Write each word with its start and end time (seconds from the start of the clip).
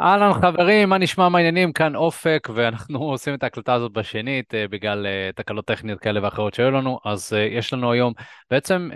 אהלן 0.00 0.32
חברים, 0.32 0.88
מה 0.88 0.98
נשמע 0.98 1.28
מעניינים? 1.28 1.72
כאן 1.72 1.96
אופק, 1.96 2.48
ואנחנו 2.54 2.98
עושים 2.98 3.34
את 3.34 3.42
ההקלטה 3.42 3.74
הזאת 3.74 3.92
בשנית 3.92 4.54
אה, 4.54 4.68
בגלל 4.68 5.06
אה, 5.06 5.30
תקלות 5.36 5.64
טכניות 5.64 6.00
כאלה 6.00 6.20
ואחרות 6.22 6.54
שהיו 6.54 6.70
לנו, 6.70 6.98
אז 7.04 7.32
אה, 7.32 7.38
יש 7.38 7.72
לנו 7.72 7.92
היום 7.92 8.12
בעצם 8.50 8.90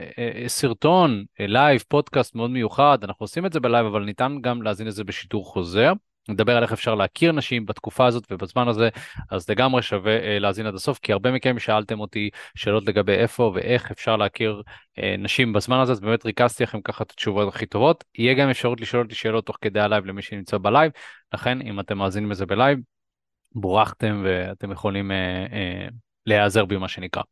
סרטון, 0.47 1.25
לייב, 1.39 1.85
פודקאסט 1.89 2.35
מאוד 2.35 2.51
מיוחד, 2.51 2.99
אנחנו 3.03 3.25
עושים 3.25 3.47
את 3.47 3.53
זה 3.53 3.61
בלייב, 3.61 3.87
אבל 3.87 4.05
ניתן 4.05 4.37
גם 4.41 4.63
להזין 4.63 4.89
את 4.89 4.93
זה 4.93 5.05
בשידור 5.05 5.47
חוזר. 5.47 5.93
נדבר 6.29 6.57
על 6.57 6.63
איך 6.63 6.73
אפשר 6.73 6.95
להכיר 6.95 7.33
נשים 7.33 7.67
בתקופה 7.67 8.07
הזאת 8.07 8.25
ובזמן 8.31 8.69
הזה, 8.69 8.89
אז 9.31 9.51
לגמרי 9.51 9.83
שווה 9.83 10.13
אה, 10.13 10.39
להאזין 10.39 10.67
עד 10.67 10.75
הסוף, 10.75 10.99
כי 10.99 11.13
הרבה 11.13 11.33
מכם 11.33 11.59
שאלתם 11.59 12.01
אותי 12.01 12.31
שאלות 12.55 12.87
לגבי 12.87 13.13
איפה 13.13 13.53
ואיך 13.55 13.91
אפשר 13.91 14.17
להכיר 14.17 14.63
אה, 14.99 15.15
נשים 15.19 15.53
בזמן 15.53 15.79
הזה, 15.79 15.93
אז 15.93 16.01
באמת 16.01 16.27
ריכזתי 16.27 16.63
לכם 16.63 16.81
ככה 16.81 17.05
את 17.05 17.11
התשובות 17.11 17.49
הכי 17.49 17.67
טובות. 17.67 18.05
יהיה 18.19 18.35
גם 18.35 18.51
אפשרות 18.51 18.81
לשאול 18.81 19.03
אותי 19.03 19.15
שאלות 19.15 19.47
תוך 19.47 19.59
כדי 19.61 19.81
הלייב 19.81 20.07
למי 20.07 20.23
שנמצא 20.23 20.59
בלייב, 20.59 20.93
לכן 21.35 21.61
אם 21.61 21.81
אתם 21.81 21.99
מאזינים 21.99 22.31
לזה 22.31 22.47
בלייב, 22.47 22.79
בורכתם 23.55 24.23
ואתם 24.25 24.73
יכולים 24.73 25.11
אה, 25.11 25.47
אה, 25.53 25.89
להיעזר 26.27 26.65
בי 26.65 26.77
מה 26.77 26.89
שנקרא. 26.89 27.23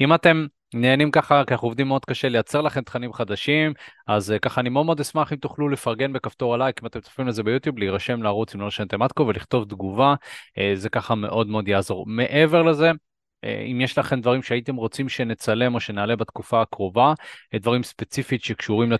אם 0.00 0.14
אתם 0.14 0.46
נהנים 0.74 1.10
ככה, 1.10 1.42
כי 1.46 1.54
אנחנו 1.54 1.68
עובדים 1.68 1.88
מאוד 1.88 2.04
קשה 2.04 2.28
לייצר 2.28 2.60
לכם 2.60 2.80
תכנים 2.80 3.12
חדשים, 3.12 3.72
אז 4.06 4.30
uh, 4.30 4.38
ככה 4.38 4.60
אני 4.60 4.68
מאוד 4.68 4.86
מאוד 4.86 5.00
אשמח 5.00 5.32
אם 5.32 5.38
תוכלו 5.38 5.68
לפרגן 5.68 6.12
בכפתור 6.12 6.54
הלייק, 6.54 6.82
אם 6.82 6.86
אתם 6.86 7.00
צופים 7.00 7.26
לזה 7.26 7.42
ביוטיוב, 7.42 7.78
להירשם 7.78 8.22
לערוץ 8.22 8.54
אם 8.54 8.60
לא 8.60 8.66
נשנתם 8.66 9.02
עד 9.02 9.12
כה 9.12 9.22
ולכתוב 9.22 9.64
תגובה, 9.64 10.14
uh, 10.14 10.60
זה 10.74 10.88
ככה 10.88 11.14
מאוד 11.14 11.46
מאוד 11.46 11.68
יעזור. 11.68 12.04
מעבר 12.06 12.62
לזה, 12.62 12.90
uh, 12.90 13.48
אם 13.72 13.80
יש 13.80 13.98
לכם 13.98 14.20
דברים 14.20 14.42
שהייתם 14.42 14.76
רוצים 14.76 15.08
שנצלם 15.08 15.74
או 15.74 15.80
שנעלה 15.80 16.16
בתקופה 16.16 16.62
הקרובה, 16.62 17.12
דברים 17.54 17.82
ספציפית 17.82 18.44
שקשורים 18.44 18.92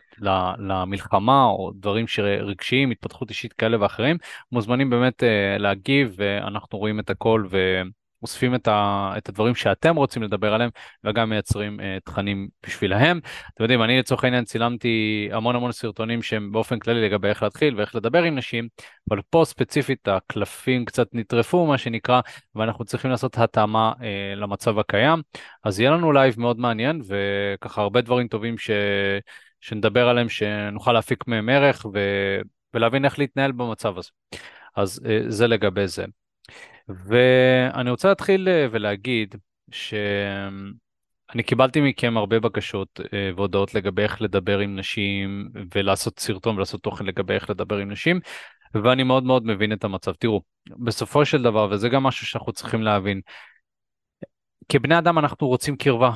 למלחמה 0.59 1.45
או 1.45 1.73
דברים 1.75 2.07
רגשיים, 2.41 2.91
התפתחות 2.91 3.31
אישית 3.31 3.53
כאלה 3.53 3.81
ואחרים, 3.81 4.17
מוזמנים 4.53 4.91
באמת 4.91 5.23
להגיב 5.59 6.15
ואנחנו 6.17 6.79
רואים 6.79 7.01
את 7.01 7.11
הכל 7.11 7.47
ו... 7.51 7.83
אוספים 8.25 8.55
את, 8.55 8.69
ה, 8.69 9.13
את 9.19 9.29
הדברים 9.29 9.55
שאתם 9.55 9.97
רוצים 9.97 10.23
לדבר 10.23 10.55
עליהם 10.55 10.71
וגם 11.05 11.31
מייצרים 11.31 11.81
uh, 11.81 11.83
תכנים 12.05 12.49
בשבילהם. 12.67 13.21
אתם 13.55 13.65
יודעים, 13.65 13.83
אני 13.83 13.99
לצורך 13.99 14.25
העניין 14.25 14.45
צילמתי 14.45 15.29
המון 15.33 15.57
המון 15.57 15.73
סרטונים 15.73 16.23
שהם 16.23 16.53
באופן 16.53 16.79
כללי 16.79 17.09
לגבי 17.09 17.29
איך 17.29 17.43
להתחיל 17.43 17.77
ואיך 17.77 17.95
לדבר 17.95 18.23
עם 18.23 18.35
נשים, 18.35 18.69
אבל 19.11 19.21
פה 19.31 19.43
ספציפית 19.47 20.09
הקלפים 20.09 20.85
קצת 20.85 21.09
נטרפו 21.13 21.67
מה 21.67 21.79
שנקרא, 21.79 22.21
ואנחנו 22.55 22.85
צריכים 22.85 23.11
לעשות 23.11 23.39
התאמה 23.39 23.93
uh, 23.97 24.03
למצב 24.37 24.79
הקיים. 24.79 25.23
אז 25.65 25.81
יהיה 25.81 25.91
לנו 25.91 26.13
לייב 26.13 26.41
מאוד 26.41 26.59
מעניין 26.59 27.01
וככה 27.07 27.83
הרבה 27.83 28.01
דברים 28.01 28.29
טובים 28.29 28.59
ש... 28.59 28.71
שנדבר 29.61 30.09
עליהם, 30.09 30.29
שנוכל 30.29 30.93
להפיק 30.93 31.27
מהם 31.27 31.49
ערך 31.49 31.87
ו... 31.95 31.99
ולהבין 32.75 33.05
איך 33.05 33.19
להתנהל 33.19 33.53
במצב 33.53 33.99
הזה. 33.99 34.11
אז 34.77 35.01
אה, 35.05 35.09
זה 35.29 35.47
לגבי 35.47 35.89
זה. 35.89 36.05
ואני 36.89 37.91
רוצה 37.91 38.09
להתחיל 38.09 38.49
אה, 38.49 38.67
ולהגיד 38.71 39.35
שאני 39.71 41.43
קיבלתי 41.43 41.81
מכם 41.81 42.17
הרבה 42.17 42.41
בקשות 42.41 43.01
אה, 43.13 43.31
והודעות 43.37 43.75
לגבי 43.75 44.03
איך 44.03 44.23
לדבר 44.23 44.59
עם 44.59 44.77
נשים 44.77 45.49
ולעשות 45.75 46.19
סרטון 46.19 46.57
ולעשות 46.57 46.83
תוכן 46.83 47.07
לגבי 47.07 47.35
איך 47.35 47.51
לדבר 47.51 47.77
עם 47.77 47.91
נשים, 47.91 48.21
ואני 48.75 49.03
מאוד 49.03 49.25
מאוד 49.25 49.47
מבין 49.47 49.73
את 49.73 49.85
המצב. 49.85 50.13
תראו, 50.13 50.43
בסופו 50.79 51.25
של 51.25 51.43
דבר, 51.43 51.69
וזה 51.71 51.89
גם 51.89 52.03
משהו 52.03 52.27
שאנחנו 52.27 52.53
צריכים 52.53 52.83
להבין, 52.83 53.21
כבני 54.69 54.99
אדם 54.99 55.19
אנחנו 55.19 55.49
רוצים 55.49 55.77
קרבה, 55.77 56.11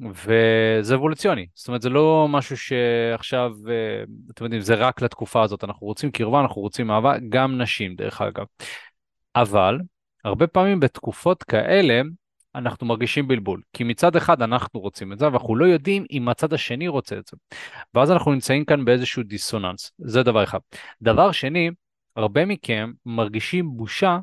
וזה 0.00 0.94
אבולוציוני, 0.94 1.46
זאת 1.54 1.68
אומרת 1.68 1.82
זה 1.82 1.90
לא 1.90 2.26
משהו 2.30 2.56
שעכשיו, 2.56 3.52
אה, 3.68 4.04
אתם 4.30 4.44
יודעים, 4.44 4.62
זה 4.62 4.74
רק 4.74 5.02
לתקופה 5.02 5.42
הזאת, 5.42 5.64
אנחנו 5.64 5.86
רוצים 5.86 6.10
קרבה, 6.10 6.40
אנחנו 6.40 6.62
רוצים 6.62 6.90
אהבה, 6.90 7.14
גם 7.28 7.62
נשים 7.62 7.94
דרך 7.94 8.20
אגב. 8.20 8.44
אבל 9.36 9.78
הרבה 10.24 10.46
פעמים 10.46 10.80
בתקופות 10.80 11.42
כאלה 11.42 12.00
אנחנו 12.54 12.86
מרגישים 12.86 13.28
בלבול, 13.28 13.62
כי 13.72 13.84
מצד 13.84 14.16
אחד 14.16 14.42
אנחנו 14.42 14.80
רוצים 14.80 15.12
את 15.12 15.18
זה, 15.18 15.26
ואנחנו 15.26 15.56
לא 15.56 15.64
יודעים 15.64 16.04
אם 16.10 16.28
הצד 16.28 16.52
השני 16.52 16.88
רוצה 16.88 17.18
את 17.18 17.26
זה. 17.26 17.36
ואז 17.94 18.10
אנחנו 18.10 18.32
נמצאים 18.32 18.64
כאן 18.64 18.84
באיזשהו 18.84 19.22
דיסוננס, 19.22 19.92
זה 19.98 20.22
דבר 20.22 20.44
אחד. 20.44 20.58
דבר 21.02 21.32
שני, 21.32 21.70
הרבה 22.16 22.44
מכם 22.44 22.92
מרגישים 23.06 23.76
בושה 23.76 24.18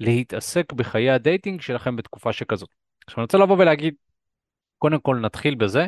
להתעסק 0.00 0.72
בחיי 0.72 1.10
ה 1.10 1.17
dating 1.17 1.60
שלכם 1.60 1.96
בתקופה 1.96 2.32
שכזאת. 2.32 2.68
עכשיו 3.06 3.18
אני 3.18 3.24
רוצה 3.24 3.38
לבוא 3.38 3.56
ולהגיד, 3.58 3.94
קודם 4.84 5.00
כל 5.00 5.16
נתחיל 5.16 5.54
בזה 5.54 5.86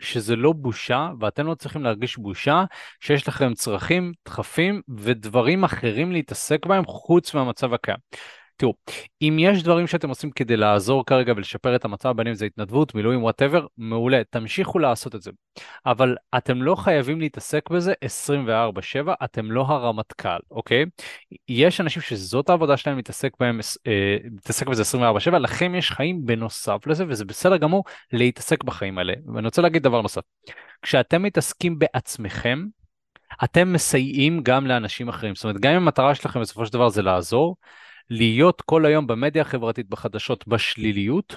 שזה 0.00 0.36
לא 0.36 0.52
בושה 0.52 1.08
ואתם 1.20 1.46
לא 1.46 1.54
צריכים 1.54 1.84
להרגיש 1.84 2.16
בושה 2.16 2.64
שיש 3.00 3.28
לכם 3.28 3.54
צרכים, 3.54 4.12
דחפים 4.26 4.82
ודברים 4.98 5.64
אחרים 5.64 6.12
להתעסק 6.12 6.66
בהם 6.66 6.84
חוץ 6.86 7.34
מהמצב 7.34 7.74
הקיים. 7.74 7.98
תראו, 8.58 8.74
אם 9.22 9.36
יש 9.40 9.62
דברים 9.62 9.86
שאתם 9.86 10.08
עושים 10.08 10.30
כדי 10.30 10.56
לעזור 10.56 11.06
כרגע 11.06 11.32
ולשפר 11.36 11.76
את 11.76 11.84
המצב, 11.84 12.12
בין 12.16 12.26
אם 12.26 12.34
זה 12.34 12.46
התנדבות, 12.46 12.94
מילואים, 12.94 13.22
whatever, 13.22 13.66
מעולה, 13.76 14.22
תמשיכו 14.30 14.78
לעשות 14.78 15.14
את 15.14 15.22
זה. 15.22 15.30
אבל 15.86 16.16
אתם 16.36 16.62
לא 16.62 16.74
חייבים 16.74 17.20
להתעסק 17.20 17.70
בזה 17.70 17.92
24/7, 18.04 19.14
אתם 19.24 19.50
לא 19.50 19.60
הרמטכ"ל, 19.68 20.38
אוקיי? 20.50 20.84
יש 21.48 21.80
אנשים 21.80 22.02
שזאת 22.02 22.50
העבודה 22.50 22.76
שלהם 22.76 22.96
להתעסק 22.96 23.32
בהם, 23.40 23.60
אה, 23.86 24.16
להתעסק 24.24 24.66
בזה 24.66 24.82
24/7, 24.82 25.38
לכם 25.38 25.74
יש 25.74 25.90
חיים 25.90 26.26
בנוסף 26.26 26.86
לזה, 26.86 27.04
וזה 27.08 27.24
בסדר 27.24 27.56
גמור 27.56 27.84
להתעסק 28.12 28.64
בחיים 28.64 28.98
האלה. 28.98 29.12
ואני 29.34 29.46
רוצה 29.46 29.62
להגיד 29.62 29.82
דבר 29.82 30.02
נוסף, 30.02 30.22
כשאתם 30.82 31.22
מתעסקים 31.22 31.78
בעצמכם, 31.78 32.64
אתם 33.44 33.72
מסייעים 33.72 34.40
גם 34.42 34.66
לאנשים 34.66 35.08
אחרים. 35.08 35.34
זאת 35.34 35.44
אומרת, 35.44 35.60
גם 35.60 35.72
אם 35.72 35.76
המטרה 35.76 36.14
שלכם 36.14 36.40
בסופו 36.40 36.66
של 36.66 36.72
דבר 36.72 36.88
זה 36.88 37.02
לעזור, 37.02 37.56
להיות 38.10 38.62
כל 38.62 38.86
היום 38.86 39.06
במדיה 39.06 39.42
החברתית, 39.42 39.88
בחדשות, 39.88 40.48
בשליליות, 40.48 41.36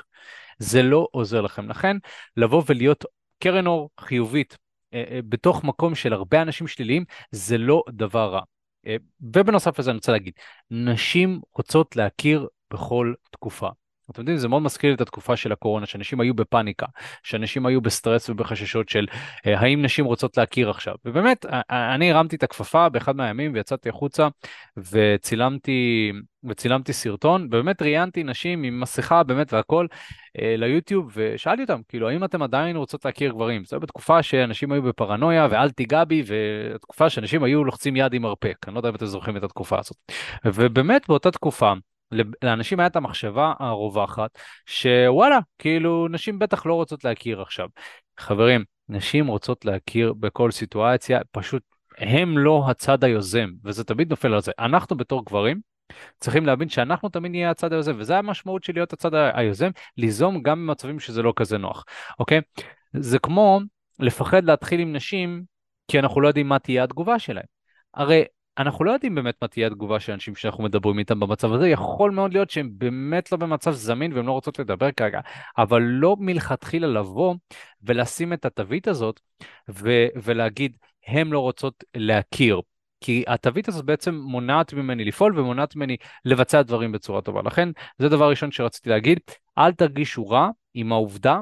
זה 0.58 0.84
לא 0.84 1.08
עוזר 1.12 1.42
לכם. 1.42 1.70
לכן, 1.70 1.98
לבוא 2.38 2.64
ולהיות 2.66 3.06
קרן 3.40 3.68
אור 3.68 3.90
חיובית 4.00 4.58
אה, 4.94 5.04
אה, 5.12 5.20
בתוך 5.30 5.64
מקום 5.64 5.96
של 5.96 6.14
הרבה 6.14 6.42
אנשים 6.42 6.68
שליליים, 6.68 7.06
זה 7.32 7.58
לא 7.58 7.84
דבר 7.90 8.34
רע. 8.34 8.42
אה, 8.88 8.96
ובנוסף 9.22 9.80
לזה 9.80 9.92
אני 9.92 9.98
רוצה 9.98 10.12
להגיד, 10.12 10.34
נשים 10.72 11.42
רוצות 11.56 11.96
להכיר 11.96 12.48
בכל 12.74 13.14
תקופה. 13.32 13.70
אתם 14.12 14.22
יודעים, 14.22 14.38
זה 14.38 14.48
מאוד 14.48 14.62
מזכיר 14.62 14.90
לי 14.90 14.96
את 14.96 15.02
התקופה 15.02 15.36
של 15.36 15.52
הקורונה, 15.52 15.86
שאנשים 15.86 16.22
היו 16.22 16.34
בפאניקה, 16.34 16.86
שאנשים 17.24 17.66
היו 17.66 17.82
בסטרס 17.82 18.30
ובחששות 18.30 18.90
של 18.90 19.06
אה, 19.48 19.60
האם 19.60 19.82
נשים 19.82 20.06
רוצות 20.06 20.38
להכיר 20.38 20.70
עכשיו. 20.70 20.96
ובאמת, 21.06 21.46
אני 21.70 22.12
הרמתי 22.12 22.36
את 22.36 22.44
הכפפה 22.44 22.90
באחד 22.90 23.16
מהימים 23.16 23.54
ויצאתי 23.54 23.90
החוצה 23.90 24.28
וצילמתי, 24.92 26.12
וצילמתי 26.44 26.94
סרטון, 26.94 27.46
ובאמת 27.46 27.82
ראיינתי 27.82 28.24
נשים 28.24 28.64
עם 28.64 28.80
מסכה 28.80 29.24
באמת 29.24 29.54
והכל 29.54 29.88
אה, 30.40 30.56
ליוטיוב, 30.58 31.12
ושאלתי 31.16 31.62
אותם, 31.62 31.82
כאילו, 31.88 32.10
האם 32.10 32.24
אתם 32.24 32.42
עדיין 32.42 32.76
רוצות 32.76 33.06
להכיר 33.06 33.32
גברים? 33.32 33.64
היה 33.72 33.80
בתקופה 33.80 34.24
שאנשים 34.24 34.72
היו 34.72 34.82
בפרנויה 34.82 35.48
ואל 35.52 35.70
תיגע 35.70 36.04
בי, 36.04 36.24
ותקופה 36.28 37.10
שאנשים 37.10 37.44
היו 37.44 37.64
לוחצים 37.64 37.96
יד 37.96 38.14
עם 38.14 38.22
מרפק, 38.22 38.56
אני 38.68 38.76
לא 38.76 38.80
יודע 38.80 38.90
אם 38.90 38.96
אתם 38.96 39.06
זוכרים 39.06 39.38
את 39.38 39.44
התקופה 39.44 39.80
הזאת. 39.80 39.98
ובאמת 40.46 41.08
באותה 41.08 41.32
תקופה, 41.32 41.74
לאנשים 42.42 42.80
היה 42.80 42.88
את 42.88 42.96
המחשבה 42.96 43.54
הרווחת, 43.60 44.40
שוואלה, 44.66 45.40
כאילו, 45.60 46.08
נשים 46.08 46.40
בטח 46.40 46.66
לא 46.66 46.74
רוצות 46.74 47.04
להכיר 47.04 47.42
עכשיו. 47.42 47.68
חברים, 48.20 48.64
נשים 48.90 49.28
רוצות 49.28 49.66
להכיר 49.66 50.14
בכל 50.14 50.52
סיטואציה, 50.52 51.20
פשוט 51.32 51.64
הם 51.98 52.38
לא 52.38 52.64
הצד 52.70 53.04
היוזם, 53.04 53.50
וזה 53.64 53.84
תמיד 53.84 54.10
נופל 54.10 54.34
על 54.34 54.42
זה. 54.42 54.52
אנחנו 54.60 54.98
בתור 54.98 55.26
גברים, 55.26 55.60
צריכים 56.20 56.46
להבין 56.46 56.70
שאנחנו 56.70 57.10
תמיד 57.10 57.32
נהיה 57.32 57.52
הצד 57.52 57.74
היוזם, 57.74 57.96
וזה 57.98 58.18
המשמעות 58.18 58.64
של 58.64 58.74
להיות 58.74 58.94
הצד 58.94 59.12
היוזם, 59.14 59.70
ליזום 59.98 60.42
גם 60.42 60.68
במצבים 60.68 61.00
שזה 61.00 61.22
לא 61.22 61.34
כזה 61.36 61.58
נוח, 61.58 61.86
אוקיי? 62.20 62.42
זה 62.94 63.20
כמו 63.20 63.60
לפחד 64.00 64.44
להתחיל 64.44 64.80
עם 64.80 64.94
נשים, 64.94 65.44
כי 65.88 66.00
אנחנו 66.00 66.22
לא 66.22 66.28
יודעים 66.28 66.48
מה 66.48 66.60
תהיה 66.60 66.84
התגובה 66.84 67.20
שלהם. 67.20 67.46
הרי 67.94 68.24
אנחנו 68.58 68.86
לא 68.86 68.92
יודעים 68.92 69.16
באמת 69.16 69.36
מה 69.42 69.48
תהיה 69.48 69.68
התגובה 69.68 70.00
של 70.00 70.14
אנשים 70.14 70.36
שאנחנו 70.36 70.64
מדברים 70.64 71.00
איתם 71.00 71.20
במצב 71.20 71.54
הזה, 71.54 71.70
יכול 71.70 72.12
מאוד 72.12 72.34
להיות 72.34 72.50
שהם 72.50 72.70
באמת 72.74 73.32
לא 73.32 73.38
במצב 73.38 73.72
זמין 73.72 74.14
והם 74.14 74.28
לא 74.28 74.32
רוצות 74.32 74.60
לדבר 74.60 74.92
כרגע, 74.92 75.20
אבל 75.58 75.82
לא 75.82 76.16
מלכתחילה 76.20 76.88
לבוא 76.88 77.36
ולשים 77.84 78.34
את 78.34 78.46
התווית 78.46 78.88
הזאת 78.88 79.20
ו- 79.70 80.08
ולהגיד, 80.24 80.78
הם 81.08 81.34
לא 81.34 81.40
רוצות 81.40 81.84
להכיר. 81.96 82.62
כי 83.04 83.24
התווית 83.28 83.68
הזאת 83.68 83.86
בעצם 83.86 84.16
מונעת 84.16 84.74
ממני 84.74 85.06
לפעול 85.06 85.40
ומונעת 85.40 85.76
ממני 85.76 85.98
לבצע 86.26 86.62
דברים 86.62 86.92
בצורה 86.92 87.22
טובה. 87.22 87.42
לכן, 87.46 87.70
זה 87.98 88.10
דבר 88.10 88.30
ראשון 88.30 88.52
שרציתי 88.52 88.90
להגיד, 88.90 89.20
אל 89.58 89.72
תרגישו 89.72 90.30
רע 90.30 90.50
עם 90.74 90.92
העובדה 90.92 91.40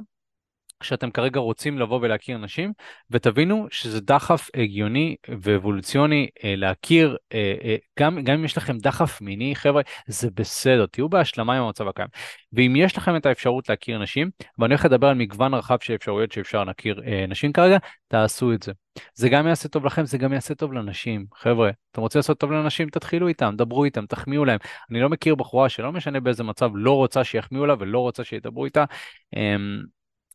שאתם 0.84 1.12
כרגע 1.12 1.40
רוצים 1.40 1.80
לבוא 1.80 2.00
ולהכיר 2.02 2.38
נשים, 2.38 2.74
ותבינו 3.12 3.68
שזה 3.72 4.02
דחף 4.02 4.50
הגיוני 4.56 5.16
ואבולוציוני 5.42 6.28
אה, 6.44 6.56
להכיר, 6.56 7.18
אה, 7.34 7.56
אה, 7.64 7.76
גם, 8.00 8.24
גם 8.24 8.34
אם 8.34 8.46
יש 8.46 8.58
לכם 8.58 8.78
דחף 8.78 9.22
מיני, 9.22 9.56
חבר'ה, 9.56 9.82
זה 10.08 10.30
בסדר, 10.36 10.86
תהיו 10.86 11.10
בהשלמה 11.10 11.58
עם 11.58 11.64
המצב 11.64 11.88
הקיים. 11.88 12.10
ואם 12.54 12.74
יש 12.78 12.98
לכם 12.98 13.16
את 13.16 13.26
האפשרות 13.26 13.70
להכיר 13.70 13.98
נשים, 14.00 14.30
ואני 14.60 14.74
הולך 14.74 14.86
לדבר 14.86 15.08
על 15.08 15.16
מגוון 15.16 15.54
רחב 15.54 15.78
של 15.82 15.96
אפשרויות 15.96 16.32
שאפשר 16.32 16.64
להכיר 16.64 17.02
נשים 17.28 17.54
כרגע, 17.54 17.78
תעשו 18.08 18.54
את 18.54 18.64
זה. 18.64 18.72
זה 19.14 19.30
גם 19.30 19.48
יעשה 19.48 19.70
טוב 19.70 19.86
לכם, 19.86 20.06
זה 20.06 20.18
גם 20.18 20.34
יעשה 20.34 20.56
טוב 20.56 20.74
לנשים. 20.74 21.26
חבר'ה, 21.36 21.70
אתם 21.92 22.02
רוצים 22.02 22.20
לעשות 22.20 22.40
טוב 22.40 22.52
לנשים, 22.52 22.90
תתחילו 22.90 23.28
איתם, 23.28 23.54
דברו 23.58 23.86
איתם, 23.86 24.06
תחמיאו 24.06 24.46
להם. 24.46 24.60
אני 24.92 25.00
לא 25.02 25.10
מכיר 25.10 25.36
בחורה 25.36 25.70
שלא 25.70 25.92
משנה 25.92 26.20
באיזה 26.20 26.44
מצב, 26.44 26.70
לא 26.74 26.92
רוצה 26.96 27.24
שיחמיאו 27.24 27.66
לה 27.66 27.76
ולא 27.80 28.00
רוצה 28.00 28.24
שידברו 28.24 28.66
איתה. 28.66 28.84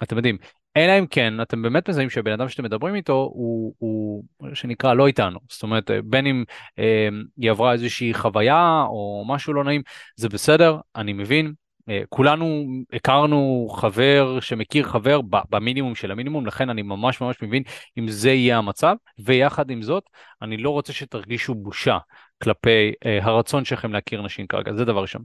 אה, 0.05 0.07
אתם 0.07 0.17
יודעים, 0.17 0.37
אלא 0.77 0.99
אם 0.99 1.07
כן 1.07 1.41
אתם 1.43 1.63
באמת 1.63 1.89
מזהים 1.89 2.11
שהבן 2.11 2.33
אדם 2.33 2.49
שאתם 2.49 2.65
מדברים 2.65 2.95
איתו 2.95 3.31
הוא, 3.35 3.75
הוא 3.79 4.25
שנקרא 4.55 4.95
לא 4.95 5.07
איתנו, 5.07 5.39
זאת 5.51 5.63
אומרת 5.63 5.91
בין 6.05 6.27
אם 6.27 6.45
אה, 6.79 7.09
היא 7.37 7.51
עברה 7.51 7.73
איזושהי 7.73 8.15
חוויה 8.15 8.85
או 8.89 9.25
משהו 9.29 9.53
לא 9.53 9.65
נעים, 9.65 9.83
זה 10.17 10.29
בסדר, 10.29 10.79
אני 10.97 11.13
מבין, 11.13 11.53
אה, 11.89 12.03
כולנו 12.09 12.65
הכרנו 12.93 13.69
חבר 13.77 14.41
שמכיר 14.41 14.85
חבר 14.85 15.21
במינימום 15.51 15.95
של 15.95 16.11
המינימום, 16.11 16.47
לכן 16.47 16.71
אני 16.71 16.83
ממש 16.83 17.21
ממש 17.21 17.37
מבין 17.43 17.63
אם 17.99 18.09
זה 18.09 18.31
יהיה 18.31 18.59
המצב, 18.59 18.95
ויחד 19.19 19.71
עם 19.71 19.83
זאת, 19.83 20.05
אני 20.43 20.57
לא 20.57 20.71
רוצה 20.71 20.93
שתרגישו 20.93 21.55
בושה 21.55 21.99
כלפי 22.43 22.93
אה, 23.07 23.19
הרצון 23.23 23.65
שלכם 23.65 23.93
להכיר 23.93 24.23
נשים 24.23 24.47
כרגע, 24.47 24.73
זה 24.73 24.85
דבר 24.85 25.03
ראשון. 25.03 25.23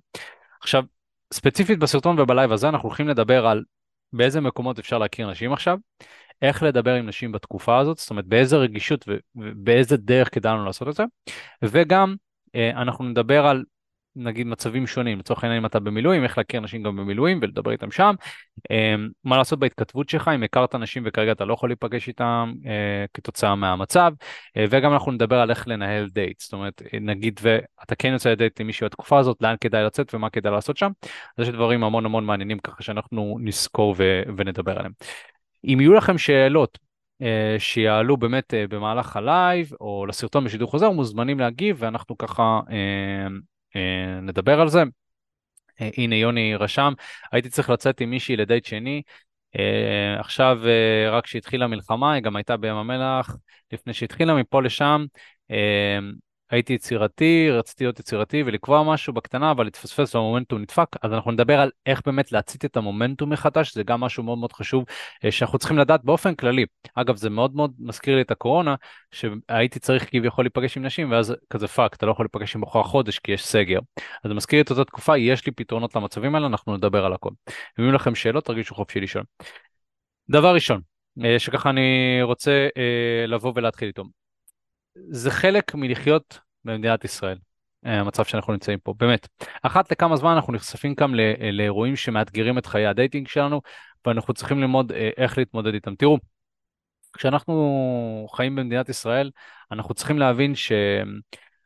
עכשיו, 0.61 0.83
ספציפית 1.33 1.79
בסרטון 1.79 2.19
ובלייב 2.19 2.51
הזה 2.51 2.69
אנחנו 2.69 2.89
הולכים 2.89 3.07
לדבר 3.07 3.47
על 3.47 3.63
באיזה 4.13 4.41
מקומות 4.41 4.79
אפשר 4.79 4.97
להכיר 4.97 5.31
נשים 5.31 5.53
עכשיו, 5.53 5.77
איך 6.41 6.63
לדבר 6.63 6.93
עם 6.95 7.05
נשים 7.05 7.31
בתקופה 7.31 7.79
הזאת, 7.79 7.97
זאת 7.97 8.09
אומרת 8.09 8.25
באיזה 8.25 8.57
רגישות 8.57 9.05
ובאיזה 9.35 9.97
דרך 9.97 10.33
כדאי 10.35 10.53
לנו 10.53 10.65
לעשות 10.65 10.87
את 10.87 10.93
זה, 10.93 11.03
וגם 11.63 12.15
אה, 12.55 12.69
אנחנו 12.69 13.05
נדבר 13.05 13.45
על 13.45 13.63
נגיד 14.15 14.47
מצבים 14.47 14.87
שונים, 14.87 15.19
לצורך 15.19 15.43
העניין 15.43 15.61
אם 15.61 15.65
אתה 15.65 15.79
במילואים, 15.79 16.23
איך 16.23 16.37
להכיר 16.37 16.59
אנשים 16.59 16.83
גם 16.83 16.95
במילואים 16.95 17.39
ולדבר 17.41 17.71
איתם 17.71 17.91
שם, 17.91 18.15
אמ, 18.71 19.09
מה 19.23 19.37
לעשות 19.37 19.59
בהתכתבות 19.59 20.09
שלך, 20.09 20.31
אם 20.35 20.43
הכרת 20.43 20.75
אנשים 20.75 21.03
וכרגע 21.05 21.31
אתה 21.31 21.45
לא 21.45 21.53
יכול 21.53 21.69
להיפגש 21.69 22.07
איתם 22.07 22.53
אה, 22.65 23.05
כתוצאה 23.13 23.55
מהמצב, 23.55 24.11
אה, 24.57 24.65
וגם 24.69 24.93
אנחנו 24.93 25.11
נדבר 25.11 25.39
על 25.39 25.49
איך 25.49 25.67
לנהל 25.67 26.07
דייט, 26.09 26.39
זאת 26.41 26.53
אומרת, 26.53 26.81
נגיד 27.01 27.39
ואתה 27.41 27.95
כן 27.95 28.13
יוצא 28.13 28.29
לדייט 28.29 28.61
עם 28.61 28.67
מישהו 28.67 28.85
בתקופה 28.85 29.19
הזאת, 29.19 29.37
לאן 29.41 29.55
כדאי 29.61 29.83
לצאת 29.83 30.13
ומה 30.13 30.29
כדאי 30.29 30.51
לעשות 30.51 30.77
שם, 30.77 30.91
אז 31.37 31.47
יש 31.47 31.53
דברים 31.53 31.83
המון 31.83 32.05
המון 32.05 32.25
מעניינים 32.25 32.59
ככה 32.59 32.83
שאנחנו 32.83 33.37
נזכור 33.41 33.95
ו- 33.97 34.21
ונדבר 34.37 34.79
עליהם. 34.79 34.91
אם 35.63 35.77
יהיו 35.81 35.93
לכם 35.93 36.17
שאלות 36.17 36.77
אה, 37.21 37.55
שיעלו 37.59 38.17
באמת 38.17 38.53
במהלך 38.69 39.17
הלייב 39.17 39.71
או 39.81 40.05
לסרטון 40.05 40.45
בשידור 40.45 40.71
חוזר, 40.71 40.91
מוזמנים 40.91 41.39
להגיב 41.39 41.77
ואנחנו 41.79 42.17
ככה 42.17 42.59
אה, 42.71 43.27
נדבר 44.21 44.61
על 44.61 44.69
זה. 44.69 44.83
אה, 45.81 45.89
הנה 45.97 46.15
יוני 46.15 46.55
רשם, 46.55 46.93
הייתי 47.31 47.49
צריך 47.49 47.69
לצאת 47.69 48.01
עם 48.01 48.09
מישהי 48.09 48.35
לדייט 48.35 48.65
שני, 48.65 49.01
אה, 49.59 50.19
עכשיו 50.19 50.59
רק 51.11 51.23
כשהתחילה 51.23 51.65
המלחמה, 51.65 52.13
היא 52.13 52.23
גם 52.23 52.35
הייתה 52.35 52.57
בים 52.57 52.75
המלח. 52.75 53.35
לפני 53.71 53.93
שהתחילה 53.93 54.35
מפה 54.35 54.61
לשם, 54.61 55.05
הייתי 56.51 56.73
יצירתי, 56.73 57.49
רציתי 57.51 57.83
להיות 57.83 57.99
יצירתי 57.99 58.43
ולקבוע 58.45 58.83
משהו 58.83 59.13
בקטנה, 59.13 59.51
אבל 59.51 59.63
זה 59.63 59.76
התפספס 59.76 60.15
והמומנטום 60.15 60.61
נדפק, 60.61 60.87
אז 61.01 61.13
אנחנו 61.13 61.31
נדבר 61.31 61.59
על 61.59 61.71
איך 61.85 62.01
באמת 62.05 62.31
להצית 62.31 62.65
את 62.65 62.77
המומנטום 62.77 63.29
מחדש, 63.29 63.73
זה 63.73 63.83
גם 63.83 63.99
משהו 63.99 64.23
מאוד 64.23 64.37
מאוד 64.37 64.53
חשוב 64.53 64.85
אה, 65.25 65.31
שאנחנו 65.31 65.59
צריכים 65.59 65.77
לדעת 65.77 66.03
באופן 66.03 66.35
כללי. 66.35 66.65
אגב, 66.95 67.15
זה 67.15 67.29
מאוד 67.29 67.55
מאוד 67.55 67.73
מזכיר 67.79 68.15
לי 68.15 68.21
את 68.21 68.31
הקורונה, 68.31 68.75
שהייתי 69.11 69.79
צריך 69.79 70.09
כביכול 70.11 70.45
להיפגש 70.45 70.77
עם 70.77 70.85
נשים, 70.85 71.11
ואז 71.11 71.35
כזה 71.49 71.67
fuck, 71.67 71.93
אתה 71.93 72.05
לא 72.05 72.11
יכול 72.11 72.23
להיפגש 72.25 72.55
עם 72.55 72.61
בחורה 72.61 72.83
חודש 72.83 73.19
כי 73.19 73.31
יש 73.31 73.45
סגר. 73.45 73.79
אז 74.23 74.29
זה 74.29 74.33
מזכיר 74.33 74.61
את 74.61 74.71
אותה 74.71 74.85
תקופה, 74.85 75.17
יש 75.17 75.45
לי 75.45 75.51
פתרונות 75.51 75.95
למצבים 75.95 76.35
האלה, 76.35 76.47
אנחנו 76.47 76.77
נדבר 76.77 77.05
על 77.05 77.13
הכל. 77.13 77.31
אם 77.79 77.83
יהיו 77.83 77.93
לכם 77.93 78.15
שאלות, 78.15 78.45
תרגישו 78.45 78.75
חופשי 78.75 78.99
לשאול. 78.99 79.23
דבר 80.29 80.53
ראשון, 80.53 80.81
אה, 81.25 81.39
שככה 81.39 81.69
אני 81.69 82.19
רוצה 82.23 82.67
אה, 82.77 83.27
לבוא 83.27 83.53
ולהתחיל 83.55 83.87
איתו. 83.87 84.18
זה 85.09 85.31
חלק 85.31 85.75
מלחיות 85.75 86.39
במדינת 86.65 87.05
ישראל, 87.05 87.37
אה, 87.85 87.99
המצב 87.99 88.25
שאנחנו 88.25 88.53
נמצאים 88.53 88.79
פה, 88.79 88.93
באמת. 88.97 89.27
אחת 89.63 89.91
לכמה 89.91 90.15
זמן 90.15 90.31
אנחנו 90.31 90.53
נחשפים 90.53 90.95
כאן 90.95 91.11
לאירועים 91.53 91.95
שמאתגרים 91.95 92.57
את 92.57 92.65
חיי 92.65 92.87
הדייטינג 92.87 93.27
שלנו, 93.27 93.61
ואנחנו 94.05 94.33
צריכים 94.33 94.59
ללמוד 94.59 94.91
אה, 94.91 95.09
איך 95.17 95.37
להתמודד 95.37 95.73
איתם. 95.73 95.95
תראו, 95.95 96.17
כשאנחנו 97.13 98.27
חיים 98.31 98.55
במדינת 98.55 98.89
ישראל, 98.89 99.31
אנחנו 99.71 99.93
צריכים 99.93 100.19
להבין 100.19 100.53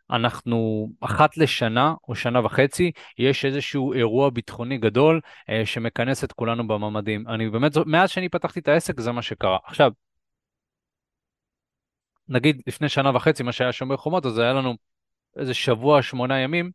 שאנחנו 0.09 0.89
אחת 1.01 1.37
לשנה 1.37 1.93
או 2.07 2.15
שנה 2.15 2.45
וחצי, 2.45 2.91
יש 3.17 3.45
איזשהו 3.45 3.93
אירוע 3.93 4.29
ביטחוני 4.29 4.77
גדול 4.77 5.21
אה, 5.49 5.65
שמכנס 5.65 6.23
את 6.23 6.31
כולנו 6.31 6.67
בממ"דים. 6.67 7.27
אני 7.27 7.49
באמת, 7.49 7.71
מאז 7.85 8.09
שאני 8.09 8.29
פתחתי 8.29 8.59
את 8.59 8.67
העסק 8.67 8.99
זה 8.99 9.11
מה 9.11 9.21
שקרה. 9.21 9.57
עכשיו, 9.65 9.91
נגיד 12.33 12.61
לפני 12.67 12.89
שנה 12.89 13.15
וחצי, 13.15 13.43
מה 13.43 13.51
שהיה 13.51 13.71
שומר 13.71 13.97
חומות, 13.97 14.25
אז 14.25 14.37
היה 14.37 14.53
לנו 14.53 14.75
איזה 15.37 15.53
שבוע, 15.53 16.01
שמונה 16.01 16.39
ימים, 16.39 16.71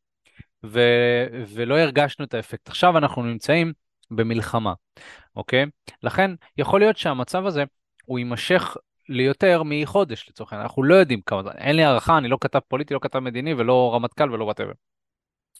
ו... 0.66 0.80
ולא 1.48 1.78
הרגשנו 1.78 2.24
את 2.24 2.34
האפקט. 2.34 2.68
עכשיו 2.68 2.98
אנחנו 2.98 3.22
נמצאים 3.22 3.72
במלחמה, 4.10 4.72
אוקיי? 5.36 5.66
לכן, 6.02 6.30
יכול 6.58 6.80
להיות 6.80 6.96
שהמצב 6.96 7.46
הזה, 7.46 7.64
הוא 8.04 8.18
יימשך 8.18 8.76
ליותר 9.08 9.62
מחודש 9.64 10.28
לצורך 10.30 10.52
העניין, 10.52 10.66
אנחנו 10.66 10.82
לא 10.82 10.94
יודעים 10.94 11.20
כמה 11.20 11.42
זמן, 11.42 11.52
אין 11.58 11.76
לי 11.76 11.84
הערכה, 11.84 12.18
אני 12.18 12.28
לא 12.28 12.38
כתב 12.40 12.58
פוליטי, 12.68 12.94
לא 12.94 12.98
כתב 13.02 13.18
מדיני 13.18 13.54
ולא 13.54 13.94
רמטכ"ל 13.94 14.32
ולא 14.32 14.44
whatever. 14.44 14.72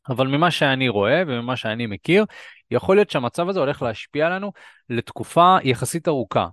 אבל 0.08 0.26
ממה 0.26 0.50
שאני 0.50 0.88
רואה 0.88 1.22
וממה 1.26 1.56
שאני 1.56 1.86
מכיר, 1.86 2.24
יכול 2.70 2.96
להיות 2.96 3.10
שהמצב 3.10 3.48
הזה 3.48 3.60
הולך 3.60 3.82
להשפיע 3.82 4.26
עלינו 4.26 4.52
לתקופה 4.90 5.56
יחסית 5.64 6.08
ארוכה 6.08 6.46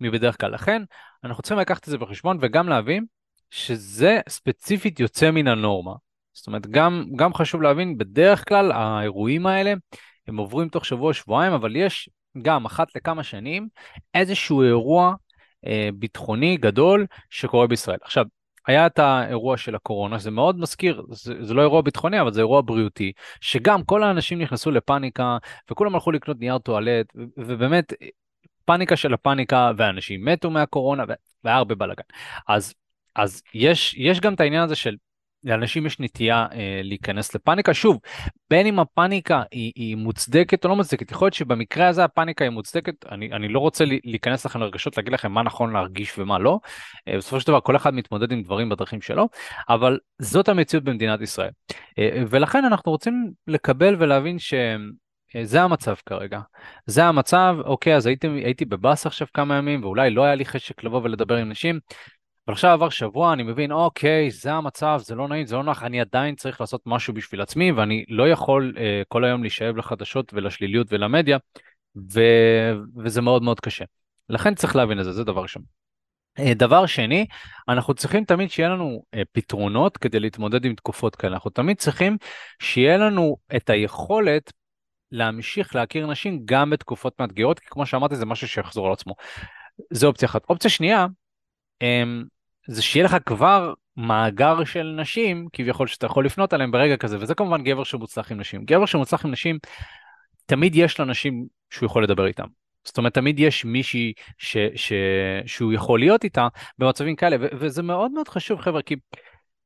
מבדרך 0.00 0.40
כלל. 0.40 0.54
לכן, 0.54 0.82
אנחנו 1.24 1.42
צריכים 1.42 1.58
לקחת 1.58 1.84
את 1.84 1.90
זה 1.90 1.98
בחשבון 1.98 2.38
וגם 2.40 2.68
להבין 2.68 3.04
שזה 3.50 4.20
ספציפית 4.28 5.00
יוצא 5.00 5.30
מן 5.30 5.48
הנורמה. 5.48 5.92
זאת 6.32 6.46
אומרת, 6.46 6.66
גם, 6.66 7.04
גם 7.16 7.34
חשוב 7.34 7.62
להבין, 7.62 7.98
בדרך 7.98 8.48
כלל 8.48 8.72
האירועים 8.72 9.46
האלה, 9.46 9.74
הם 10.28 10.36
עוברים 10.36 10.68
תוך 10.68 10.84
שבוע-שבועיים, 10.84 11.52
אבל 11.52 11.76
יש 11.76 12.10
גם 12.42 12.64
אחת 12.64 12.96
לכמה 12.96 13.22
שנים 13.22 13.68
איזשהו 14.14 14.62
אירוע 14.62 15.14
אה, 15.66 15.88
ביטחוני 15.94 16.56
גדול 16.56 17.06
שקורה 17.30 17.66
בישראל. 17.66 17.98
עכשיו, 18.02 18.24
היה 18.66 18.86
את 18.86 18.98
האירוע 18.98 19.56
של 19.56 19.74
הקורונה, 19.74 20.18
שזה 20.18 20.30
מאוד 20.30 20.58
מזכיר, 20.58 21.02
זה, 21.10 21.34
זה 21.44 21.54
לא 21.54 21.62
אירוע 21.62 21.82
ביטחוני, 21.82 22.20
אבל 22.20 22.32
זה 22.32 22.40
אירוע 22.40 22.62
בריאותי, 22.64 23.12
שגם 23.40 23.84
כל 23.84 24.02
האנשים 24.02 24.42
נכנסו 24.42 24.70
לפאניקה, 24.70 25.38
וכולם 25.70 25.94
הלכו 25.94 26.10
לקנות 26.12 26.40
נייר 26.40 26.58
טואלט, 26.58 27.06
ובאמת, 27.36 27.92
פאניקה 28.66 28.96
של 28.96 29.14
הפאניקה, 29.14 29.70
ואנשים 29.76 30.24
מתו 30.24 30.50
מהקורונה, 30.50 31.04
והיה 31.44 31.56
הרבה 31.56 31.74
בלאגן. 31.74 32.02
אז, 32.48 32.74
אז 33.16 33.42
יש, 33.54 33.94
יש 33.98 34.20
גם 34.20 34.34
את 34.34 34.40
העניין 34.40 34.62
הזה 34.62 34.76
של 34.76 34.96
לאנשים 35.44 35.86
יש 35.86 36.00
נטייה 36.00 36.46
אה, 36.52 36.80
להיכנס 36.82 37.34
לפאניקה. 37.34 37.74
שוב, 37.74 37.98
בין 38.50 38.66
אם 38.66 38.78
הפאניקה 38.78 39.42
היא, 39.50 39.72
היא 39.74 39.96
מוצדקת 39.96 40.64
או 40.64 40.70
לא 40.70 40.76
מוצדקת, 40.76 41.10
יכול 41.10 41.26
להיות 41.26 41.34
שבמקרה 41.34 41.88
הזה 41.88 42.04
הפאניקה 42.04 42.44
היא 42.44 42.50
מוצדקת, 42.50 43.06
אני, 43.12 43.32
אני 43.32 43.48
לא 43.48 43.58
רוצה 43.58 43.84
להיכנס 44.04 44.46
לכם 44.46 44.60
לרגשות, 44.60 44.96
להגיד 44.96 45.12
לכם 45.12 45.32
מה 45.32 45.42
נכון 45.42 45.72
להרגיש 45.72 46.18
ומה 46.18 46.38
לא. 46.38 46.58
אה, 47.08 47.16
בסופו 47.16 47.40
של 47.40 47.46
דבר 47.46 47.60
כל 47.60 47.76
אחד 47.76 47.94
מתמודד 47.94 48.32
עם 48.32 48.42
דברים 48.42 48.68
בדרכים 48.68 49.00
שלו, 49.00 49.28
אבל 49.68 49.98
זאת 50.18 50.48
המציאות 50.48 50.84
במדינת 50.84 51.20
ישראל. 51.20 51.50
אה, 51.98 52.22
ולכן 52.30 52.64
אנחנו 52.64 52.92
רוצים 52.92 53.32
לקבל 53.46 53.96
ולהבין 53.98 54.38
ש... 54.38 54.54
אה, 55.36 55.44
זה 55.44 55.62
המצב 55.62 55.94
כרגע. 56.06 56.40
זה 56.86 57.04
המצב, 57.04 57.56
אוקיי, 57.64 57.96
אז 57.96 58.06
הייתי, 58.06 58.26
הייתי 58.26 58.64
בבאס 58.64 59.06
עכשיו 59.06 59.26
כמה 59.34 59.56
ימים, 59.56 59.84
ואולי 59.84 60.10
לא 60.10 60.24
היה 60.24 60.34
לי 60.34 60.44
חשק 60.44 60.84
לבוא 60.84 61.00
ולדבר 61.04 61.36
עם 61.36 61.48
נשים, 61.48 61.80
אבל 62.46 62.52
עכשיו 62.52 62.70
עבר 62.70 62.88
שבוע, 62.88 63.32
אני 63.32 63.42
מבין, 63.42 63.72
אוקיי, 63.72 64.30
זה 64.30 64.52
המצב, 64.52 65.00
זה 65.04 65.14
לא 65.14 65.28
נעים, 65.28 65.46
זה 65.46 65.56
לא 65.56 65.62
נוח, 65.64 65.82
אני 65.82 66.00
עדיין 66.00 66.34
צריך 66.34 66.60
לעשות 66.60 66.82
משהו 66.86 67.14
בשביל 67.14 67.40
עצמי, 67.40 67.72
ואני 67.72 68.04
לא 68.08 68.28
יכול 68.28 68.74
אה, 68.78 69.02
כל 69.08 69.24
היום 69.24 69.42
להישאב 69.42 69.76
לחדשות 69.76 70.34
ולשליליות 70.34 70.86
ולמדיה, 70.90 71.38
ו... 72.12 72.20
וזה 72.96 73.22
מאוד 73.22 73.42
מאוד 73.42 73.60
קשה. 73.60 73.84
לכן 74.28 74.54
צריך 74.54 74.76
להבין 74.76 75.00
את 75.00 75.04
זה, 75.04 75.12
זה 75.12 75.24
דבר 75.24 75.42
ראשון. 75.42 75.62
אה, 76.38 76.54
דבר 76.54 76.86
שני, 76.86 77.26
אנחנו 77.68 77.94
צריכים 77.94 78.24
תמיד 78.24 78.50
שיהיה 78.50 78.68
לנו 78.68 79.02
אה, 79.14 79.22
פתרונות 79.32 79.96
כדי 79.96 80.20
להתמודד 80.20 80.64
עם 80.64 80.74
תקופות 80.74 81.16
כאלה. 81.16 81.34
אנחנו 81.34 81.50
תמיד 81.50 81.76
צריכים 81.76 82.16
שיהיה 82.62 82.96
לנו 82.96 83.36
את 83.56 83.70
היכולת 83.70 84.52
להמשיך 85.12 85.74
להכיר 85.76 86.06
נשים 86.06 86.42
גם 86.44 86.70
בתקופות 86.70 87.20
מאתגרות, 87.20 87.58
כי 87.58 87.66
כמו 87.70 87.86
שאמרתי 87.86 88.16
זה 88.16 88.26
משהו 88.26 88.48
שיחזור 88.48 88.86
על 88.86 88.92
עצמו. 88.92 89.14
זה 89.90 90.06
אופציה 90.06 90.28
אחת. 90.28 90.42
אופציה 90.48 90.70
שנייה, 90.70 91.06
אמ, 91.82 92.24
זה 92.68 92.82
שיהיה 92.82 93.04
לך 93.04 93.16
כבר 93.26 93.74
מאגר 93.96 94.64
של 94.64 94.96
נשים, 95.00 95.48
כביכול 95.52 95.86
שאתה 95.86 96.06
יכול 96.06 96.26
לפנות 96.26 96.52
עליהם 96.52 96.70
ברגע 96.70 96.96
כזה, 96.96 97.18
וזה 97.20 97.34
כמובן 97.34 97.64
גבר 97.64 97.84
שמוצלח 97.84 98.32
עם 98.32 98.40
נשים. 98.40 98.64
גבר 98.64 98.86
שמוצלח 98.86 99.24
עם 99.24 99.30
נשים, 99.30 99.58
תמיד 100.46 100.76
יש 100.76 100.98
לו 100.98 101.04
נשים 101.04 101.46
שהוא 101.70 101.86
יכול 101.86 102.04
לדבר 102.04 102.26
איתם. 102.26 102.46
זאת 102.84 102.98
אומרת, 102.98 103.14
תמיד 103.14 103.40
יש 103.40 103.64
מישהי 103.64 104.12
ש, 104.38 104.56
ש, 104.74 104.92
שהוא 105.46 105.72
יכול 105.72 106.00
להיות 106.00 106.24
איתה 106.24 106.48
במצבים 106.78 107.16
כאלה, 107.16 107.36
ו, 107.40 107.46
וזה 107.52 107.82
מאוד 107.82 108.10
מאוד 108.10 108.28
חשוב, 108.28 108.60
חבר'ה, 108.60 108.82
כי 108.82 108.96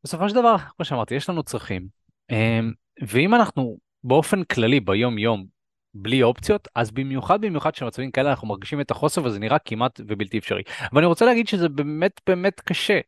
בסופו 0.04 0.28
של 0.28 0.34
דבר, 0.34 0.56
כמו 0.58 0.84
שאמרתי, 0.84 1.14
יש 1.14 1.28
לנו 1.30 1.42
צרכים, 1.42 1.86
אמ, 2.30 2.72
ואם 3.06 3.34
אנחנו 3.34 3.78
באופן 4.04 4.44
כללי 4.44 4.80
ביום-יום 4.80 5.46
בלי 5.94 6.22
אופציות, 6.22 6.68
אז 6.74 6.90
במיוחד 6.90 7.40
במיוחד 7.40 7.74
שבמצבים 7.74 8.10
כאלה 8.10 8.30
אנחנו 8.30 8.48
מרגישים 8.48 8.80
את 8.80 8.90
החוסר 8.90 9.24
וזה 9.24 9.38
נראה 9.38 9.58
כמעט 9.58 10.00
ובלתי 10.08 10.38
אפשרי. 10.38 10.62
ואני 10.92 11.06
רוצה 11.06 11.24
להגיד 11.24 11.48
שזה 11.48 11.68
באמת 11.68 12.20
באמת 12.26 12.60
קשה. 12.60 13.00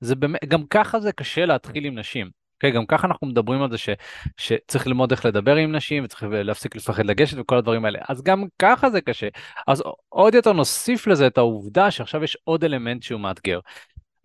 זה 0.00 0.14
באמת, 0.14 0.44
גם 0.44 0.66
ככה 0.66 1.00
זה 1.00 1.12
קשה 1.12 1.46
להתחיל 1.46 1.84
עם 1.84 1.98
נשים. 1.98 2.26
Okay, 2.26 2.66
אוקיי? 2.66 2.70
גם 2.70 2.86
ככה 2.86 3.06
אנחנו 3.06 3.26
מדברים 3.26 3.62
על 3.62 3.70
זה 3.70 3.78
ש, 3.78 3.88
שצריך 4.36 4.86
ללמוד 4.86 5.10
איך 5.10 5.26
לדבר 5.26 5.56
עם 5.56 5.72
נשים 5.76 6.04
וצריך 6.04 6.24
להפסיק 6.30 6.76
לפחד 6.76 7.06
לגשת 7.06 7.38
וכל 7.38 7.58
הדברים 7.58 7.84
האלה. 7.84 7.98
אז 8.08 8.22
גם 8.22 8.44
ככה 8.58 8.90
זה 8.90 9.00
קשה. 9.00 9.28
אז 9.66 9.82
עוד 10.08 10.34
יותר 10.34 10.52
נוסיף 10.52 11.06
לזה 11.06 11.26
את 11.26 11.38
העובדה 11.38 11.90
שעכשיו 11.90 12.24
יש 12.24 12.36
עוד 12.44 12.64
אלמנט 12.64 13.02
שהוא 13.02 13.20
מאתגר. 13.20 13.60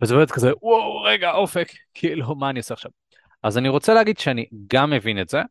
וזה 0.02 0.14
באמת 0.14 0.30
כזה, 0.30 0.50
וואו, 0.62 1.02
רגע, 1.02 1.32
אופק, 1.32 1.68
כאילו, 1.94 2.34
מה 2.34 2.50
אני 2.50 2.58
עושה 2.58 2.74
עכשיו? 2.74 2.90
אז 3.42 3.58
אני 3.58 3.68
רוצה 3.68 3.94
להגיד 3.94 4.18
שאני 4.18 4.46
גם 4.66 4.90
מבין 4.90 5.20
את 5.20 5.28
זה, 5.28 5.42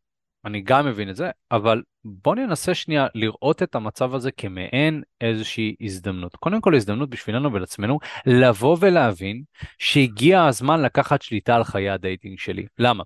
אני 0.45 0.61
גם 0.61 0.85
מבין 0.85 1.09
את 1.09 1.15
זה, 1.15 1.29
אבל 1.51 1.81
בוא 2.05 2.35
ננסה 2.35 2.73
שנייה 2.73 3.07
לראות 3.15 3.63
את 3.63 3.75
המצב 3.75 4.15
הזה 4.15 4.31
כמעין 4.31 5.01
איזושהי 5.21 5.75
הזדמנות. 5.81 6.35
קודם 6.35 6.61
כל 6.61 6.75
הזדמנות 6.75 7.09
בשבילנו 7.09 7.53
ולעצמנו 7.53 7.99
לבוא 8.25 8.77
ולהבין 8.79 9.43
שהגיע 9.79 10.43
הזמן 10.43 10.81
לקחת 10.81 11.21
שליטה 11.21 11.55
על 11.55 11.63
חיי 11.63 11.89
ה 11.89 11.96
dating 11.96 12.39
שלי. 12.39 12.65
למה? 12.79 13.03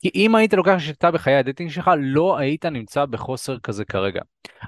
כי 0.00 0.10
אם 0.14 0.34
היית 0.34 0.54
לוקח 0.54 0.78
שליטה 0.78 1.10
בחיי 1.10 1.34
ה 1.34 1.39
dating 1.39 1.70
שלך, 1.70 1.90
לא 1.98 2.38
היית 2.38 2.66
נמצא 2.66 3.04
בחוסר 3.04 3.58
כזה 3.58 3.84
כרגע. 3.84 4.20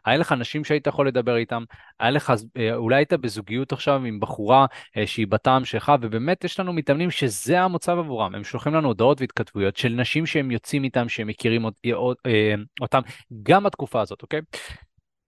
היה 0.04 0.16
לך 0.16 0.32
אנשים 0.32 0.64
שהיית 0.64 0.86
יכול 0.86 1.08
לדבר 1.08 1.36
איתם, 1.36 1.64
היה 2.00 2.10
לך, 2.10 2.32
אה, 2.56 2.74
אולי 2.74 2.96
היית 2.96 3.12
בזוגיות 3.12 3.72
עכשיו 3.72 4.04
עם 4.04 4.20
בחורה 4.20 4.66
אה, 4.96 5.06
שהיא 5.06 5.26
בטעם 5.26 5.64
שלך, 5.64 5.92
ובאמת 6.00 6.44
יש 6.44 6.60
לנו 6.60 6.72
מתאמנים 6.72 7.10
שזה 7.10 7.60
המצב 7.60 7.98
עבורם. 7.98 8.34
הם 8.34 8.44
שולחים 8.44 8.74
לנו 8.74 8.88
הודעות 8.88 9.20
והתכתבויות 9.20 9.76
של 9.76 9.88
נשים 9.88 10.26
שהם 10.26 10.50
יוצאים 10.50 10.84
איתם, 10.84 11.08
שהם 11.08 11.26
מכירים 11.26 11.66
אה, 11.66 12.54
אותם, 12.80 13.00
גם 13.42 13.64
בתקופה 13.64 14.00
הזאת, 14.00 14.22
אוקיי? 14.22 14.40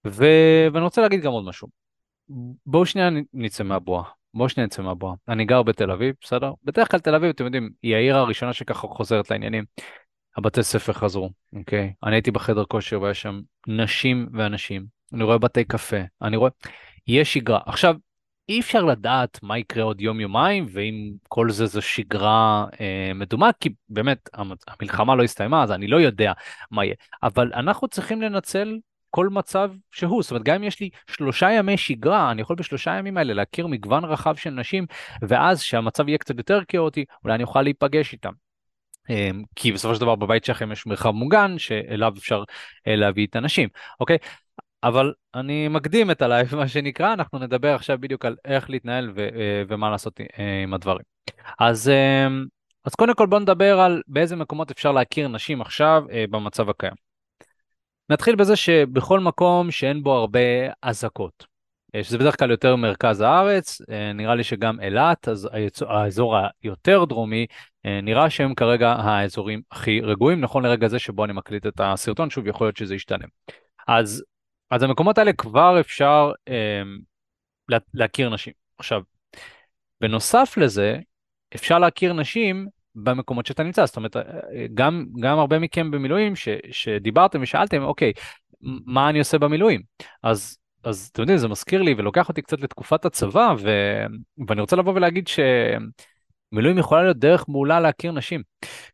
ו... 0.07 0.25
ואני 0.73 0.85
רוצה 0.85 1.03
להגיד 1.03 1.21
גם 1.21 1.33
עוד 1.33 1.45
משהו. 1.45 1.69
בואו 2.67 2.87
שנייה 2.87 3.11
נצא 3.33 3.65
מהבועה. 3.65 4.22
בואו 4.35 4.49
שנייה 4.49 4.67
נצא 4.67 4.83
מהבועה. 4.83 5.15
אני 5.29 5.45
גר 5.45 5.62
בתל 5.62 5.91
אביב, 5.91 6.15
בסדר? 6.21 6.53
בדרך 6.65 6.91
כלל 6.91 7.01
תל 7.01 7.15
אביב, 7.15 7.29
אתם 7.31 7.45
יודעים, 7.45 7.71
היא 7.83 7.95
העיר 7.95 8.17
הראשונה 8.17 8.53
שככה 8.53 8.87
חוזרת 8.87 9.31
לעניינים. 9.31 9.65
הבתי 10.37 10.62
ספר 10.62 10.93
חזרו, 10.93 11.31
אוקיי? 11.57 11.93
אני 12.05 12.17
הייתי 12.17 12.31
בחדר 12.31 12.65
כושר 12.65 13.03
ויש 13.03 13.23
שם 13.23 13.41
נשים 13.67 14.29
ואנשים. 14.33 14.85
אני 15.15 15.25
רואה 15.25 15.39
בתי 15.39 15.65
קפה, 15.65 15.97
אני 16.23 16.37
רואה... 16.37 16.51
יש 17.07 17.35
שגרה. 17.35 17.61
עכשיו, 17.67 17.95
אי 18.49 18.61
אפשר 18.61 18.85
לדעת 18.85 19.39
מה 19.43 19.59
יקרה 19.59 19.83
עוד 19.83 20.01
יום-יומיים, 20.01 20.67
ואם 20.73 21.12
כל 21.29 21.51
זה 21.51 21.67
זו 21.67 21.83
שגרה 21.83 22.67
אה, 22.81 23.12
מדומה, 23.15 23.51
כי 23.61 23.69
באמת 23.89 24.31
המלחמה 24.69 25.15
לא 25.15 25.23
הסתיימה, 25.23 25.62
אז 25.62 25.73
אני 25.73 25.87
לא 25.87 25.97
יודע 25.97 26.33
מה 26.71 26.85
יהיה. 26.85 26.95
אבל 27.23 27.53
אנחנו 27.55 27.89
צריכים 27.89 28.23
לנצל 28.23 28.79
כל 29.14 29.28
מצב 29.28 29.71
שהוא. 29.90 30.23
זאת 30.23 30.31
אומרת, 30.31 30.45
גם 30.45 30.54
אם 30.54 30.64
יש 30.64 30.81
לי 30.81 30.90
שלושה 31.11 31.50
ימי 31.50 31.76
שגרה, 31.76 32.31
אני 32.31 32.42
יכול 32.42 32.57
בשלושה 32.57 32.90
ימים 32.99 33.16
האלה 33.16 33.35
להכיר 33.35 33.66
מגוון 33.66 34.04
רחב 34.04 34.37
של 34.37 34.50
נשים, 34.50 34.87
ואז 35.23 35.62
שהמצב 35.62 36.09
יהיה 36.09 36.19
קצת 36.19 36.38
יותר 36.38 36.61
כאוטי, 36.69 37.04
אולי 37.25 37.35
אני 37.35 37.42
אוכל 37.42 37.62
להיפגש 37.62 38.12
איתם. 38.12 38.33
אמ, 39.11 39.42
כי 39.57 39.73
בסופו 39.73 39.95
של 39.95 40.00
דבר 40.00 40.14
בבית 40.14 40.45
שלכם 40.45 40.73
יש 40.73 40.87
מרחב 40.87 41.11
מוגן 41.11 41.59
שאליו 41.59 42.12
אפשר 42.19 42.42
אה, 42.87 42.97
להביא 42.97 43.26
את 43.26 43.37
הנשים, 43.37 43.69
אוקיי? 44.00 44.19
אבל 44.83 45.12
אני 45.35 45.69
מקדים 45.69 46.11
את 46.11 46.23
ה 46.23 46.28
live, 46.28 46.57
מה 46.57 46.69
שנקרא, 46.69 47.12
אנחנו 47.12 47.38
נדבר 47.38 47.75
עכשיו 47.75 47.99
בדיוק 48.00 48.25
על 48.25 48.37
איך 48.45 48.71
להתנהל 48.71 49.12
ו- 49.14 49.21
אה, 49.21 49.62
ומה 49.69 49.90
לעשות 49.90 50.21
אה, 50.21 50.62
עם 50.62 50.75
הדברים. 50.75 51.04
אז, 51.59 51.88
אמ, 51.88 52.45
אז 52.85 52.95
קודם 52.95 53.14
כל 53.14 53.26
בואו 53.26 53.40
נדבר 53.40 53.81
על 53.81 54.02
באיזה 54.09 54.37
מקומות 54.37 54.71
אפשר 54.71 54.92
להכיר 54.92 55.28
נשים 55.28 55.61
עכשיו 55.61 56.04
במצב 56.31 56.71
הקיים. 56.71 57.12
נתחיל 58.11 58.37
בזה 58.37 58.57
שבכל 58.57 59.21
מקום 59.21 59.71
שאין 59.71 60.03
בו 60.03 60.13
הרבה 60.13 60.41
אזעקות, 60.83 61.47
אה, 61.95 62.05
שזה 62.05 62.19
בדרך 62.19 62.39
כלל 62.39 62.51
יותר 62.51 62.77
מרכז 62.77 63.21
הארץ, 63.21 63.81
אה, 63.91 64.13
נראה 64.13 64.35
לי 64.35 64.45
שגם 64.45 64.81
אילת, 64.81 65.29
אז 65.29 65.49
האזור 65.89 66.37
היותר 66.63 67.05
דרומי, 67.05 67.47
אה, 67.87 68.01
נראה 68.01 68.31
שהם 68.31 68.55
כרגע 68.55 68.93
האזורים 68.93 69.63
הכי 69.71 70.01
רגועים, 70.01 70.41
נכון 70.41 70.67
לרגע 70.67 70.89
זה 70.89 70.99
שבו 70.99 71.25
אני 71.25 71.33
מקליט 71.33 71.67
את 71.67 71.81
הסרטון, 71.81 72.31
שוב 72.31 72.47
יכול 72.47 72.67
להיות 72.67 72.77
שזה 72.77 72.95
ישתנה. 72.95 73.25
אז, 73.89 74.25
אז 74.71 74.83
המקומות 74.83 75.19
האלה 75.19 75.33
כבר 75.33 75.81
אפשר 75.81 76.33
אה, 76.49 76.83
להכיר 77.95 78.29
נשים. 78.29 78.53
עכשיו, 78.79 79.03
בנוסף 80.01 80.55
לזה, 80.57 80.99
אפשר 81.55 81.79
להכיר 81.79 82.13
נשים 82.13 82.69
במקומות 82.95 83.47
שאתה 83.47 83.63
נמצא, 83.63 83.87
זאת 83.87 83.97
אומרת, 83.97 84.17
גם, 84.75 85.07
גם 85.21 85.39
הרבה 85.39 85.59
מכם 85.59 85.91
במילואים 85.91 86.37
ש, 86.37 86.49
שדיברתם 86.71 87.43
ושאלתם, 87.43 87.83
אוקיי, 87.83 88.13
מה 88.87 89.09
אני 89.09 89.19
עושה 89.19 89.39
במילואים? 89.39 89.83
אז, 90.23 90.59
אז 90.85 91.11
אתם 91.13 91.23
יודעים, 91.23 91.39
זה 91.39 91.49
מזכיר 91.49 91.83
לי 91.83 91.95
ולוקח 91.99 92.29
אותי 92.29 92.43
קצת 92.43 92.61
לתקופת 92.61 93.05
הצבא, 93.05 93.55
ו, 93.59 93.71
ואני 94.49 94.61
רוצה 94.61 94.77
לבוא 94.77 94.93
ולהגיד 94.95 95.29
ש... 95.29 95.41
מילואים 96.53 96.79
יכולה 96.79 97.03
להיות 97.03 97.17
דרך 97.17 97.45
מעולה 97.49 97.81
להכיר 97.81 98.13
נשים. 98.13 98.43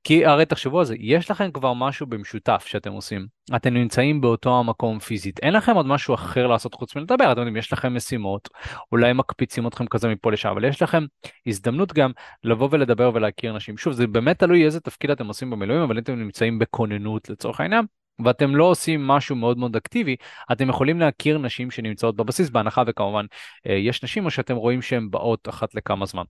כי 0.04 0.26
הרי 0.26 0.46
תחשבו 0.46 0.78
על 0.78 0.84
זה, 0.84 0.94
יש 0.98 1.30
לכם 1.30 1.50
כבר 1.52 1.74
משהו 1.74 2.06
במשותף 2.06 2.64
שאתם 2.66 2.92
עושים. 2.92 3.26
אתם 3.56 3.74
נמצאים 3.74 4.20
באותו 4.20 4.58
המקום 4.58 4.98
פיזית. 4.98 5.38
אין 5.42 5.52
לכם 5.54 5.74
עוד 5.74 5.86
משהו 5.86 6.14
אחר 6.14 6.46
לעשות 6.46 6.74
חוץ 6.74 6.96
מלדבר. 6.96 7.32
אתם 7.32 7.40
יודעים, 7.40 7.56
יש 7.56 7.72
לכם 7.72 7.94
משימות, 7.94 8.48
אולי 8.92 9.12
מקפיצים 9.12 9.66
אתכם 9.66 9.86
כזה 9.86 10.08
מפה 10.08 10.32
לשם, 10.32 10.48
אבל 10.48 10.64
יש 10.64 10.82
לכם 10.82 11.04
הזדמנות 11.46 11.92
גם 11.92 12.10
לבוא 12.44 12.68
ולדבר 12.72 13.10
ולהכיר 13.14 13.52
נשים. 13.52 13.76
שוב, 13.76 13.92
זה 13.92 14.06
באמת 14.06 14.38
תלוי 14.38 14.64
איזה 14.64 14.80
תפקיד 14.80 15.10
אתם 15.10 15.26
עושים 15.26 15.50
במילואים, 15.50 15.82
אבל 15.82 15.96
אם 15.96 16.02
אתם 16.02 16.18
נמצאים 16.18 16.58
בכוננות 16.58 17.30
לצורך 17.30 17.60
העניין, 17.60 17.84
ואתם 18.24 18.56
לא 18.56 18.64
עושים 18.64 19.06
משהו 19.06 19.36
מאוד 19.36 19.58
מאוד 19.58 19.76
אקטיבי, 19.76 20.16
אתם 20.52 20.68
יכולים 20.68 21.00
להכיר 21.00 21.38
נשים 21.38 21.70
שנמצאות 21.70 22.16
בבסיס, 22.16 22.50
בהנחה 22.50 22.82
וכמובן 22.86 23.26
אה, 23.66 23.72
יש 23.74 24.02
נשים 24.02 24.24
או 24.24 24.30
שאתם 24.30 24.56
רואים 24.56 24.82
שהן 24.82 25.10
באות 25.10 25.48
אחת 25.48 25.74
לכמה 25.74 26.06
זמן. 26.06 26.24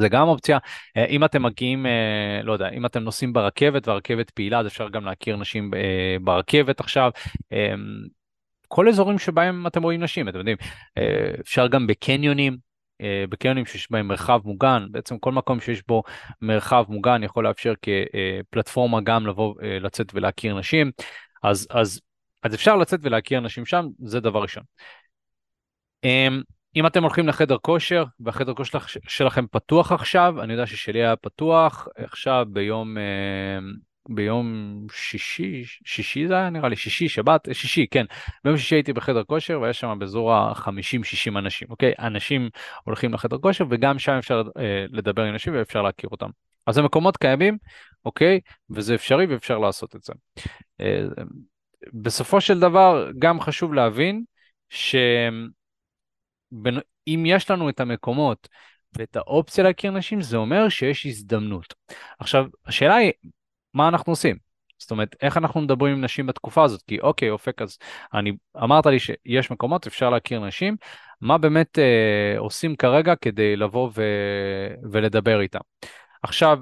זה 0.00 0.08
גם 0.08 0.28
אופציה, 0.28 0.58
אה, 0.96 1.04
אם 1.04 1.24
אתם 1.24 1.42
מגיעים, 1.42 1.86
אה, 1.86 2.40
לא 2.42 2.52
יודע, 2.52 2.68
אם 2.68 2.86
אתם 2.86 3.02
נוסעים 3.02 3.32
ברכבת 3.32 3.88
והרכבת 3.88 4.30
פעילה, 4.30 4.60
אז 4.60 4.66
אפשר 4.66 4.88
גם 4.88 5.04
להכיר 5.04 5.36
נשים 5.36 5.74
אה, 5.74 6.16
ברכבת 6.20 6.80
עכשיו. 6.80 7.10
כל 8.68 8.88
אזורים 8.88 9.18
שבהם 9.18 9.66
אתם 9.66 9.82
רואים 9.82 10.02
נשים, 10.02 10.28
אתם 10.28 10.38
יודעים, 10.38 10.56
אפשר 11.40 11.66
גם 11.66 11.86
בקניונים, 11.86 12.56
בקניונים 13.28 13.66
שיש 13.66 13.90
בהם 13.90 14.08
מרחב 14.08 14.40
מוגן, 14.44 14.86
בעצם 14.90 15.18
כל 15.18 15.32
מקום 15.32 15.60
שיש 15.60 15.82
בו 15.88 16.02
מרחב 16.42 16.84
מוגן 16.88 17.22
יכול 17.22 17.44
לאפשר 17.44 17.74
כפלטפורמה 17.82 19.00
גם 19.00 19.26
לבוא 19.26 19.54
לצאת 19.62 20.14
ולהכיר 20.14 20.58
נשים, 20.58 20.90
אז, 21.42 21.66
אז, 21.70 22.00
אז 22.42 22.54
אפשר 22.54 22.76
לצאת 22.76 23.00
ולהכיר 23.02 23.40
נשים 23.40 23.66
שם, 23.66 23.86
זה 23.98 24.20
דבר 24.20 24.42
ראשון. 24.42 24.62
אם 26.76 26.86
אתם 26.86 27.02
הולכים 27.02 27.28
לחדר 27.28 27.56
כושר, 27.62 28.04
והחדר 28.20 28.54
כושר 28.54 28.78
שלכם 29.08 29.46
פתוח 29.46 29.92
עכשיו, 29.92 30.42
אני 30.42 30.52
יודע 30.52 30.66
ששלי 30.66 31.04
היה 31.04 31.16
פתוח 31.16 31.88
עכשיו 31.96 32.46
ביום, 32.52 32.98
אה, 32.98 33.58
ביום 34.08 34.78
שישי, 34.92 35.62
שישי 35.84 36.26
זה 36.26 36.34
היה 36.34 36.50
נראה 36.50 36.68
לי, 36.68 36.76
שישי, 36.76 37.08
שבת, 37.08 37.48
שישי, 37.52 37.86
כן. 37.90 38.04
ביום 38.44 38.56
שישי 38.56 38.74
הייתי 38.74 38.92
בחדר 38.92 39.24
כושר 39.24 39.60
ויש 39.60 39.80
שם 39.80 39.96
באזור 39.98 40.32
ה-50-60 40.32 41.38
אנשים, 41.38 41.68
אוקיי? 41.70 41.92
אנשים 41.98 42.48
הולכים 42.84 43.14
לחדר 43.14 43.38
כושר 43.38 43.64
וגם 43.70 43.98
שם 43.98 44.12
אפשר 44.12 44.42
אה, 44.58 44.84
לדבר 44.90 45.22
עם 45.22 45.32
אנשים 45.32 45.54
ואפשר 45.54 45.82
להכיר 45.82 46.10
אותם. 46.12 46.28
אז 46.66 46.78
המקומות 46.78 47.16
קיימים, 47.16 47.58
אוקיי? 48.04 48.40
וזה 48.70 48.94
אפשרי 48.94 49.26
ואפשר 49.26 49.58
לעשות 49.58 49.96
את 49.96 50.02
זה. 50.02 50.12
אה, 50.80 51.04
בסופו 51.92 52.40
של 52.40 52.60
דבר, 52.60 53.10
גם 53.18 53.40
חשוב 53.40 53.74
להבין 53.74 54.24
ש... 54.70 54.96
אם 57.08 57.24
יש 57.26 57.50
לנו 57.50 57.68
את 57.68 57.80
המקומות 57.80 58.48
ואת 58.98 59.16
האופציה 59.16 59.64
להכיר 59.64 59.90
נשים, 59.90 60.22
זה 60.22 60.36
אומר 60.36 60.68
שיש 60.68 61.06
הזדמנות. 61.06 61.74
עכשיו, 62.18 62.46
השאלה 62.66 62.94
היא, 62.94 63.12
מה 63.74 63.88
אנחנו 63.88 64.12
עושים? 64.12 64.36
זאת 64.78 64.90
אומרת, 64.90 65.16
איך 65.22 65.36
אנחנו 65.36 65.60
מדברים 65.60 65.92
עם 65.92 66.04
נשים 66.04 66.26
בתקופה 66.26 66.64
הזאת? 66.64 66.82
כי 66.82 67.00
אוקיי, 67.00 67.30
אופק, 67.30 67.62
אז 67.62 67.78
אני, 68.14 68.32
אמרת 68.62 68.86
לי 68.86 68.98
שיש 68.98 69.50
מקומות, 69.50 69.86
אפשר 69.86 70.10
להכיר 70.10 70.40
נשים, 70.46 70.76
מה 71.20 71.38
באמת 71.38 71.78
אה, 71.78 72.38
עושים 72.38 72.76
כרגע 72.76 73.14
כדי 73.16 73.56
לבוא 73.56 73.90
ו, 73.94 74.02
ולדבר 74.92 75.40
איתם? 75.40 75.60
עכשיו, 76.22 76.58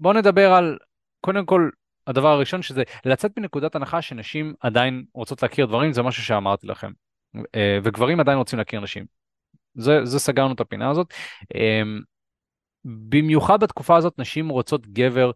בואו 0.00 0.14
נדבר 0.14 0.52
על, 0.52 0.78
קודם 1.20 1.46
כל, 1.46 1.70
הדבר 2.06 2.28
הראשון 2.28 2.62
שזה 2.62 2.82
לצאת 3.04 3.38
מנקודת 3.38 3.74
הנחה 3.74 4.02
שנשים 4.02 4.54
עדיין 4.60 5.04
רוצות 5.14 5.42
להכיר 5.42 5.66
דברים, 5.66 5.92
זה 5.92 6.02
משהו 6.02 6.22
שאמרתי 6.22 6.66
לכם. 6.66 6.90
אה, 7.54 7.78
וגברים 7.84 8.20
עדיין 8.20 8.38
רוצים 8.38 8.58
להכיר 8.58 8.80
נשים. 8.80 9.06
זה, 9.74 10.04
זה 10.04 10.18
סגרנו 10.18 10.54
את 10.54 10.60
הפינה 10.60 10.90
הזאת. 10.90 11.14
אמ, 11.54 12.00
במיוחד 12.84 13.60
בתקופה 13.60 13.96
הזאת 13.96 14.18
נשים 14.18 14.48
רוצות 14.48 14.86
גבר 14.86 15.30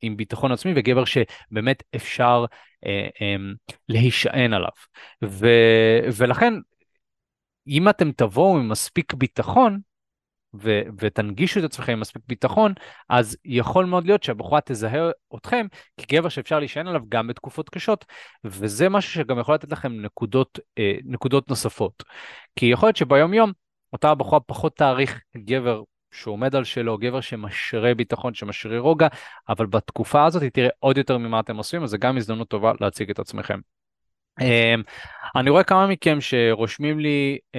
עם 0.00 0.16
ביטחון 0.16 0.52
עצמי 0.52 0.72
וגבר 0.76 1.04
שבאמת 1.04 1.82
אפשר 1.96 2.44
אה, 2.86 3.08
אה, 3.20 3.36
להישען 3.88 4.52
עליו. 4.52 4.70
ו, 5.24 5.48
ולכן, 6.16 6.54
אם 7.68 7.88
אתם 7.88 8.12
תבואו 8.12 8.58
עם 8.58 8.68
מספיק 8.68 9.14
ביטחון, 9.14 9.80
ותנגישו 10.98 11.60
את 11.60 11.64
עצמכם 11.64 11.92
עם 11.92 12.00
מספיק 12.00 12.22
ביטחון, 12.28 12.72
אז 13.08 13.36
יכול 13.44 13.84
מאוד 13.84 14.06
להיות 14.06 14.22
שהבחורה 14.22 14.60
תזהה 14.60 15.10
אתכם 15.36 15.66
כגבר 16.00 16.28
שאפשר 16.28 16.58
להישען 16.58 16.86
עליו 16.86 17.02
גם 17.08 17.26
בתקופות 17.26 17.68
קשות, 17.68 18.04
וזה 18.44 18.88
משהו 18.88 19.12
שגם 19.12 19.38
יכול 19.38 19.54
לתת 19.54 19.72
לכם 19.72 19.92
נקודות, 20.00 20.58
אה, 20.78 20.96
נקודות 21.04 21.48
נוספות. 21.48 22.02
כי 22.56 22.66
יכול 22.66 22.86
להיות 22.86 22.96
שביום 22.96 23.34
יום 23.34 23.52
אותה 23.92 24.10
הבחורה 24.10 24.40
פחות 24.40 24.76
תעריך 24.76 25.20
גבר 25.36 25.82
שעומד 26.10 26.56
על 26.56 26.64
שלו, 26.64 26.98
גבר 26.98 27.20
שמשרה 27.20 27.94
ביטחון, 27.94 28.34
שמשרה 28.34 28.78
רוגע, 28.78 29.08
אבל 29.48 29.66
בתקופה 29.66 30.24
הזאת 30.24 30.42
היא 30.42 30.50
תראה 30.50 30.68
עוד 30.78 30.98
יותר 30.98 31.18
ממה 31.18 31.40
אתם 31.40 31.56
עושים, 31.56 31.82
אז 31.82 31.90
זה 31.90 31.98
גם 31.98 32.16
הזדמנות 32.16 32.48
טובה 32.48 32.72
להציג 32.80 33.10
את 33.10 33.18
עצמכם. 33.18 33.60
Um, 34.40 34.82
אני 35.36 35.50
רואה 35.50 35.64
כמה 35.64 35.86
מכם 35.86 36.20
שרושמים 36.20 37.00
לי 37.00 37.38
um, 37.52 37.56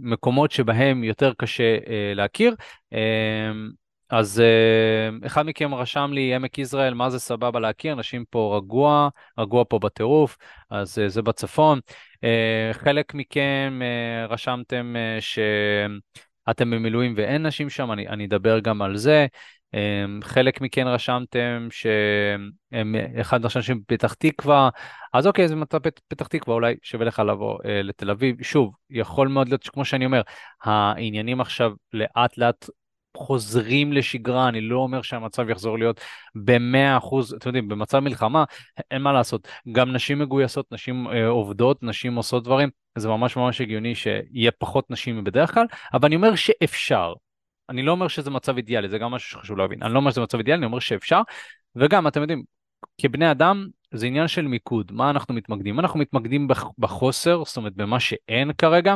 מקומות 0.00 0.50
שבהם 0.50 1.04
יותר 1.04 1.32
קשה 1.38 1.76
uh, 1.76 1.88
להכיר. 2.14 2.54
Um, 2.94 2.96
אז 4.10 4.42
אחד 5.26 5.46
מכם 5.46 5.74
רשם 5.74 6.10
לי 6.12 6.34
עמק 6.34 6.58
יזרעאל, 6.58 6.94
מה 6.94 7.10
זה 7.10 7.18
סבבה 7.18 7.60
להכיר, 7.60 7.92
אנשים 7.92 8.24
פה 8.30 8.54
רגוע, 8.56 9.08
רגוע 9.38 9.64
פה 9.68 9.78
בטירוף, 9.78 10.36
אז 10.70 10.98
uh, 10.98 11.08
זה 11.08 11.22
בצפון. 11.22 11.80
Uh, 12.14 12.18
חלק 12.72 13.14
מכם 13.14 13.80
רשמתם 14.28 14.94
שאתם 15.20 16.70
במילואים 16.70 17.14
ואין 17.16 17.46
נשים 17.46 17.70
שם, 17.70 17.92
אני, 17.92 18.08
אני 18.08 18.26
אדבר 18.26 18.58
גם 18.58 18.82
על 18.82 18.96
זה. 18.96 19.26
Um, 19.74 20.24
חלק 20.24 20.60
מכן 20.60 20.86
רשמתם 20.86 21.68
שהם 21.70 22.94
אחד 23.20 23.40
מהאנשים 23.42 23.80
בפתח 23.80 24.14
תקווה, 24.14 24.68
אז 25.12 25.26
אוקיי, 25.26 25.48
זה 25.48 25.56
מצב 25.56 25.78
פתח 26.08 26.26
תקווה, 26.26 26.54
אולי 26.54 26.74
שווה 26.82 27.06
לך 27.06 27.18
לבוא 27.18 27.54
uh, 27.54 27.60
לתל 27.66 28.10
אביב. 28.10 28.42
שוב, 28.42 28.74
יכול 28.90 29.28
מאוד 29.28 29.48
להיות 29.48 29.62
שכמו 29.62 29.84
שאני 29.84 30.06
אומר, 30.06 30.22
העניינים 30.62 31.40
עכשיו 31.40 31.72
לאט 31.92 32.38
לאט 32.38 32.70
חוזרים 33.16 33.92
לשגרה, 33.92 34.48
אני 34.48 34.60
לא 34.60 34.78
אומר 34.78 35.02
שהמצב 35.02 35.50
יחזור 35.50 35.78
להיות 35.78 36.00
ב-100 36.44 36.98
אחוז, 36.98 37.34
אתם 37.34 37.48
יודעים, 37.48 37.68
במצב 37.68 37.98
מלחמה, 37.98 38.44
אין 38.90 39.02
מה 39.02 39.12
לעשות. 39.12 39.48
גם 39.72 39.92
נשים 39.92 40.18
מגויסות, 40.18 40.72
נשים 40.72 41.06
אה, 41.08 41.26
עובדות, 41.26 41.82
נשים 41.82 42.14
עושות 42.14 42.44
דברים, 42.44 42.68
זה 42.98 43.08
ממש 43.08 43.36
ממש 43.36 43.60
הגיוני 43.60 43.94
שיהיה 43.94 44.50
פחות 44.58 44.90
נשים 44.90 45.18
מבדרך 45.18 45.54
כלל, 45.54 45.66
אבל 45.94 46.06
אני 46.06 46.16
אומר 46.16 46.34
שאפשר. 46.34 47.12
אני 47.68 47.82
לא 47.82 47.92
אומר 47.92 48.08
שזה 48.08 48.30
מצב 48.30 48.56
אידיאלי, 48.56 48.88
זה 48.88 48.98
גם 48.98 49.10
משהו 49.10 49.30
שחשוב 49.30 49.58
להבין. 49.58 49.82
אני 49.82 49.92
לא 49.92 49.98
אומר 49.98 50.10
שזה 50.10 50.20
מצב 50.20 50.38
אידיאלי, 50.38 50.58
אני 50.58 50.66
אומר 50.66 50.78
שאפשר, 50.78 51.20
וגם, 51.76 52.06
אתם 52.06 52.20
יודעים, 52.20 52.42
כבני 53.00 53.30
אדם, 53.30 53.66
זה 53.94 54.06
עניין 54.06 54.28
של 54.28 54.46
מיקוד, 54.46 54.92
מה 54.92 55.10
אנחנו 55.10 55.34
מתמקדים? 55.34 55.74
אם 55.74 55.80
אנחנו 55.80 56.00
מתמקדים 56.00 56.48
בחוסר, 56.78 57.44
זאת 57.44 57.56
אומרת 57.56 57.74
במה 57.76 58.00
שאין 58.00 58.52
כרגע, 58.52 58.94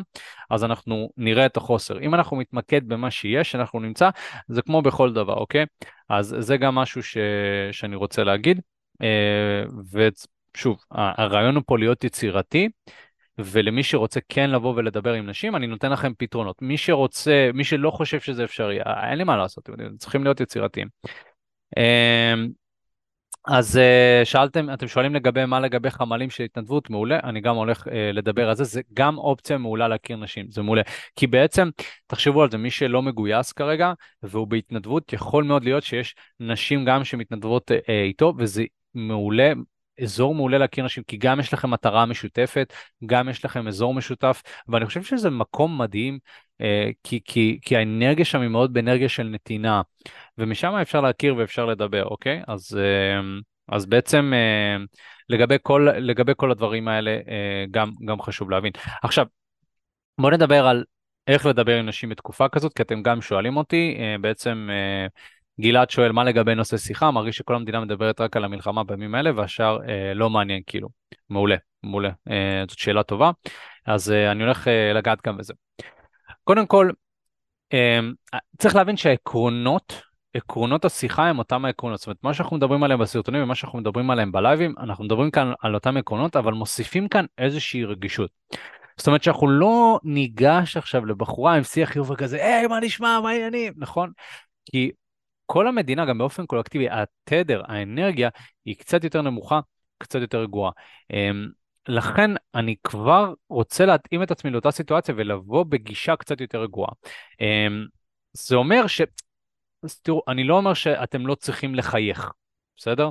אז 0.50 0.64
אנחנו 0.64 1.10
נראה 1.16 1.46
את 1.46 1.56
החוסר. 1.56 2.00
אם 2.00 2.14
אנחנו 2.14 2.36
מתמקד 2.36 2.88
במה 2.88 3.10
שיש, 3.10 3.54
אנחנו 3.54 3.80
נמצא, 3.80 4.10
זה 4.48 4.62
כמו 4.62 4.82
בכל 4.82 5.12
דבר, 5.12 5.34
אוקיי? 5.34 5.64
אז 6.08 6.36
זה 6.38 6.56
גם 6.56 6.74
משהו 6.74 7.02
ש... 7.02 7.16
שאני 7.72 7.96
רוצה 7.96 8.24
להגיד. 8.24 8.60
אה, 9.02 9.64
ושוב, 9.92 10.76
הרעיון 10.90 11.54
הוא 11.54 11.62
פה 11.66 11.78
להיות 11.78 12.04
יצירתי, 12.04 12.68
ולמי 13.38 13.82
שרוצה 13.82 14.20
כן 14.28 14.50
לבוא 14.50 14.74
ולדבר 14.76 15.12
עם 15.12 15.26
נשים, 15.26 15.56
אני 15.56 15.66
נותן 15.66 15.92
לכם 15.92 16.12
פתרונות. 16.18 16.62
מי 16.62 16.76
שרוצה, 16.76 17.50
מי 17.54 17.64
שלא 17.64 17.90
חושב 17.90 18.20
שזה 18.20 18.44
אפשרי, 18.44 18.78
אין 19.10 19.18
לי 19.18 19.24
מה 19.24 19.36
לעשות, 19.36 19.70
צריכים 19.98 20.24
להיות 20.24 20.40
יצירתיים. 20.40 20.88
אה, 21.78 22.34
אז 23.46 23.76
uh, 23.76 24.24
שאלתם, 24.24 24.70
אתם 24.74 24.88
שואלים 24.88 25.14
לגבי 25.14 25.44
מה 25.44 25.60
לגבי 25.60 25.90
חמ"לים 25.90 26.30
של 26.30 26.44
התנדבות, 26.44 26.90
מעולה, 26.90 27.20
אני 27.24 27.40
גם 27.40 27.56
הולך 27.56 27.86
uh, 27.86 27.90
לדבר 28.12 28.48
על 28.48 28.56
זה, 28.56 28.64
זה 28.64 28.80
גם 28.94 29.18
אופציה 29.18 29.58
מעולה 29.58 29.88
להכיר 29.88 30.16
נשים, 30.16 30.50
זה 30.50 30.62
מעולה. 30.62 30.82
כי 31.16 31.26
בעצם, 31.26 31.68
תחשבו 32.06 32.42
על 32.42 32.50
זה, 32.50 32.58
מי 32.58 32.70
שלא 32.70 33.02
מגויס 33.02 33.52
כרגע 33.52 33.92
והוא 34.22 34.46
בהתנדבות, 34.46 35.12
יכול 35.12 35.44
מאוד 35.44 35.64
להיות 35.64 35.82
שיש 35.82 36.14
נשים 36.40 36.84
גם 36.84 37.04
שמתנדבות 37.04 37.70
איתו, 37.88 38.34
וזה 38.38 38.64
מעולה, 38.94 39.52
אזור 40.02 40.34
מעולה 40.34 40.58
להכיר 40.58 40.84
נשים, 40.84 41.02
כי 41.06 41.16
גם 41.16 41.40
יש 41.40 41.54
לכם 41.54 41.70
מטרה 41.70 42.06
משותפת, 42.06 42.72
גם 43.06 43.28
יש 43.28 43.44
לכם 43.44 43.68
אזור 43.68 43.94
משותף, 43.94 44.42
ואני 44.68 44.86
חושב 44.86 45.02
שזה 45.02 45.30
מקום 45.30 45.78
מדהים, 45.78 46.18
אה, 46.60 46.90
כי, 47.04 47.20
כי, 47.24 47.58
כי 47.62 47.76
האנרגיה 47.76 48.24
שם 48.24 48.40
היא 48.40 48.48
מאוד 48.48 48.72
באנרגיה 48.72 49.08
של 49.08 49.22
נתינה, 49.22 49.82
ומשם 50.38 50.74
אפשר 50.74 51.00
להכיר 51.00 51.36
ואפשר 51.36 51.66
לדבר, 51.66 52.04
אוקיי? 52.04 52.42
אז, 52.48 52.78
אה, 52.78 53.20
אז 53.76 53.86
בעצם 53.86 54.32
אה, 54.34 54.84
לגבי 55.28 55.56
כל, 55.62 55.88
לגבי 55.98 56.32
כל 56.36 56.50
הדברים 56.50 56.88
האלה 56.88 57.18
גם, 57.70 57.90
גם 58.04 58.22
חשוב 58.22 58.50
להבין. 58.50 58.72
עכשיו, 59.02 59.26
בואו 60.20 60.32
נדבר 60.32 60.66
על 60.66 60.84
איך 61.28 61.46
לדבר 61.46 61.76
עם 61.78 61.86
נשים 61.86 62.08
בתקופה 62.08 62.48
כזאת, 62.48 62.72
כי 62.72 62.82
אתם 62.82 63.02
גם 63.02 63.20
שואלים 63.20 63.56
אותי, 63.56 63.98
בעצם 64.20 64.68
גלעד 65.60 65.90
שואל 65.90 66.12
מה 66.12 66.24
לגבי 66.24 66.54
נושא 66.54 66.76
שיחה, 66.76 67.10
מרגיש 67.10 67.36
שכל 67.36 67.54
המדינה 67.54 67.80
מדברת 67.80 68.20
רק 68.20 68.36
על 68.36 68.44
המלחמה 68.44 68.84
בימים 68.84 69.14
האלה 69.14 69.30
והשאר 69.36 69.78
אה, 69.88 70.14
לא 70.14 70.30
מעניין 70.30 70.62
כאילו. 70.66 70.88
מעולה, 71.30 71.56
מעולה. 71.82 72.10
אה, 72.30 72.64
זאת 72.68 72.78
שאלה 72.78 73.02
טובה. 73.02 73.30
אז 73.86 74.10
אה, 74.10 74.32
אני 74.32 74.42
הולך 74.42 74.68
אה, 74.68 74.92
לגעת 74.92 75.18
גם 75.26 75.36
בזה. 75.36 75.52
קודם 76.44 76.66
כל, 76.66 76.90
אה, 77.72 78.00
צריך 78.58 78.76
להבין 78.76 78.96
שהעקרונות, 78.96 80.02
עקרונות 80.34 80.84
השיחה 80.84 81.26
הם 81.26 81.38
אותם 81.38 81.64
העקרונות. 81.64 81.98
זאת 81.98 82.06
אומרת, 82.06 82.18
מה 82.22 82.34
שאנחנו 82.34 82.56
מדברים 82.56 82.82
עליהם 82.82 83.00
בסרטונים 83.00 83.42
ומה 83.42 83.54
שאנחנו 83.54 83.78
מדברים 83.78 84.10
עליהם 84.10 84.32
בלייבים, 84.32 84.74
אנחנו 84.78 85.04
מדברים 85.04 85.30
כאן 85.30 85.52
על 85.60 85.74
אותם 85.74 85.96
עקרונות, 85.96 86.36
אבל 86.36 86.52
מוסיפים 86.52 87.08
כאן 87.08 87.24
איזושהי 87.38 87.84
רגישות. 87.84 88.30
זאת 88.96 89.06
אומרת 89.06 89.22
שאנחנו 89.22 89.48
לא 89.48 90.00
ניגש 90.04 90.76
עכשיו 90.76 91.06
לבחורה 91.06 91.54
עם 91.54 91.62
שיח 91.62 91.88
חיוב 91.88 92.10
וכזה, 92.10 92.36
היי, 92.36 92.66
מה 92.66 92.80
נשמע, 92.80 93.20
מה 93.22 93.30
העניינים, 93.30 93.72
נכון? 93.76 94.10
כי 94.64 94.90
כל 95.46 95.68
המדינה, 95.68 96.04
גם 96.04 96.18
באופן 96.18 96.46
קולקטיבי, 96.46 96.86
התדר, 96.90 97.62
האנרגיה, 97.68 98.28
היא 98.64 98.76
קצת 98.76 99.04
יותר 99.04 99.22
נמוכה, 99.22 99.60
קצת 99.98 100.20
יותר 100.20 100.40
רגועה. 100.40 100.72
אמ, 101.12 101.48
לכן 101.88 102.30
אני 102.54 102.76
כבר 102.84 103.34
רוצה 103.48 103.86
להתאים 103.86 104.22
את 104.22 104.30
עצמי 104.30 104.50
לאותה 104.50 104.70
סיטואציה 104.70 105.14
ולבוא 105.18 105.64
בגישה 105.64 106.16
קצת 106.16 106.40
יותר 106.40 106.62
רגועה. 106.62 106.92
אמ, 107.40 107.86
זה 108.32 108.56
אומר 108.56 108.86
ש... 108.86 109.02
אז 109.82 110.00
תראו, 110.00 110.22
אני 110.28 110.44
לא 110.44 110.56
אומר 110.56 110.74
שאתם 110.74 111.26
לא 111.26 111.34
צריכים 111.34 111.74
לחייך, 111.74 112.32
בסדר? 112.76 113.08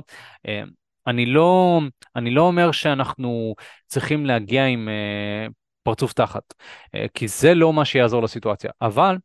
אמ, 0.48 0.68
אני 1.06 1.26
לא, 1.26 1.80
אני 2.16 2.30
לא 2.30 2.42
אומר 2.42 2.72
שאנחנו 2.72 3.54
צריכים 3.86 4.26
להגיע 4.26 4.66
עם 4.66 4.88
אה, 4.88 5.46
פרצוף 5.82 6.12
תחת, 6.12 6.54
אה, 6.94 7.06
כי 7.14 7.28
זה 7.28 7.54
לא 7.54 7.72
מה 7.72 7.84
שיעזור 7.84 8.22
לסיטואציה, 8.22 8.70
אבל 8.80 9.16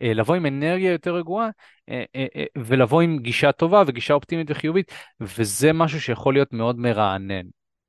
לבוא 0.00 0.34
עם 0.34 0.46
אנרגיה 0.46 0.92
יותר 0.92 1.14
רגועה 1.14 1.48
אה, 1.88 2.04
אה, 2.16 2.44
ולבוא 2.58 3.02
עם 3.02 3.18
גישה 3.18 3.52
טובה 3.52 3.82
וגישה 3.86 4.14
אופטימית 4.14 4.46
וחיובית, 4.50 4.92
וזה 5.20 5.72
משהו 5.72 6.00
שיכול 6.00 6.34
להיות 6.34 6.52
מאוד 6.52 6.78
מרענן, 6.78 7.46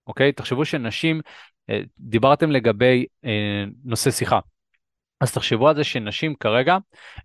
אוקיי? 0.08 0.32
תחשבו 0.32 0.65
שנשים, 0.65 1.22
דיברתם 2.00 2.52
לגבי 2.52 3.06
נושא 3.86 4.12
שיחה. 4.12 4.39
אז 5.22 5.32
תחשבו 5.32 5.70
על 5.70 5.76
זה 5.76 5.84
שנשים 5.84 6.36
כרגע, 6.36 6.78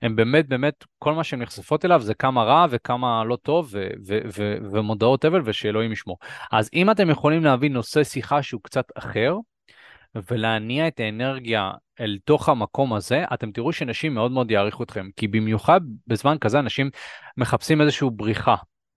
הן 0.02 0.16
באמת 0.16 0.48
באמת, 0.48 0.84
כל 0.98 1.14
מה 1.14 1.24
שהן 1.24 1.42
נחשפות 1.42 1.84
אליו 1.84 2.00
זה 2.02 2.14
כמה 2.14 2.44
רע 2.44 2.66
וכמה 2.70 3.24
לא 3.24 3.36
טוב 3.36 3.68
ו- 3.72 3.88
ו- 4.06 4.20
ו- 4.36 4.56
ומודעות 4.72 5.24
אבל 5.24 5.40
ושאלוהים 5.44 5.92
ישמור. 5.92 6.18
אז 6.52 6.70
אם 6.74 6.90
אתם 6.90 7.10
יכולים 7.10 7.44
להביא 7.44 7.70
נושא 7.70 8.04
שיחה 8.04 8.42
שהוא 8.42 8.60
קצת 8.64 8.84
אחר, 8.94 9.36
ולהניע 10.30 10.88
את 10.88 11.00
האנרגיה 11.00 11.70
אל 12.00 12.18
תוך 12.24 12.48
המקום 12.48 12.92
הזה, 12.94 13.24
אתם 13.34 13.52
תראו 13.52 13.72
שנשים 13.72 14.14
מאוד 14.14 14.32
מאוד 14.32 14.50
יעריכו 14.50 14.82
אתכם, 14.82 15.08
כי 15.16 15.28
במיוחד 15.28 15.80
בזמן 16.06 16.36
כזה 16.40 16.58
אנשים 16.58 16.90
מחפשים 17.36 17.80
איזושהי 17.80 18.08
בריחה, 18.12 18.56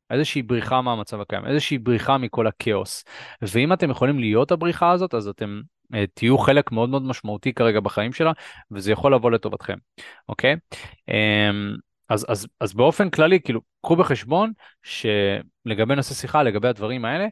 איזושהי 0.10 0.42
בריחה 0.42 0.82
מהמצב 0.82 1.22
הקיים, 1.22 1.46
איזושהי 1.46 1.78
בריחה 1.78 2.18
מכל 2.18 2.48
הכאוס. 2.48 3.04
ואם 3.42 3.74
אתם 3.74 3.90
יכולים 3.90 4.20
להיות 4.20 4.52
הבריחה 4.52 4.92
הזאת, 4.92 5.14
אז 5.14 5.28
אתם 5.28 5.62
uh, 5.94 5.98
תהיו 6.14 6.38
חלק 6.38 6.72
מאוד 6.72 6.90
מאוד 6.90 7.04
משמעותי 7.04 7.54
כרגע 7.54 7.80
בחיים 7.80 8.14
שלה, 8.14 8.32
וזה 8.72 8.92
יכול 8.92 9.14
לבוא 9.14 9.32
לטובתכם, 9.32 9.78
אוקיי? 10.30 10.56
Um, 11.10 11.80
אז, 12.10 12.26
אז, 12.30 12.48
אז 12.60 12.74
באופן 12.74 13.10
כללי, 13.10 13.42
כאילו, 13.42 13.62
קחו 13.82 13.96
בחשבון 13.96 14.52
שלגבי 14.84 15.96
נושא 15.96 16.14
שיחה, 16.14 16.44
לגבי 16.44 16.68
הדברים 16.68 17.06
האלה, 17.06 17.28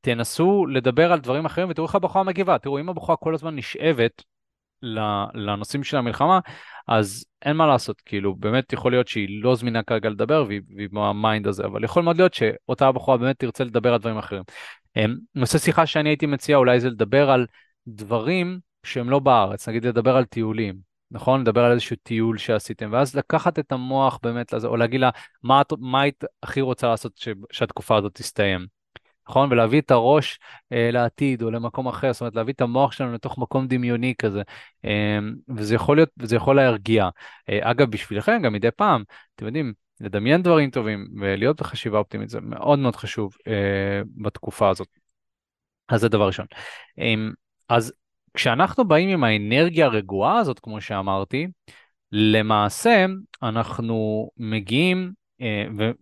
תנסו 0.00 0.66
לדבר 0.66 1.12
על 1.12 1.20
דברים 1.20 1.44
אחרים 1.44 1.70
ותראו 1.70 1.86
איך 1.86 1.94
הבחורה 1.94 2.24
מגיבה. 2.24 2.58
תראו, 2.58 2.78
אם 2.78 2.88
הבחורה 2.88 3.16
כל 3.16 3.34
הזמן 3.34 3.56
נשאבת 3.56 4.22
לנושאים 5.34 5.84
של 5.84 5.96
המלחמה, 5.96 6.40
אז 6.88 7.24
אין 7.42 7.56
מה 7.56 7.66
לעשות, 7.66 8.00
כאילו, 8.00 8.34
באמת 8.34 8.72
יכול 8.72 8.92
להיות 8.92 9.08
שהיא 9.08 9.42
לא 9.42 9.54
זמינה 9.54 9.82
כרגע 9.82 10.08
לדבר 10.08 10.44
והיא, 10.48 10.88
ב 10.92 11.03
mind 11.03 11.46
הזה, 11.46 11.64
אבל 11.64 11.84
יכול 11.84 12.02
מאוד 12.02 12.16
להיות 12.16 12.34
שאותה 12.34 12.86
הבחורה 12.86 13.16
באמת 13.16 13.38
תרצה 13.38 13.64
לדבר 13.64 13.92
על 13.92 14.00
דברים 14.00 14.18
אחרים. 14.18 14.42
אמ, 14.96 15.16
נושא 15.34 15.58
שיחה 15.58 15.86
שאני 15.86 16.08
הייתי 16.08 16.26
מציע 16.26 16.56
אולי 16.56 16.80
זה 16.80 16.90
לדבר 16.90 17.30
על 17.30 17.46
דברים 17.86 18.58
שהם 18.82 19.10
לא 19.10 19.18
בארץ, 19.18 19.68
נגיד 19.68 19.84
לדבר 19.84 20.16
על 20.16 20.24
טיולים, 20.24 20.76
נכון? 21.10 21.40
לדבר 21.40 21.64
על 21.64 21.72
איזשהו 21.72 21.96
טיול 22.02 22.38
שעשיתם, 22.38 22.88
ואז 22.92 23.16
לקחת 23.16 23.58
את 23.58 23.72
המוח 23.72 24.18
באמת 24.22 24.52
לזה, 24.52 24.66
או 24.66 24.76
להגיד 24.76 25.00
לה, 25.00 25.10
מה, 25.42 25.62
מה 25.78 26.00
היית 26.00 26.24
הכי 26.42 26.60
רוצה 26.60 26.88
לעשות 26.88 27.16
ש, 27.16 27.28
שהתקופה 27.52 27.96
הזאת 27.96 28.14
תסתיים? 28.14 28.79
נכון? 29.30 29.52
ולהביא 29.52 29.80
את 29.80 29.90
הראש 29.90 30.38
אה, 30.72 30.90
לעתיד 30.92 31.42
או 31.42 31.50
למקום 31.50 31.88
אחר, 31.88 32.12
זאת 32.12 32.20
אומרת 32.20 32.34
להביא 32.34 32.54
את 32.54 32.60
המוח 32.60 32.92
שלנו 32.92 33.12
לתוך 33.12 33.38
מקום 33.38 33.66
דמיוני 33.66 34.14
כזה, 34.18 34.42
אה, 34.84 35.18
וזה 35.56 35.74
יכול 35.74 35.96
להיות, 35.96 36.08
וזה 36.18 36.36
יכול 36.36 36.56
להרגיע. 36.56 37.08
אה, 37.48 37.70
אגב, 37.70 37.90
בשבילכם 37.90 38.40
גם 38.42 38.52
מדי 38.52 38.70
פעם, 38.70 39.02
אתם 39.34 39.46
יודעים, 39.46 39.72
לדמיין 40.00 40.42
דברים 40.42 40.70
טובים 40.70 41.08
ולהיות 41.20 41.60
בחשיבה 41.60 41.98
אופטימית 41.98 42.28
זה 42.28 42.40
מאוד 42.40 42.78
מאוד 42.78 42.96
חשוב 42.96 43.36
אה, 43.46 44.00
בתקופה 44.16 44.68
הזאת. 44.68 44.88
אז 45.88 46.00
זה 46.00 46.08
דבר 46.08 46.26
ראשון. 46.26 46.46
אה, 46.98 47.14
אז 47.68 47.92
כשאנחנו 48.34 48.84
באים 48.84 49.08
עם 49.08 49.24
האנרגיה 49.24 49.86
הרגועה 49.86 50.38
הזאת, 50.38 50.58
כמו 50.58 50.80
שאמרתי, 50.80 51.46
למעשה 52.12 53.06
אנחנו 53.42 54.30
מגיעים 54.36 55.12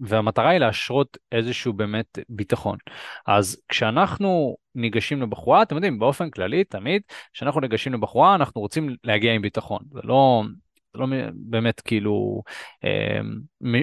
והמטרה 0.00 0.50
היא 0.50 0.58
להשרות 0.58 1.16
איזשהו 1.32 1.72
באמת 1.72 2.18
ביטחון. 2.28 2.78
אז 3.26 3.62
כשאנחנו 3.68 4.56
ניגשים 4.74 5.22
לבחורה, 5.22 5.62
אתם 5.62 5.74
יודעים, 5.74 5.98
באופן 5.98 6.30
כללי, 6.30 6.64
תמיד, 6.64 7.02
כשאנחנו 7.32 7.60
ניגשים 7.60 7.92
לבחורה, 7.92 8.34
אנחנו 8.34 8.60
רוצים 8.60 8.96
להגיע 9.04 9.32
עם 9.32 9.42
ביטחון. 9.42 9.82
זה 9.92 10.00
לא, 10.04 10.42
זה 10.92 10.98
לא 10.98 11.06
באמת 11.34 11.80
כאילו 11.80 12.42
אה, 12.84 13.20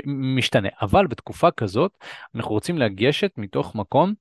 משתנה. 0.06 0.70
אבל 0.82 1.08
בתקופה 1.08 1.52
כזאת, 1.52 1.98
אנחנו 2.36 2.52
רוצים 2.52 2.78
לגשת 2.78 3.32
מתוך 3.38 3.76
מקום 3.76 4.14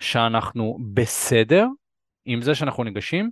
שאנחנו 0.00 0.78
בסדר 0.92 1.66
עם 2.24 2.42
זה 2.42 2.54
שאנחנו 2.54 2.84
ניגשים, 2.84 3.30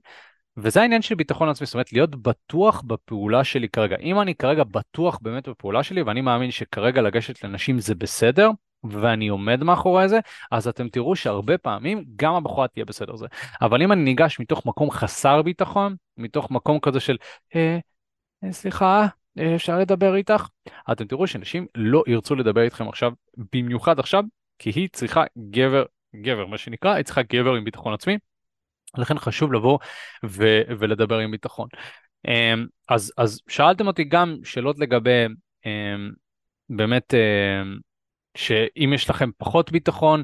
וזה 0.63 0.81
העניין 0.81 1.03
של 1.03 1.15
ביטחון 1.15 1.49
עצמי, 1.49 1.67
זאת 1.67 1.75
אומרת 1.75 1.93
להיות 1.93 2.17
בטוח 2.23 2.83
בפעולה 2.87 3.45
שלי 3.45 3.69
כרגע. 3.69 3.97
אם 3.97 4.21
אני 4.21 4.35
כרגע 4.35 4.65
בטוח 4.65 5.19
באמת 5.23 5.49
בפעולה 5.49 5.83
שלי, 5.83 6.03
ואני 6.03 6.21
מאמין 6.21 6.51
שכרגע 6.51 7.03
לגשת 7.03 7.45
לנשים 7.45 7.79
זה 7.79 7.95
בסדר, 7.95 8.51
ואני 8.85 9.29
עומד 9.29 9.65
מאחורי 9.65 10.09
זה, 10.09 10.19
אז 10.51 10.69
אתם 10.69 10.89
תראו 10.89 11.17
שהרבה 11.17 11.59
פעמים 11.59 12.05
גם 12.17 12.35
הבחורה 12.35 12.69
תהיה 12.69 12.85
בסדר 12.85 13.17
זה. 13.17 13.27
אבל 13.61 13.83
אם 13.83 13.93
אני 13.93 14.03
ניגש 14.03 14.41
מתוך 14.41 14.67
מקום 14.67 14.91
חסר 14.91 15.43
ביטחון, 15.43 15.97
מתוך 16.17 16.51
מקום 16.51 16.81
כזה 16.81 17.01
של, 17.01 17.17
אה, 17.57 17.79
אה, 18.45 18.53
סליחה, 18.53 19.07
אה, 19.39 19.55
אפשר 19.55 19.79
לדבר 19.79 20.15
איתך? 20.15 20.49
אתם 20.93 21.07
תראו 21.07 21.27
שאנשים 21.27 21.67
לא 21.75 22.05
ירצו 22.07 22.35
לדבר 22.35 22.63
איתכם 22.63 22.89
עכשיו, 22.89 23.13
במיוחד 23.53 23.99
עכשיו, 23.99 24.25
כי 24.59 24.71
היא 24.71 24.89
צריכה 24.93 25.25
גבר, 25.51 25.85
גבר, 26.17 26.47
מה 26.47 26.59
שנקרא, 26.59 26.95
היא 26.95 27.05
צריכה 27.05 27.23
גבר 27.23 27.55
עם 27.55 27.65
ביטחון 27.65 27.95
עצמי. 27.95 28.19
לכן 28.97 29.19
חשוב 29.19 29.53
לבוא 29.53 29.79
ו- 30.25 30.63
ולדבר 30.79 31.19
עם 31.19 31.31
ביטחון. 31.31 31.69
אמ, 32.29 32.67
אז, 32.89 33.13
אז 33.17 33.41
שאלתם 33.49 33.87
אותי 33.87 34.05
גם 34.05 34.37
שאלות 34.45 34.79
לגבי 34.79 35.27
אמ, 35.67 36.11
באמת 36.69 37.15
אמ, 37.15 37.79
שאם 38.37 38.93
יש 38.95 39.11
לכם 39.11 39.31
פחות 39.39 39.73
ביטחון 39.73 40.23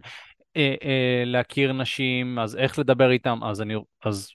אה, 0.56 0.74
אה, 0.84 1.22
להכיר 1.26 1.72
נשים, 1.72 2.38
אז 2.38 2.56
איך 2.56 2.78
לדבר 2.78 3.10
איתם, 3.10 3.38
אז, 3.44 3.60
אני, 3.60 3.74
אז 4.04 4.28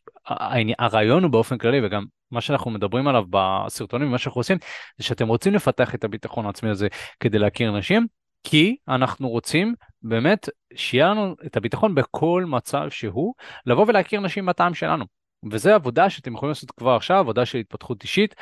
הרעיון 0.79 1.23
הוא 1.23 1.31
באופן 1.31 1.57
כללי 1.57 1.85
וגם 1.85 2.05
מה 2.31 2.41
שאנחנו 2.41 2.71
מדברים 2.71 3.07
עליו 3.07 3.23
בסרטונים, 3.29 4.11
מה 4.11 4.17
שאנחנו 4.17 4.39
עושים, 4.39 4.57
זה 4.97 5.03
שאתם 5.03 5.27
רוצים 5.27 5.53
לפתח 5.53 5.95
את 5.95 6.03
הביטחון 6.03 6.45
העצמי 6.45 6.69
הזה 6.69 6.87
כדי 7.19 7.39
להכיר 7.39 7.77
נשים, 7.77 8.07
כי 8.43 8.75
אנחנו 8.87 9.29
רוצים 9.29 9.75
באמת 10.01 10.49
שיהיה 10.75 11.09
לנו 11.09 11.35
את 11.45 11.57
הביטחון 11.57 11.95
בכל 11.95 12.45
מצב 12.47 12.89
שהוא, 12.89 13.33
לבוא 13.65 13.85
ולהכיר 13.87 14.19
נשים 14.19 14.45
בטעם 14.45 14.73
שלנו. 14.73 15.05
וזו 15.51 15.69
עבודה 15.69 16.09
שאתם 16.09 16.33
יכולים 16.33 16.49
לעשות 16.49 16.71
כבר 16.71 16.95
עכשיו, 16.95 17.17
עבודה 17.17 17.45
של 17.45 17.57
התפתחות 17.57 18.03
אישית, 18.03 18.35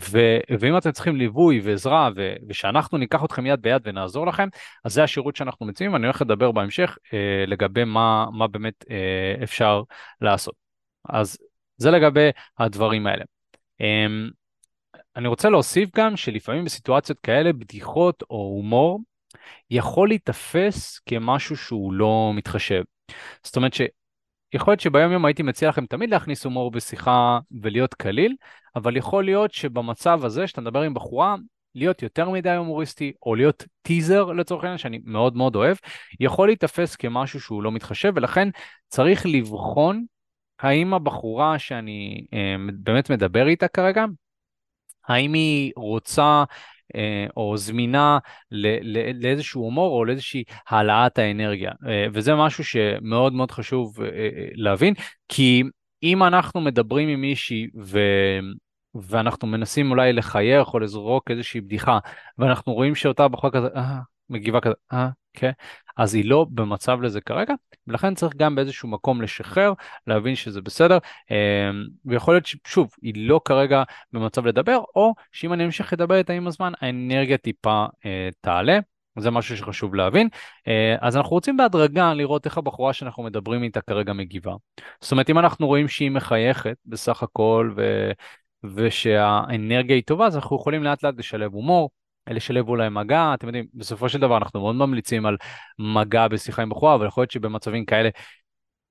ו- 0.00 0.38
ואם 0.60 0.76
אתם 0.76 0.92
צריכים 0.92 1.16
ליווי 1.16 1.60
ועזרה 1.60 2.10
ו- 2.16 2.34
ושאנחנו 2.48 2.98
ניקח 2.98 3.24
אתכם 3.24 3.46
יד 3.46 3.62
ביד 3.62 3.82
ונעזור 3.84 4.26
לכם, 4.26 4.48
אז 4.84 4.92
זה 4.92 5.02
השירות 5.02 5.36
שאנחנו 5.36 5.66
מציעים, 5.66 5.92
ואני 5.92 6.06
הולך 6.06 6.22
לדבר 6.22 6.52
בהמשך 6.52 6.96
אה, 7.12 7.44
לגבי 7.46 7.84
מה, 7.84 8.26
מה 8.32 8.48
באמת 8.48 8.84
אה, 8.90 9.42
אפשר 9.42 9.82
לעשות. 10.20 10.54
אז 11.08 11.38
זה 11.76 11.90
לגבי 11.90 12.30
הדברים 12.58 13.06
האלה. 13.06 13.24
אה, 13.80 14.06
אני 15.16 15.28
רוצה 15.28 15.50
להוסיף 15.50 15.88
גם 15.96 16.16
שלפעמים 16.16 16.64
בסיטואציות 16.64 17.18
כאלה 17.18 17.52
בדיחות 17.52 18.22
או 18.30 18.36
הומור 18.36 19.00
יכול 19.70 20.08
להיתפס 20.08 20.98
כמשהו 21.06 21.56
שהוא 21.56 21.92
לא 21.92 22.32
מתחשב. 22.34 22.82
זאת 23.44 23.56
אומרת 23.56 23.74
שיכול 23.74 24.72
להיות 24.72 24.80
שביום 24.80 25.12
יום 25.12 25.24
הייתי 25.24 25.42
מציע 25.42 25.68
לכם 25.68 25.86
תמיד 25.86 26.10
להכניס 26.10 26.44
הומור 26.44 26.70
בשיחה 26.70 27.38
ולהיות 27.62 27.94
קליל, 27.94 28.36
אבל 28.76 28.96
יכול 28.96 29.24
להיות 29.24 29.52
שבמצב 29.52 30.24
הזה 30.24 30.46
שאתה 30.46 30.60
מדבר 30.60 30.82
עם 30.82 30.94
בחורה, 30.94 31.36
להיות 31.74 32.02
יותר 32.02 32.30
מדי 32.30 32.50
הומוריסטי, 32.50 33.12
או 33.26 33.34
להיות 33.34 33.64
טיזר 33.82 34.24
לצורך 34.24 34.64
העניין, 34.64 34.78
שאני 34.78 35.00
מאוד 35.04 35.36
מאוד 35.36 35.56
אוהב, 35.56 35.76
יכול 36.20 36.48
להיתפס 36.48 36.96
כמשהו 36.96 37.40
שהוא 37.40 37.62
לא 37.62 37.72
מתחשב, 37.72 38.12
ולכן 38.16 38.48
צריך 38.88 39.26
לבחון 39.26 40.04
האם 40.60 40.94
הבחורה 40.94 41.58
שאני 41.58 42.26
אה, 42.34 42.56
באמת 42.74 43.10
מדבר 43.10 43.46
איתה 43.46 43.68
כרגע, 43.68 44.04
האם 45.08 45.32
היא 45.32 45.72
רוצה 45.76 46.44
או 47.36 47.56
זמינה 47.56 48.18
לאיזשהו 49.20 49.62
הומור 49.62 49.98
או 49.98 50.04
לאיזושהי 50.04 50.44
העלאת 50.68 51.18
האנרגיה. 51.18 51.72
אה, 51.86 52.06
וזה 52.12 52.34
משהו 52.34 52.64
שמאוד 52.64 53.32
מאוד 53.32 53.50
חשוב 53.50 54.02
אה, 54.02 54.08
להבין, 54.54 54.94
כי 55.28 55.62
אם 56.02 56.22
אנחנו 56.22 56.60
מדברים 56.60 57.08
עם 57.08 57.20
מישהי 57.20 57.66
ו... 57.80 57.98
ואנחנו 58.94 59.48
מנסים 59.48 59.90
אולי 59.90 60.12
לחייך 60.12 60.74
או 60.74 60.78
לזרוק 60.78 61.30
איזושהי 61.30 61.60
בדיחה, 61.60 61.98
ואנחנו 62.38 62.72
רואים 62.72 62.94
שאותה 62.94 63.28
בחורה 63.28 63.52
כזה, 63.52 63.66
אה, 63.76 63.98
מגיבה 64.30 64.60
כזה, 64.60 64.74
אה, 64.92 65.08
כן, 65.34 65.50
אז 65.96 66.14
היא 66.14 66.24
לא 66.24 66.46
במצב 66.50 67.02
לזה 67.02 67.20
כרגע, 67.20 67.54
ולכן 67.86 68.14
צריך 68.14 68.36
גם 68.36 68.54
באיזשהו 68.54 68.88
מקום 68.88 69.22
לשחרר, 69.22 69.72
להבין 70.06 70.36
שזה 70.36 70.60
בסדר, 70.60 70.98
אמ, 71.30 71.36
ויכול 72.04 72.34
להיות 72.34 72.46
ששוב, 72.46 72.90
היא 73.02 73.14
לא 73.16 73.40
כרגע 73.44 73.82
במצב 74.12 74.46
לדבר, 74.46 74.80
או 74.96 75.14
שאם 75.32 75.52
אני 75.52 75.64
אמשיך 75.64 75.92
לדבר 75.92 76.14
איתה 76.16 76.32
עם 76.32 76.46
הזמן, 76.46 76.72
האנרגיה 76.80 77.38
טיפה 77.38 77.86
אה, 78.06 78.28
תעלה. 78.40 78.78
זה 79.18 79.30
משהו 79.30 79.56
שחשוב 79.56 79.94
להבין. 79.94 80.28
אה, 80.68 80.96
אז 81.00 81.16
אנחנו 81.16 81.30
רוצים 81.30 81.56
בהדרגה 81.56 82.14
לראות 82.14 82.44
איך 82.46 82.58
הבחורה 82.58 82.92
שאנחנו 82.92 83.22
מדברים 83.22 83.62
איתה 83.62 83.80
כרגע 83.80 84.12
מגיבה. 84.12 84.54
זאת 85.00 85.12
אומרת, 85.12 85.30
אם 85.30 85.38
אנחנו 85.38 85.66
רואים 85.66 85.88
שהיא 85.88 86.10
מחייכת 86.10 86.76
בסך 86.86 87.22
הכל 87.22 87.72
ו... 87.76 88.10
ושהאנרגיה 88.74 89.96
היא 89.96 90.02
טובה, 90.06 90.26
אז 90.26 90.36
אנחנו 90.36 90.56
יכולים 90.56 90.82
לאט 90.82 91.02
לאט 91.02 91.14
לשלב 91.18 91.52
הומור, 91.52 91.90
לשלב 92.30 92.68
אולי 92.68 92.88
מגע, 92.88 93.34
אתם 93.34 93.46
יודעים, 93.46 93.66
בסופו 93.74 94.08
של 94.08 94.20
דבר 94.20 94.36
אנחנו 94.36 94.60
מאוד 94.60 94.74
ממליצים 94.74 95.26
על 95.26 95.36
מגע 95.78 96.28
בשיחה 96.28 96.62
עם 96.62 96.68
בחורה, 96.68 96.94
אבל 96.94 97.06
יכול 97.06 97.22
להיות 97.22 97.30
שבמצבים 97.30 97.84
כאלה, 97.84 98.08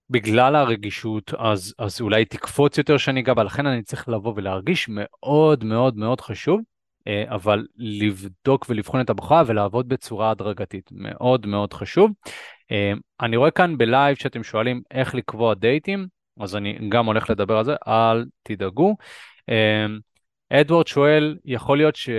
בגלל 0.10 0.56
הרגישות, 0.56 1.34
אז, 1.38 1.74
אז 1.80 2.02
אולי 2.02 2.26
תקפוץ 2.26 2.78
יותר 2.78 2.98
שאני 2.98 3.20
אגע 3.20 3.34
בה, 3.34 3.44
לכן 3.44 3.66
אני 3.66 3.84
צריך 3.84 4.10
לבוא 4.10 4.34
ולהרגיש 4.36 4.90
מאוד 4.90 5.64
מאוד 5.64 5.98
מאוד 5.98 6.22
חשוב, 6.22 6.62
אה, 7.08 7.24
אבל 7.28 7.66
לבדוק 7.78 8.66
ולבחון 8.70 9.02
את 9.02 9.10
הבחורה 9.10 9.44
ולעבוד 9.48 9.88
בצורה 9.88 10.32
הדרגתית, 10.32 10.90
מאוד 10.92 11.46
מאוד 11.48 11.74
חשוב. 11.74 12.12
אה, 12.72 12.94
אני 13.22 13.38
רואה 13.38 13.52
כאן 13.52 13.78
בלייב 13.78 14.18
שאתם 14.18 14.44
שואלים 14.44 14.82
איך 14.92 15.16
לקבוע 15.16 15.54
דייטים, 15.54 16.08
אז 16.40 16.56
אני 16.56 16.90
גם 16.90 17.06
הולך 17.06 17.30
לדבר 17.30 17.58
על 17.58 17.66
זה, 17.66 17.76
אל 17.88 18.26
תדאגו. 18.44 18.96
אה, 19.50 19.86
אדוארד 20.50 20.88
שואל, 20.88 21.38
יכול 21.46 21.78
להיות 21.78 21.96
ש... 21.96 22.10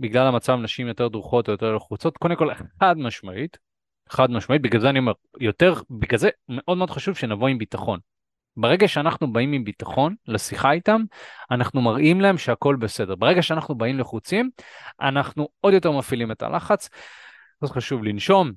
בגלל 0.00 0.26
המצב 0.26 0.52
נשים 0.62 0.88
יותר 0.88 1.08
דרוכות 1.08 1.48
או 1.48 1.52
יותר 1.52 1.76
לחוצות, 1.76 2.16
קודם 2.16 2.36
כל 2.36 2.54
חד 2.80 2.98
משמעית, 2.98 3.58
חד 4.08 4.30
משמעית, 4.30 4.62
בגלל 4.62 4.80
זה 4.80 4.90
אני 4.90 4.98
אומר, 4.98 5.12
יותר, 5.40 5.74
בגלל 5.90 6.18
זה 6.18 6.28
מאוד 6.48 6.78
מאוד 6.78 6.90
חשוב 6.90 7.16
שנבוא 7.16 7.48
עם 7.48 7.58
ביטחון. 7.58 8.00
ברגע 8.56 8.88
שאנחנו 8.88 9.32
באים 9.32 9.52
עם 9.52 9.64
ביטחון 9.64 10.14
לשיחה 10.26 10.72
איתם, 10.72 11.02
אנחנו 11.50 11.82
מראים 11.82 12.20
להם 12.20 12.38
שהכל 12.38 12.76
בסדר. 12.76 13.14
ברגע 13.14 13.42
שאנחנו 13.42 13.74
באים 13.74 13.98
לחוצים, 13.98 14.50
אנחנו 15.00 15.48
עוד 15.60 15.74
יותר 15.74 15.90
מפעילים 15.90 16.32
את 16.32 16.42
הלחץ. 16.42 16.88
אז 17.62 17.70
חשוב 17.70 18.04
לנשום. 18.04 18.52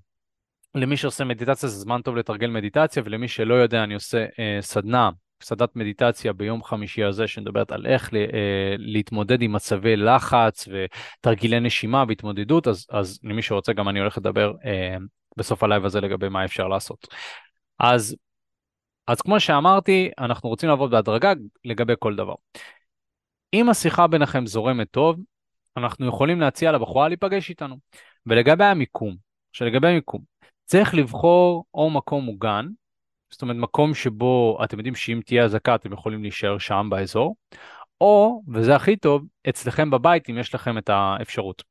למי 0.76 0.98
שעושה 0.98 1.24
מדיטציה 1.24 1.70
זה 1.70 1.80
זמן 1.80 2.02
טוב 2.02 2.16
לתרגל 2.16 2.48
מדיטציה, 2.48 3.04
ולמי 3.06 3.28
שלא 3.28 3.54
יודע, 3.54 3.84
אני 3.84 3.94
עושה 3.94 4.26
אה, 4.40 4.58
סדנה 4.62 5.10
סדנת 5.44 5.76
מדיטציה 5.76 6.34
ביום 6.34 6.64
חמישי 6.64 7.04
הזה 7.04 7.28
שמדברת 7.28 7.72
על 7.72 7.86
איך 7.86 8.14
אה, 8.14 8.76
להתמודד 8.78 9.42
עם 9.42 9.54
מצבי 9.54 9.96
לחץ 9.96 10.68
ותרגילי 10.68 11.60
נשימה 11.60 12.04
והתמודדות, 12.08 12.68
אז, 12.68 12.86
אז 12.90 13.20
למי 13.24 13.42
שרוצה 13.42 13.74
גם 13.74 13.90
אני 13.90 14.00
הולך 14.00 14.18
לדבר 14.18 14.54
אה, 14.66 14.96
בסוף 15.38 15.64
ה 15.64 15.68
live 15.68 15.86
הזה 15.86 16.02
לגבי 16.02 16.30
מה 16.30 16.46
אפשר 16.46 16.68
לעשות. 16.68 17.08
אז, 17.80 18.16
אז 19.08 19.22
כמו 19.22 19.40
שאמרתי, 19.40 20.12
אנחנו 20.20 20.50
רוצים 20.50 20.70
לעבוד 20.70 20.92
בהדרגה 20.92 21.34
לגבי 21.66 21.94
כל 22.00 22.16
דבר. 22.16 22.36
אם 23.54 23.70
השיחה 23.70 24.08
ביניכם 24.08 24.46
זורמת 24.46 24.88
טוב, 24.92 25.20
אנחנו 25.78 26.08
יכולים 26.08 26.40
להציע 26.42 26.72
לבחורה 26.72 27.08
להיפגש 27.08 27.50
איתנו. 27.50 27.78
ולגבי 28.26 28.64
המיקום, 28.64 29.16
שלגבי 29.52 29.88
המיקום, 29.88 30.22
צריך 30.66 30.96
לבחור 30.96 31.66
או 31.74 31.90
מקום 31.90 32.24
מוגן, 32.24 32.68
זאת 33.34 33.42
אומרת 33.42 33.58
מקום 33.58 33.94
שבו 33.94 34.60
אתם 34.64 34.78
יודעים 34.78 34.96
שאם 34.96 35.20
תהיה 35.26 35.44
אזעקה 35.44 35.76
אתם 35.76 35.94
יכולים 35.94 36.22
להישאר 36.22 36.58
שם 36.58 36.88
באזור, 36.92 37.36
או, 38.02 38.42
וזה 38.54 38.76
הכי 38.76 38.96
טוב, 38.96 39.26
אצלכם 39.50 39.90
בבית 39.90 40.30
אם 40.30 40.38
יש 40.38 40.56
לכם 40.56 40.78
את 40.78 40.90
האפשרות. 40.90 41.64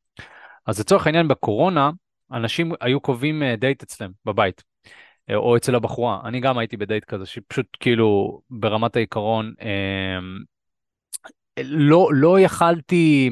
אז 0.66 0.80
לצורך 0.80 1.06
העניין 1.06 1.28
בקורונה, 1.28 1.90
אנשים 2.32 2.72
היו 2.80 3.00
קובעים 3.00 3.42
דייט 3.58 3.82
אה, 3.82 3.84
אצלם 3.84 4.10
בבית. 4.24 4.62
או 5.34 5.56
אצל 5.56 5.74
הבחורה. 5.74 6.20
אני 6.24 6.40
גם 6.40 6.58
הייתי 6.58 6.76
בדייט 6.76 7.04
כזה, 7.04 7.26
שפשוט 7.26 7.66
כאילו 7.80 8.40
ברמת 8.50 8.96
העיקרון 8.96 9.54
לא, 11.60 12.08
לא 12.12 12.40
יכלתי, 12.40 13.30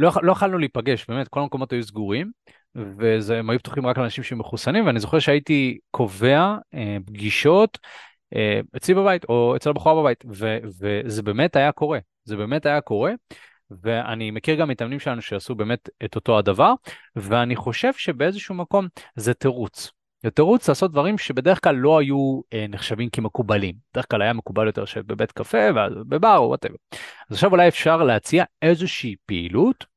לא, 0.00 0.10
לא 0.22 0.32
יכלנו 0.32 0.58
להיפגש, 0.58 1.06
באמת, 1.08 1.28
כל 1.28 1.40
המקומות 1.40 1.72
היו 1.72 1.82
סגורים, 1.82 2.30
והם 2.74 3.50
היו 3.50 3.58
פתוחים 3.58 3.86
רק 3.86 3.98
לאנשים 3.98 4.24
שמחוסנים, 4.24 4.86
ואני 4.86 5.00
זוכר 5.00 5.18
שהייתי 5.18 5.78
קובע 5.90 6.56
אה, 6.74 6.96
פגישות 7.06 7.78
אה, 8.36 8.60
אצלי 8.76 8.94
בבית, 8.94 9.24
או 9.28 9.56
אצל 9.56 9.70
הבחורה 9.70 10.02
בבית, 10.02 10.24
ו, 10.32 10.58
וזה 10.80 11.22
באמת 11.22 11.56
היה 11.56 11.72
קורה, 11.72 11.98
זה 12.24 12.36
באמת 12.36 12.66
היה 12.66 12.80
קורה, 12.80 13.12
ואני 13.82 14.30
מכיר 14.30 14.54
גם 14.54 14.68
מתאמנים 14.68 15.00
שלנו 15.00 15.22
שעשו 15.22 15.54
באמת 15.54 15.88
את 16.04 16.16
אותו 16.16 16.38
הדבר, 16.38 16.72
ואני 17.16 17.56
חושב 17.56 17.92
שבאיזשהו 17.92 18.54
מקום 18.54 18.86
זה 19.16 19.34
תירוץ. 19.34 19.90
זה 20.22 20.30
תירוץ 20.30 20.68
לעשות 20.68 20.92
דברים 20.92 21.18
שבדרך 21.18 21.64
כלל 21.64 21.76
לא 21.76 21.98
היו 21.98 22.40
אה, 22.52 22.66
נחשבים 22.68 23.10
כמקובלים. 23.10 23.74
בדרך 23.92 24.06
כלל 24.10 24.22
היה 24.22 24.32
מקובל 24.32 24.66
יותר 24.66 24.84
שבבית 24.84 25.32
קפה 25.32 25.58
ובבר 25.76 26.36
או 26.36 26.48
וואטאבר. 26.48 26.74
אז 27.30 27.36
עכשיו 27.36 27.50
אולי 27.50 27.68
אפשר 27.68 28.02
להציע 28.02 28.44
איזושהי 28.62 29.16
פעילות 29.26 29.89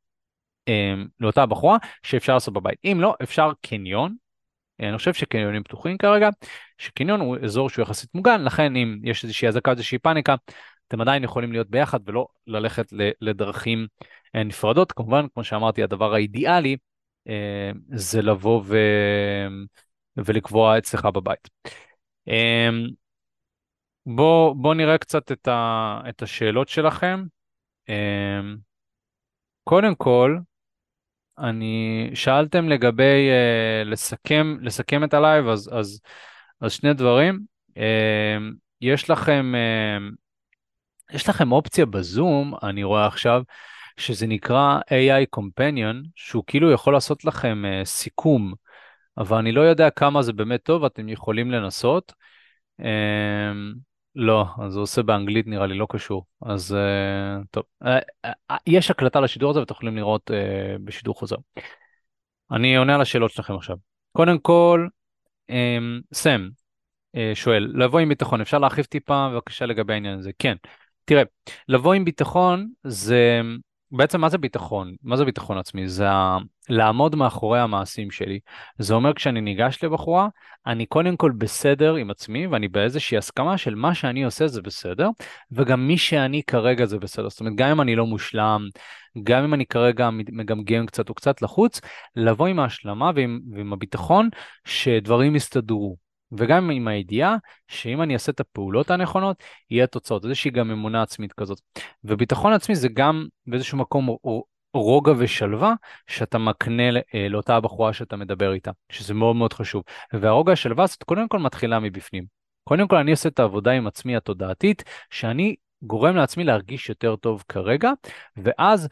לאותה 1.19 1.45
בחורה 1.45 1.77
שאפשר 2.03 2.33
לעשות 2.33 2.53
בבית. 2.53 2.79
אם 2.85 2.97
לא, 3.01 3.15
אפשר 3.23 3.51
קניון. 3.61 4.15
אני 4.79 4.97
חושב 4.97 5.13
שקניונים 5.13 5.63
פתוחים 5.63 5.97
כרגע, 5.97 6.29
שקניון 6.77 7.19
הוא 7.19 7.37
אזור 7.43 7.69
שהוא 7.69 7.83
יחסית 7.83 8.15
מוגן, 8.15 8.43
לכן 8.43 8.75
אם 8.75 8.99
יש 9.03 9.23
איזושהי 9.23 9.47
אזעקה, 9.47 9.71
איזושהי 9.71 9.99
פאניקה, 9.99 10.35
אתם 10.87 11.01
עדיין 11.01 11.23
יכולים 11.23 11.51
להיות 11.51 11.69
ביחד 11.69 11.99
ולא 12.05 12.27
ללכת 12.47 12.85
לדרכים 13.21 13.87
אה, 14.35 14.43
נפרדות. 14.43 14.91
כמובן, 14.91 15.25
כמו 15.33 15.43
שאמרתי, 15.43 15.83
הדבר 15.83 16.13
האידיאלי 16.13 16.77
אה, 17.27 17.71
זה 17.95 18.21
לבוא 18.21 18.61
ו... 18.65 18.77
ולקבוע 20.17 20.77
אצלך 20.77 21.05
בבית. 21.05 21.49
אמ, 22.27 22.87
בואו 24.05 24.55
בוא 24.55 24.73
נראה 24.73 24.97
קצת 24.97 25.31
את, 25.31 25.47
ה, 25.47 26.01
את 26.09 26.21
השאלות 26.21 26.69
שלכם. 26.69 27.23
אמ, 27.89 28.57
קודם 29.63 29.95
כל, 29.95 30.37
אני 31.39 32.09
שאלתם 32.13 32.69
לגבי 32.69 33.29
אה, 33.29 33.87
לסכם, 33.87 34.57
לסכם 34.61 35.03
את 35.03 35.13
ה 35.13 35.19
live, 35.19 35.47
אז, 35.47 35.69
אז, 35.73 36.01
אז 36.61 36.71
שני 36.71 36.93
דברים. 36.93 37.39
אה, 37.69 37.73
יש 38.81 39.09
לכם, 39.09 39.53
uh, 39.55 41.15
יש 41.15 41.29
לכם 41.29 41.51
אופציה 41.51 41.85
בזום, 41.85 42.53
אני 42.63 42.83
רואה 42.83 43.07
עכשיו, 43.07 43.43
שזה 43.97 44.27
נקרא 44.27 44.79
AI 44.79 45.39
Companion, 45.39 45.95
שהוא 46.15 46.43
כאילו 46.47 46.71
יכול 46.71 46.93
לעשות 46.93 47.25
לכם 47.25 47.63
uh, 47.65 47.85
סיכום 47.85 48.53
אבל 49.17 49.37
אני 49.37 49.51
לא 49.51 49.61
יודע 49.61 49.89
כמה 49.89 50.21
זה 50.21 50.33
באמת 50.33 50.63
טוב, 50.63 50.85
אתם 50.85 51.09
יכולים 51.09 51.51
לנסות. 51.51 52.13
Um, 52.81 52.85
לא, 54.15 54.45
אז 54.61 54.75
הוא 54.75 54.83
עושה 54.83 55.03
באנגלית 55.03 55.47
נראה 55.47 55.67
לי, 55.67 55.77
לא 55.77 55.87
קשור. 55.89 56.25
אז 56.41 56.75
uh, 56.75 57.45
טוב, 57.51 57.63
uh, 57.83 57.87
uh, 58.27 58.55
יש 58.67 58.91
הקלטה 58.91 59.19
לשידור 59.19 59.49
הזה 59.49 59.59
ואתם 59.59 59.73
יכולים 59.73 59.97
לראות 59.97 60.31
uh, 60.31 60.33
בשידור 60.83 61.15
חוזר. 61.15 61.35
אני 62.51 62.77
עונה 62.77 62.95
על 62.95 63.01
השאלות 63.01 63.31
שלכם 63.31 63.55
עכשיו. 63.55 63.77
קודם 64.11 64.39
כל, 64.39 64.87
um, 65.51 65.53
סם 66.13 66.49
uh, 67.15 67.19
שואל, 67.33 67.71
לבוא 67.75 67.99
עם 67.99 68.09
ביטחון, 68.09 68.41
אפשר 68.41 68.57
להרחיב 68.57 68.85
טיפה 68.85 69.29
בבקשה 69.33 69.65
לגבי 69.65 69.93
העניין 69.93 70.19
הזה? 70.19 70.31
כן. 70.39 70.55
תראה, 71.05 71.23
לבוא 71.67 71.93
עם 71.93 72.05
ביטחון 72.05 72.69
זה 72.83 73.41
בעצם 73.93 74.21
מה 74.21 74.29
זה 74.29 74.37
ביטחון? 74.37 74.95
מה 75.03 75.17
זה 75.17 75.25
ביטחון 75.25 75.57
עצמי? 75.57 75.89
זה 75.89 76.09
ה... 76.09 76.37
לעמוד 76.69 77.15
מאחורי 77.15 77.59
המעשים 77.59 78.11
שלי. 78.11 78.39
זה 78.79 78.93
אומר 78.93 79.13
כשאני 79.13 79.41
ניגש 79.41 79.83
לבחורה, 79.83 80.27
אני 80.67 80.85
קודם 80.85 81.17
כל 81.17 81.31
בסדר 81.31 81.95
עם 81.95 82.11
עצמי 82.11 82.47
ואני 82.47 82.67
באיזושהי 82.67 83.17
הסכמה 83.17 83.57
של 83.57 83.75
מה 83.75 83.95
שאני 83.95 84.23
עושה 84.23 84.47
זה 84.47 84.61
בסדר, 84.61 85.09
וגם 85.51 85.87
מי 85.87 85.97
שאני 85.97 86.41
כרגע 86.47 86.85
זה 86.85 86.99
בסדר. 86.99 87.29
זאת 87.29 87.39
אומרת, 87.39 87.55
גם 87.55 87.69
אם 87.69 87.81
אני 87.81 87.95
לא 87.95 88.05
מושלם, 88.05 88.67
גם 89.23 89.43
אם 89.43 89.53
אני 89.53 89.65
כרגע 89.65 90.09
מגמגם 90.09 90.85
קצת 90.85 91.09
או 91.09 91.13
קצת 91.13 91.41
לחוץ, 91.41 91.81
לבוא 92.15 92.47
עם 92.47 92.59
ההשלמה 92.59 93.11
ועם, 93.15 93.39
ועם 93.55 93.73
הביטחון 93.73 94.29
שדברים 94.65 95.35
יסתדרו. 95.35 96.02
וגם 96.37 96.69
עם 96.69 96.87
הידיעה 96.87 97.35
שאם 97.67 98.01
אני 98.01 98.13
אעשה 98.13 98.31
את 98.31 98.39
הפעולות 98.39 98.91
הנכונות, 98.91 99.43
יהיה 99.69 99.87
תוצאות, 99.87 100.23
איזושהי 100.23 100.51
גם 100.51 100.71
אמונה 100.71 101.01
עצמית 101.01 101.33
כזאת. 101.33 101.61
וביטחון 102.03 102.53
עצמי 102.53 102.75
זה 102.75 102.87
גם 102.93 103.27
באיזשהו 103.47 103.77
מקום 103.77 104.17
רוגע 104.73 105.13
ושלווה 105.17 105.73
שאתה 106.07 106.37
מקנה 106.37 106.83
אה, 107.15 107.27
לאותה 107.29 107.55
הבחורה 107.55 107.93
שאתה 107.93 108.15
מדבר 108.15 108.53
איתה, 108.53 108.71
שזה 108.89 109.13
מאוד 109.13 109.35
מאוד 109.35 109.53
חשוב. 109.53 109.83
והרוגע 110.13 110.53
השלווה 110.53 110.83
הזאת 110.83 111.03
קודם 111.03 111.27
כל 111.27 111.39
מתחילה 111.39 111.79
מבפנים. 111.79 112.25
קודם 112.63 112.87
כל 112.87 112.95
אני 112.95 113.11
עושה 113.11 113.29
את 113.29 113.39
העבודה 113.39 113.71
עם 113.71 113.87
עצמי 113.87 114.15
התודעתית, 114.15 114.83
שאני 115.09 115.55
גורם 115.81 116.15
לעצמי 116.15 116.43
להרגיש 116.43 116.89
יותר 116.89 117.15
טוב 117.15 117.43
כרגע, 117.49 117.91
ואז 118.37 118.87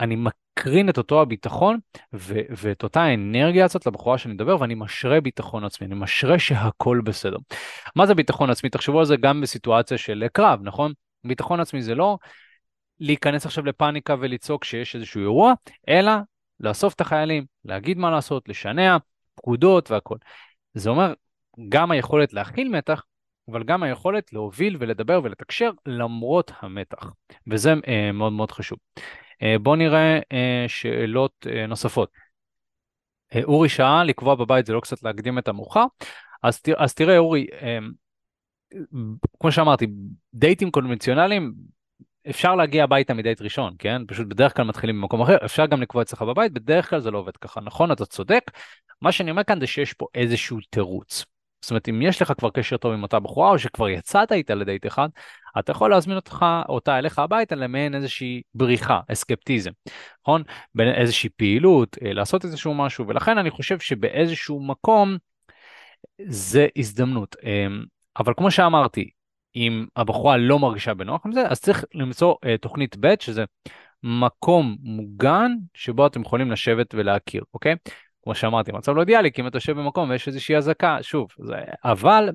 אני 0.00 0.16
מקרין 0.58 0.88
את 0.88 0.98
אותו 0.98 1.22
הביטחון 1.22 1.78
ו- 2.14 2.40
ואת 2.50 2.82
אותה 2.82 3.02
האנרגיה 3.02 3.64
הזאת 3.64 3.86
לבחורה 3.86 4.18
שאני 4.18 4.34
מדבר, 4.34 4.60
ואני 4.60 4.74
משרה 4.74 5.20
ביטחון 5.20 5.64
עצמי, 5.64 5.86
אני 5.86 5.94
משרה 5.94 6.38
שהכל 6.38 7.00
בסדר. 7.04 7.36
מה 7.96 8.06
זה 8.06 8.14
ביטחון 8.14 8.50
עצמי? 8.50 8.70
תחשבו 8.70 8.98
על 8.98 9.04
זה 9.04 9.16
גם 9.16 9.40
בסיטואציה 9.40 9.98
של 9.98 10.24
קרב, 10.32 10.60
נכון? 10.62 10.92
ביטחון 11.24 11.60
עצמי 11.60 11.82
זה 11.82 11.94
לא 11.94 12.18
להיכנס 13.00 13.46
עכשיו 13.46 13.64
לפאניקה 13.64 14.14
ולצעוק 14.20 14.64
שיש 14.64 14.94
איזשהו 14.96 15.20
אירוע, 15.20 15.52
אלא 15.88 16.12
לאסוף 16.60 16.94
את 16.94 17.00
החיילים, 17.00 17.44
להגיד 17.64 17.98
מה 17.98 18.10
לעשות, 18.10 18.48
לשנע, 18.48 18.96
פקודות 19.34 19.90
והכל. 19.90 20.16
זה 20.74 20.90
אומר 20.90 21.14
גם 21.68 21.90
היכולת 21.90 22.32
להכיל 22.32 22.68
מתח, 22.68 23.02
אבל 23.50 23.62
גם 23.62 23.82
היכולת 23.82 24.32
להוביל 24.32 24.76
ולדבר 24.80 25.20
ולתקשר 25.24 25.70
למרות 25.86 26.52
המתח, 26.60 27.10
וזה 27.46 27.74
אה, 27.88 28.12
מאוד 28.12 28.32
מאוד 28.32 28.52
חשוב. 28.52 28.78
אה, 29.42 29.58
בואו 29.58 29.76
נראה 29.76 30.18
אה, 30.32 30.64
שאלות 30.68 31.46
אה, 31.50 31.66
נוספות. 31.66 32.10
אורי 33.44 33.68
שאל, 33.68 34.04
לקבוע 34.04 34.34
בבית 34.34 34.66
זה 34.66 34.72
לא 34.72 34.80
קצת 34.80 35.02
להקדים 35.02 35.38
את 35.38 35.48
המאוחר. 35.48 35.84
אז, 36.42 36.60
אז 36.76 36.94
תראה 36.94 37.18
אורי, 37.18 37.46
כמו 39.40 39.52
שאמרתי, 39.52 39.86
דייטים 40.34 40.70
קונבנציונליים, 40.70 41.54
אפשר 42.30 42.54
להגיע 42.54 42.84
הביתה 42.84 43.14
מדייט 43.14 43.42
ראשון, 43.42 43.74
כן? 43.78 44.02
פשוט 44.06 44.26
בדרך 44.26 44.56
כלל 44.56 44.64
מתחילים 44.64 45.00
במקום 45.00 45.22
אחר, 45.22 45.36
אפשר 45.44 45.66
גם 45.66 45.82
לקבוע 45.82 46.02
אצלך 46.02 46.22
בבית, 46.22 46.52
בדרך 46.52 46.90
כלל 46.90 47.00
זה 47.00 47.10
לא 47.10 47.18
עובד 47.18 47.36
ככה, 47.36 47.60
נכון? 47.60 47.92
אתה 47.92 48.06
צודק. 48.06 48.50
מה 49.00 49.12
שאני 49.12 49.30
אומר 49.30 49.44
כאן 49.44 49.60
זה 49.60 49.66
שיש 49.66 49.92
פה 49.92 50.06
איזשהו 50.14 50.58
תירוץ. 50.70 51.24
זאת 51.60 51.70
אומרת, 51.70 51.88
אם 51.88 52.02
יש 52.02 52.22
לך 52.22 52.32
כבר 52.38 52.50
קשר 52.50 52.76
טוב 52.76 52.92
עם 52.92 53.02
אותה 53.02 53.20
בחורה, 53.20 53.50
או 53.50 53.58
שכבר 53.58 53.88
יצאת 53.88 54.32
איתה 54.32 54.54
לדייט 54.54 54.86
אחד, 54.86 55.08
אתה 55.58 55.72
יכול 55.72 55.90
להזמין 55.90 56.16
אותך, 56.16 56.46
אותה 56.68 56.98
אליך 56.98 57.18
הביתה 57.18 57.54
למעין 57.54 57.94
איזושהי 57.94 58.42
בריחה, 58.54 59.00
אסקפטיזם, 59.12 59.70
נכון? 60.22 60.42
בין 60.74 60.88
איזושהי 60.88 61.28
פעילות, 61.36 61.96
אה, 62.04 62.12
לעשות 62.12 62.44
איזשהו 62.44 62.74
משהו, 62.74 63.08
ולכן 63.08 63.38
אני 63.38 63.50
חושב 63.50 63.78
שבאיזשהו 63.78 64.62
מקום 64.62 65.16
זה 66.26 66.66
הזדמנות. 66.76 67.36
אמ, 67.44 67.84
אבל 68.18 68.34
כמו 68.36 68.50
שאמרתי, 68.50 69.10
אם 69.56 69.86
הבחורה 69.96 70.36
לא 70.36 70.58
מרגישה 70.58 70.94
בנוח 70.94 71.26
עם 71.26 71.32
זה, 71.32 71.48
אז 71.48 71.60
צריך 71.60 71.84
למצוא 71.94 72.34
uh, 72.34 72.58
תוכנית 72.60 72.96
ב', 73.00 73.14
שזה 73.20 73.44
מקום 74.02 74.76
מוגן 74.80 75.52
שבו 75.74 76.06
אתם 76.06 76.20
יכולים 76.20 76.50
לשבת 76.50 76.94
ולהכיר, 76.94 77.42
אוקיי? 77.54 77.74
כמו 78.28 78.34
שאמרתי, 78.34 78.72
מצב 78.72 78.92
לא 78.92 79.00
אידיאלי, 79.00 79.32
כי 79.32 79.42
אם 79.42 79.46
אתה 79.46 79.56
יושב 79.56 79.72
במקום 79.72 80.10
ויש 80.10 80.28
איזושהי 80.28 80.56
אזעקה, 80.56 80.98
שוב, 81.02 81.28
זה, 81.38 81.56
אבל 81.84 82.30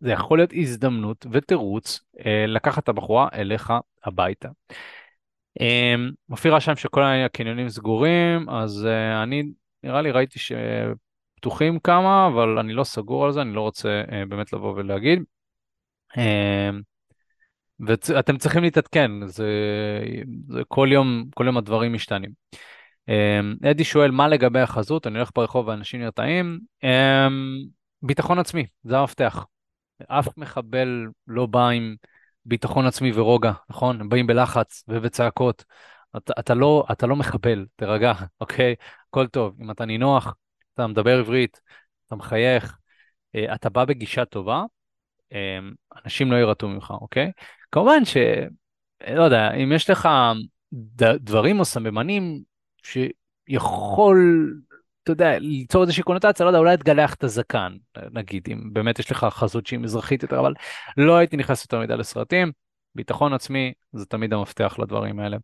זה 0.00 0.12
יכול 0.12 0.38
להיות 0.38 0.50
הזדמנות 0.54 1.26
ותירוץ 1.32 2.00
אה, 2.26 2.44
לקחת 2.46 2.82
את 2.82 2.88
הבחורה 2.88 3.28
אליך 3.34 3.72
הביתה. 4.04 4.48
אה, 5.60 5.94
מופיע 6.28 6.56
רשם 6.56 6.76
שכל 6.76 7.02
הקניונים 7.02 7.68
סגורים, 7.68 8.50
אז 8.50 8.86
אה, 8.86 9.22
אני 9.22 9.42
נראה 9.82 10.02
לי 10.02 10.10
ראיתי 10.10 10.38
שפתוחים 10.38 11.78
כמה, 11.78 12.26
אבל 12.26 12.58
אני 12.58 12.72
לא 12.72 12.84
סגור 12.84 13.24
על 13.24 13.32
זה, 13.32 13.42
אני 13.42 13.52
לא 13.52 13.60
רוצה 13.60 14.02
אה, 14.12 14.26
באמת 14.28 14.52
לבוא 14.52 14.74
ולהגיד. 14.76 15.22
אה, 16.18 16.70
ואתם 17.80 18.38
צריכים 18.38 18.62
להתעדכן, 18.62 19.10
זה, 19.26 19.48
זה 20.48 20.62
כל 20.68 20.88
יום, 20.92 21.24
כל 21.34 21.44
יום 21.46 21.56
הדברים 21.56 21.92
משתנים. 21.92 22.30
אמ, 23.10 23.56
אדי 23.70 23.84
שואל, 23.84 24.10
מה 24.10 24.28
לגבי 24.28 24.60
החזות? 24.60 25.06
אני 25.06 25.18
הולך 25.18 25.30
ברחוב 25.34 25.68
ואנשים 25.68 26.00
נרתעים. 26.00 26.60
אמ, 26.84 27.58
ביטחון 28.02 28.38
עצמי, 28.38 28.66
זה 28.84 28.98
המפתח. 28.98 29.46
אף 30.06 30.38
מחבל 30.38 31.06
לא 31.26 31.46
בא 31.46 31.68
עם 31.68 31.96
ביטחון 32.44 32.86
עצמי 32.86 33.12
ורוגע, 33.14 33.52
נכון? 33.70 34.00
הם 34.00 34.08
באים 34.08 34.26
בלחץ 34.26 34.84
ובצעקות. 34.88 35.64
אתה, 36.16 36.32
אתה, 36.38 36.54
לא, 36.54 36.84
אתה 36.92 37.06
לא 37.06 37.16
מחבל, 37.16 37.66
תירגע, 37.76 38.12
אוקיי? 38.40 38.74
הכל 39.08 39.26
טוב. 39.26 39.56
אם 39.60 39.70
אתה 39.70 39.84
נינוח, 39.84 40.34
אתה 40.74 40.86
מדבר 40.86 41.18
עברית, 41.18 41.60
אתה 42.06 42.16
מחייך, 42.16 42.78
אה, 43.34 43.54
אתה 43.54 43.70
בא 43.70 43.84
בגישה 43.84 44.24
טובה, 44.24 44.64
אמ, 45.32 45.72
אנשים 46.04 46.32
לא 46.32 46.36
יירתעו 46.36 46.68
ממך, 46.68 46.90
אוקיי? 46.90 47.32
כמובן 47.72 48.04
ש... 48.04 48.16
לא 49.10 49.22
יודע, 49.22 49.50
אם 49.54 49.72
יש 49.72 49.90
לך 49.90 50.08
דברים 51.20 51.60
או 51.60 51.64
סממנים 51.64 52.42
שיכול, 52.82 54.50
אתה 55.02 55.12
יודע, 55.12 55.38
ליצור 55.38 55.82
איזושהי 55.82 56.02
קונוטציה, 56.02 56.44
לא 56.44 56.50
יודע, 56.50 56.58
אולי 56.58 56.76
תגלח 56.76 57.14
את 57.14 57.24
הזקן, 57.24 57.72
נגיד, 58.12 58.48
אם 58.52 58.72
באמת 58.72 58.98
יש 58.98 59.10
לך 59.10 59.26
חזות 59.30 59.66
שהיא 59.66 59.78
מזרחית 59.78 60.22
יותר, 60.22 60.40
אבל 60.40 60.54
לא 60.96 61.16
הייתי 61.16 61.36
נכנס 61.36 61.62
יותר 61.62 61.80
מדי 61.80 61.96
לסרטים. 61.96 62.52
ביטחון 62.94 63.32
עצמי 63.32 63.72
זה 63.92 64.06
תמיד 64.06 64.32
המפתח 64.32 64.76
לדברים 64.78 65.20
האלה. 65.20 65.36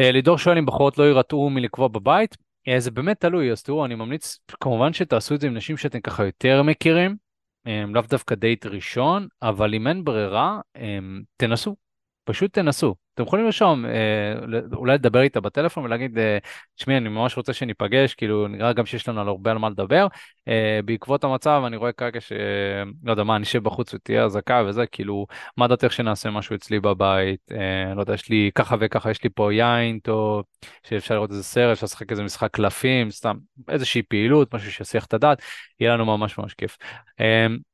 אה, 0.00 0.12
לידור 0.12 0.38
שואל 0.38 0.58
אם 0.58 0.66
בחורות 0.66 0.98
לא 0.98 1.04
יירתעו 1.04 1.50
מלקבוע 1.50 1.88
בבית, 1.88 2.36
אה, 2.68 2.80
זה 2.80 2.90
באמת 2.90 3.20
תלוי, 3.20 3.52
אז 3.52 3.62
תראו, 3.62 3.84
אני 3.84 3.94
ממליץ 3.94 4.38
כמובן 4.60 4.92
שתעשו 4.92 5.34
את 5.34 5.40
זה 5.40 5.46
עם 5.46 5.54
נשים 5.54 5.76
שאתם 5.76 6.00
ככה 6.00 6.24
יותר 6.24 6.62
מכירים, 6.62 7.16
אה, 7.66 7.84
לאו 7.88 8.02
דווקא 8.02 8.34
דייט 8.34 8.66
ראשון, 8.66 9.28
אבל 9.42 9.74
אם 9.74 9.86
אין 9.86 10.04
ברירה, 10.04 10.60
תנסו, 11.36 11.76
פשוט 12.24 12.52
תנסו. 12.52 12.94
אתם 13.14 13.22
יכולים 13.22 13.44
לרשום, 13.44 13.86
אה, 13.86 13.90
אולי 14.72 14.94
לדבר 14.94 15.20
איתה 15.20 15.40
בטלפון 15.40 15.84
ולהגיד, 15.84 16.18
אה, 16.18 16.38
תשמעי, 16.76 16.96
אני 16.96 17.08
ממש 17.08 17.36
רוצה 17.36 17.52
שניפגש, 17.52 18.14
כאילו, 18.14 18.48
נראה 18.48 18.72
גם 18.72 18.86
שיש 18.86 19.08
לנו 19.08 19.20
הרבה 19.20 19.50
על 19.50 19.58
מה 19.58 19.70
לדבר. 19.70 20.06
אה, 20.48 20.80
בעקבות 20.84 21.24
המצב, 21.24 21.62
אני 21.66 21.76
רואה 21.76 21.92
כרגע 21.92 22.20
ש... 22.20 22.32
לא 23.04 23.10
יודע 23.10 23.24
מה, 23.24 23.36
אני 23.36 23.42
אשב 23.42 23.62
בחוץ 23.62 23.94
ותהיה 23.94 24.24
אזעקה 24.24 24.62
וזה, 24.68 24.86
כאילו, 24.86 25.26
מה 25.56 25.68
דעתך 25.68 25.92
שנעשה 25.92 26.30
משהו 26.30 26.56
אצלי 26.56 26.80
בבית? 26.80 27.40
לא 27.96 28.00
יודע, 28.00 28.14
יש 28.14 28.28
לי 28.28 28.50
ככה 28.54 28.76
וככה, 28.80 29.10
יש 29.10 29.24
לי 29.24 29.30
פה 29.30 29.52
יין 29.52 29.98
טוב, 29.98 30.42
שאפשר 30.82 31.14
לראות 31.14 31.30
איזה 31.30 31.42
סרט, 31.42 31.72
אפשר 31.72 31.84
לשחק 31.84 32.10
איזה 32.10 32.22
משחק 32.22 32.50
קלפים, 32.50 33.10
סתם 33.10 33.36
איזושהי 33.68 34.02
פעילות, 34.02 34.54
משהו 34.54 34.72
שיסיח 34.72 35.04
את 35.04 35.14
הדעת, 35.14 35.42
יהיה 35.80 35.94
לנו 35.94 36.06
ממש 36.06 36.38
ממש 36.38 36.54
כיף. 36.54 36.76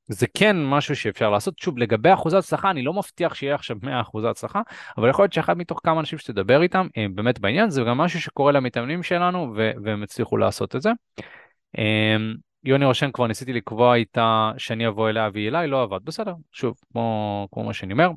זה 0.08 0.26
כן 0.34 0.64
משהו 0.64 0.96
שאפשר 0.96 1.30
לעשות. 1.30 1.58
שוב, 1.58 1.78
לגבי 1.78 2.12
אחוזי 2.14 2.36
הצלחה, 2.36 2.70
אני 2.70 2.82
לא 2.82 2.92
מבטיח 2.92 3.34
שיהיה 3.34 3.54
עכשיו 3.54 3.76
100 3.82 4.00
אחוזי 4.00 4.28
הצלחה, 4.28 4.60
אבל 4.98 5.10
יכול 5.10 5.22
להיות 5.22 5.32
שאחד 5.32 5.58
מתוך 5.58 5.80
כמה 5.84 6.00
אנשים 6.00 6.18
שתדבר 6.18 6.62
איתם, 6.62 6.86
הם 6.96 7.14
באמת 7.14 7.38
בעניין, 7.38 7.70
זה 7.70 7.82
גם 7.82 7.98
משהו 7.98 8.20
שקורה 8.20 8.52
למתאמנים 8.52 9.02
שלנו, 9.02 9.52
ו- 9.56 9.70
והם 9.84 10.02
הצליחו 10.02 10.36
לעשות 10.36 10.76
את 10.76 10.82
זה. 10.82 10.90
אמ, 11.78 12.34
יוני 12.64 12.84
רושן 12.84 13.10
כבר 13.12 13.26
ניסיתי 13.26 13.52
לקבוע 13.52 13.94
איתה 13.94 14.52
שאני 14.58 14.88
אבוא 14.88 15.08
אליה 15.08 15.28
והיא 15.32 15.48
אליי, 15.48 15.68
לא 15.68 15.82
עבד, 15.82 15.98
בסדר, 16.04 16.34
שוב, 16.52 16.76
כמו, 16.92 17.48
כמו 17.52 17.64
מה 17.64 17.72
שאני 17.72 17.92
אומר. 17.92 18.10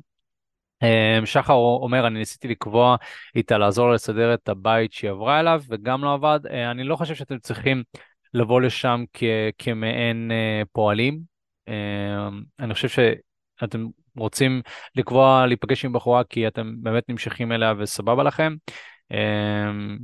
אמ, 0.82 1.26
שחר 1.26 1.54
אומר, 1.54 2.06
אני 2.06 2.18
ניסיתי 2.18 2.48
לקבוע 2.48 2.96
איתה 3.36 3.58
לעזור 3.58 3.88
לה 3.88 3.94
לסדר 3.94 4.34
את 4.34 4.48
הבית 4.48 4.92
שהיא 4.92 5.10
עברה 5.10 5.40
אליו, 5.40 5.62
וגם 5.68 6.04
לא 6.04 6.14
עבד. 6.14 6.40
אה, 6.50 6.70
אני 6.70 6.84
לא 6.84 6.96
חושב 6.96 7.14
שאתם 7.14 7.38
צריכים 7.38 7.82
לבוא 8.34 8.60
לשם 8.60 9.04
כ- 9.12 9.22
כמעין 9.58 10.30
אה, 10.30 10.62
פועלים, 10.72 11.31
אני 12.60 12.74
חושב 12.74 12.88
שאתם 12.88 13.86
רוצים 14.16 14.62
לקבוע, 14.96 15.46
להיפגש 15.46 15.84
עם 15.84 15.92
בחורה 15.92 16.24
כי 16.24 16.48
אתם 16.48 16.74
באמת 16.82 17.08
נמשכים 17.08 17.52
אליה 17.52 17.74
וסבבה 17.78 18.22
לכם. 18.22 18.54
אמ, 19.10 19.98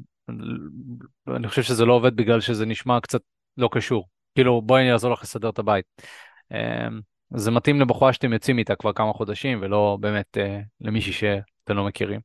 אני 1.29 1.49
חושב 1.49 1.63
שזה 1.63 1.85
לא 1.85 1.93
עובד 1.93 2.17
בגלל 2.17 2.41
שזה 2.41 2.67
נשמע 2.67 3.01
קצת 3.01 3.21
לא 3.57 3.69
קשור. 3.73 4.09
כאילו, 4.35 4.63
בואי 4.63 4.83
אני 4.83 4.93
אעזור 4.93 5.13
לך 5.13 5.23
לסדר 5.23 5.49
את 5.49 5.59
הבית. 5.59 5.85
אמ, 6.53 7.01
זה 7.35 7.51
מתאים 7.51 7.81
לבחורה 7.81 8.13
שאתם 8.13 8.33
יוצאים 8.33 8.59
איתה 8.59 8.75
כבר 8.77 8.93
כמה 8.93 9.13
חודשים, 9.13 9.59
ולא 9.63 9.99
באמת 10.01 10.39
אה, 10.39 10.61
למישהי 10.81 11.13
שאתם 11.13 11.77
לא 11.77 11.85
מכירים. 11.85 12.21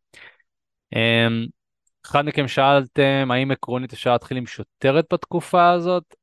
אחד 2.05 2.25
מכם 2.25 2.47
שאלתם 2.47 3.29
האם 3.31 3.51
עקרונית 3.51 3.93
אפשר 3.93 4.11
להתחיל 4.11 4.37
עם 4.37 4.45
שוטרת 4.45 5.05
בתקופה 5.13 5.69
הזאת? 5.69 6.15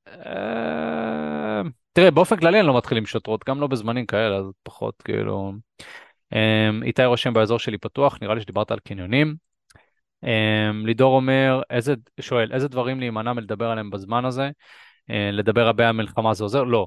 תראה, 1.93 2.11
באופן 2.11 2.37
כללי 2.37 2.61
אני 2.61 2.67
לא 2.67 2.77
מתחיל 2.77 2.99
עם 2.99 3.07
שוטרות, 3.07 3.45
גם 3.49 3.61
לא 3.61 3.67
בזמנים 3.67 4.07
כאלה, 4.07 4.37
אז 4.37 4.45
פחות 4.63 5.03
כאילו... 5.05 5.53
אמ, 6.33 6.83
איתי 6.83 7.05
רושם 7.05 7.33
באזור 7.33 7.59
שלי 7.59 7.79
פתוח, 7.79 8.19
נראה 8.23 8.35
לי 8.35 8.41
שדיברת 8.41 8.71
על 8.71 8.79
קניונים. 8.79 9.35
אמ, 10.25 10.87
לידור 10.87 11.17
אומר, 11.17 11.63
איזה, 11.71 11.95
שואל, 12.21 12.53
איזה 12.53 12.69
דברים 12.69 13.01
להימנע 13.01 13.33
מלדבר 13.33 13.71
עליהם 13.71 13.91
בזמן 13.91 14.25
הזה? 14.25 14.51
אה, 15.11 15.31
לדבר 15.33 15.67
הרבה 15.67 15.89
על 15.89 15.93
מלחמה 15.93 16.35
זה 16.35 16.45
עוזר? 16.45 16.63
לא, 16.65 16.87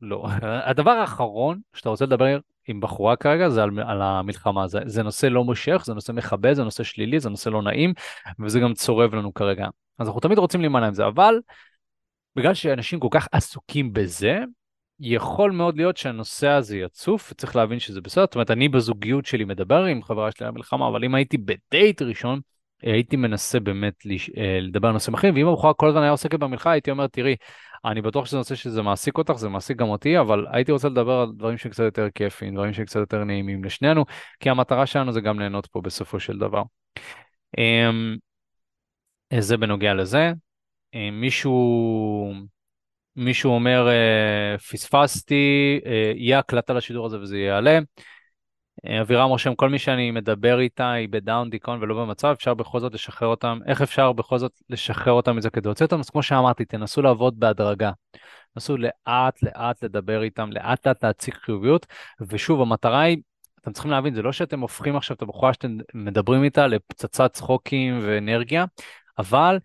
לא. 0.00 0.26
הדבר 0.70 0.90
האחרון 0.90 1.60
שאתה 1.74 1.88
רוצה 1.88 2.04
לדבר 2.04 2.38
עם 2.68 2.80
בחורה 2.80 3.16
כרגע 3.16 3.48
זה 3.48 3.62
על, 3.62 3.70
על 3.86 4.02
המלחמה, 4.02 4.68
זה, 4.68 4.80
זה 4.86 5.02
נושא 5.02 5.26
לא 5.26 5.44
מושך, 5.44 5.82
זה 5.86 5.94
נושא 5.94 6.12
מכבד, 6.12 6.52
זה 6.52 6.64
נושא 6.64 6.84
שלילי, 6.84 7.20
זה 7.20 7.30
נושא 7.30 7.48
לא 7.48 7.62
נעים, 7.62 7.92
וזה 8.40 8.60
גם 8.60 8.74
צורב 8.74 9.14
לנו 9.14 9.34
כרגע. 9.34 9.66
אז 9.98 10.06
אנחנו 10.06 10.20
תמיד 10.20 10.38
רוצים 10.38 10.60
להימנע 10.60 10.86
עם 10.86 10.94
זה, 10.94 11.06
אבל 11.06 11.34
בגלל 12.36 12.54
שאנשים 12.54 13.00
כל 13.00 13.08
כך 13.10 13.28
עסוקים 13.32 13.92
בזה, 13.92 14.38
יכול 15.00 15.50
מאוד 15.50 15.76
להיות 15.76 15.96
שהנושא 15.96 16.48
הזה 16.48 16.76
יצוף, 16.78 17.32
וצריך 17.32 17.56
להבין 17.56 17.78
שזה 17.78 18.00
בסדר. 18.00 18.24
זאת 18.24 18.34
אומרת, 18.34 18.50
אני 18.50 18.68
בזוגיות 18.68 19.26
שלי 19.26 19.44
מדבר 19.44 19.84
עם 19.84 20.02
חברה 20.02 20.30
שלי 20.30 20.46
על 20.46 20.52
המלחמה, 20.52 20.88
אבל 20.88 21.04
אם 21.04 21.14
הייתי 21.14 21.38
בדייט 21.38 22.02
ראשון, 22.02 22.40
הייתי 22.82 23.16
מנסה 23.16 23.60
באמת 23.60 23.94
לש... 24.04 24.30
אה, 24.36 24.58
לדבר 24.60 24.88
על 24.88 24.94
נושאים 24.94 25.14
אחרים, 25.14 25.34
ואם 25.34 25.46
הבחורה 25.46 25.74
כל 25.74 25.88
הזמן 25.88 26.02
היה 26.02 26.10
עוסקת 26.10 26.38
במלחמה, 26.38 26.72
הייתי 26.72 26.90
אומר, 26.90 27.06
תראי, 27.06 27.36
אני 27.84 28.02
בטוח 28.02 28.26
שזה 28.26 28.36
נושא 28.36 28.54
שזה 28.54 28.82
מעסיק 28.82 29.18
אותך, 29.18 29.32
זה 29.32 29.48
מעסיק 29.48 29.76
גם 29.76 29.88
אותי, 29.88 30.18
אבל 30.18 30.46
הייתי 30.50 30.72
רוצה 30.72 30.88
לדבר 30.88 31.20
על 31.20 31.32
דברים 31.36 31.58
שקצת 31.58 31.84
יותר 31.84 32.08
כיפים, 32.14 32.54
דברים 32.54 32.72
שקצת 32.72 33.00
יותר 33.00 33.24
נעימים 33.24 33.64
לשנינו, 33.64 34.04
כי 34.40 34.50
המטרה 34.50 34.86
שלנו 34.86 35.12
זה 35.12 35.20
גם 35.20 35.40
ליהנות 35.40 35.66
פה 35.66 35.80
בסופו 35.80 36.20
של 36.20 36.38
דבר. 36.38 36.62
אמ, 37.58 38.16
זה 39.38 39.56
בנוגע 39.56 39.94
לזה. 39.94 40.32
אה, 40.94 41.10
מישהו, 41.10 42.32
מישהו 43.16 43.50
אומר, 43.50 43.88
אה, 43.88 44.58
פספסתי, 44.58 45.80
אה, 45.86 46.12
יהיה 46.16 46.38
הקלטה 46.38 46.72
לשידור 46.72 47.06
הזה 47.06 47.20
וזה 47.20 47.38
יעלה. 47.38 47.78
אבירם 49.00 49.28
רושם, 49.28 49.54
כל 49.54 49.68
מי 49.68 49.78
שאני 49.78 50.10
מדבר 50.10 50.60
איתה 50.60 50.92
היא 50.92 51.08
בדאון, 51.10 51.50
דיכאון 51.50 51.82
ולא 51.82 51.94
במצב, 51.94 52.28
אפשר 52.28 52.54
בכל 52.54 52.80
זאת 52.80 52.94
לשחרר 52.94 53.28
אותם, 53.28 53.58
איך 53.66 53.82
אפשר 53.82 54.12
בכל 54.12 54.38
זאת 54.38 54.52
לשחרר 54.70 55.12
אותם 55.12 55.36
מזה 55.36 55.50
כדי 55.50 55.68
להוציא 55.68 55.86
אותם? 55.86 56.00
אז 56.00 56.10
כמו 56.10 56.22
שאמרתי, 56.22 56.64
תנסו 56.64 57.02
לעבוד 57.02 57.40
בהדרגה. 57.40 57.92
תנסו 58.54 58.76
לאט 58.76 59.42
לאט 59.42 59.84
לדבר 59.84 60.22
איתם, 60.22 60.52
לאט 60.52 60.86
לאט 60.86 61.04
להציג 61.04 61.34
חיוביות, 61.34 61.86
ושוב, 62.20 62.60
המטרה 62.60 63.00
היא, 63.00 63.16
אתם 63.60 63.72
צריכים 63.72 63.90
להבין, 63.90 64.14
זה 64.14 64.22
לא 64.22 64.32
שאתם 64.32 64.60
הופכים 64.60 64.96
עכשיו 64.96 65.16
את 65.16 65.22
הבחורה 65.22 65.52
שאתם 65.52 65.78
מדברים 65.94 66.44
איתה 66.44 66.66
לפצצת 66.66 67.32
צחוקים 67.32 68.00
ואנרגיה, 68.02 68.64
אבל 69.18 69.58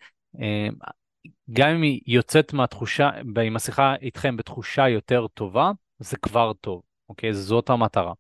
גם 1.53 1.69
אם 1.69 1.81
היא 1.81 2.01
יוצאת 2.07 2.53
מהתחושה, 2.53 3.09
עם 3.45 3.55
השיחה 3.55 3.95
איתכם 4.01 4.37
בתחושה 4.37 4.89
יותר 4.89 5.27
טובה, 5.27 5.71
זה 5.99 6.17
כבר 6.17 6.53
טוב, 6.53 6.81
אוקיי? 7.09 7.33
זאת 7.33 7.69
המטרה. 7.69 8.13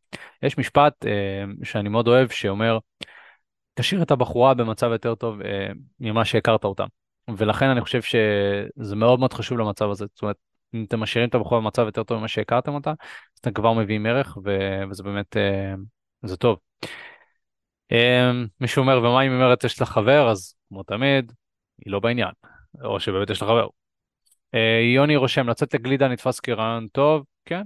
יש 0.43 0.57
משפט 0.57 1.05
אה, 1.05 1.43
שאני 1.63 1.89
מאוד 1.89 2.07
אוהב 2.07 2.29
שאומר, 2.29 2.77
תשאיר 3.73 4.01
את 4.01 4.11
הבחורה 4.11 4.53
במצב 4.53 4.89
יותר 4.91 5.15
טוב 5.15 5.41
אה, 5.41 5.67
ממה 5.99 6.25
שהכרת 6.25 6.63
אותה. 6.63 6.85
ולכן 7.37 7.65
אני 7.65 7.81
חושב 7.81 8.01
שזה 8.01 8.95
מאוד 8.95 9.19
מאוד 9.19 9.33
חשוב 9.33 9.57
למצב 9.57 9.89
הזה. 9.89 10.05
זאת 10.13 10.21
אומרת, 10.21 10.35
אם 10.73 10.83
אתם 10.87 10.99
משאירים 10.99 11.29
את 11.29 11.35
הבחורה 11.35 11.61
במצב 11.61 11.85
יותר 11.85 12.03
טוב 12.03 12.17
ממה 12.17 12.27
שהכרתם 12.27 12.73
אותה, 12.73 12.89
אז 12.89 13.39
אתם 13.41 13.53
כבר 13.53 13.73
מביאים 13.73 14.05
ערך, 14.05 14.37
ו... 14.45 14.57
וזה 14.89 15.03
באמת, 15.03 15.37
אה, 15.37 15.73
זה 16.23 16.37
טוב. 16.37 16.57
אה, 17.91 18.31
מישהו 18.61 18.81
אומר, 18.81 18.97
ומה 18.99 19.21
אם 19.21 19.31
היא 19.31 19.37
אומרת 19.37 19.63
יש 19.63 19.79
לה 19.79 19.85
חבר, 19.85 20.29
אז 20.29 20.55
כמו 20.69 20.83
תמיד, 20.83 21.31
היא 21.85 21.91
לא 21.91 21.99
בעניין. 21.99 22.31
או 22.83 22.99
שבאמת 22.99 23.29
יש 23.29 23.41
לך 23.41 23.47
חבר. 23.47 23.67
אה, 24.53 24.81
יוני 24.95 25.15
רושם, 25.15 25.49
לצאת 25.49 25.73
לגלידה 25.73 26.07
נתפס 26.07 26.39
כרעיון 26.39 26.87
טוב, 26.87 27.25
כן, 27.45 27.61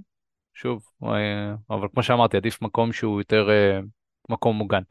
שוב, 0.54 0.84
אה, 1.04 1.54
אבל 1.70 1.88
כמו 1.94 2.04
שאמרתי, 2.04 2.38
עדיף 2.38 2.62
מקום 2.62 2.94
שהוא 2.94 3.22
יותר 3.22 3.50
אה, 3.50 3.80
מקום 4.30 4.56
מוגן. 4.56 4.82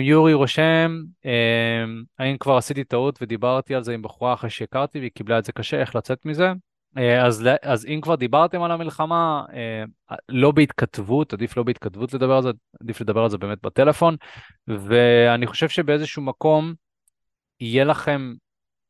יורי 0.00 0.34
רושם, 0.34 0.98
האם 2.18 2.36
כבר 2.38 2.56
עשיתי 2.56 2.84
טעות 2.84 3.18
ודיברתי 3.22 3.74
על 3.74 3.82
זה 3.82 3.94
עם 3.94 4.02
בחורה 4.02 4.34
אחרי 4.34 4.50
שהכרתי 4.50 4.98
והיא 4.98 5.10
קיבלה 5.14 5.38
את 5.38 5.44
זה 5.44 5.52
קשה, 5.52 5.80
איך 5.80 5.96
לצאת 5.96 6.26
מזה? 6.26 6.52
אז, 7.22 7.48
אז 7.62 7.86
אם 7.86 8.00
כבר 8.02 8.14
דיברתם 8.14 8.62
על 8.62 8.70
המלחמה, 8.70 9.44
לא 10.28 10.50
בהתכתבות, 10.50 11.32
עדיף 11.32 11.56
לא 11.56 11.62
בהתכתבות 11.62 12.14
לדבר 12.14 12.36
על 12.36 12.42
זה, 12.42 12.50
עדיף 12.80 13.00
לדבר 13.00 13.22
על 13.22 13.30
זה 13.30 13.38
באמת 13.38 13.58
בטלפון, 13.62 14.16
ואני 14.68 15.46
חושב 15.46 15.68
שבאיזשהו 15.68 16.22
מקום 16.22 16.74
יהיה 17.60 17.84
לכם 17.84 18.34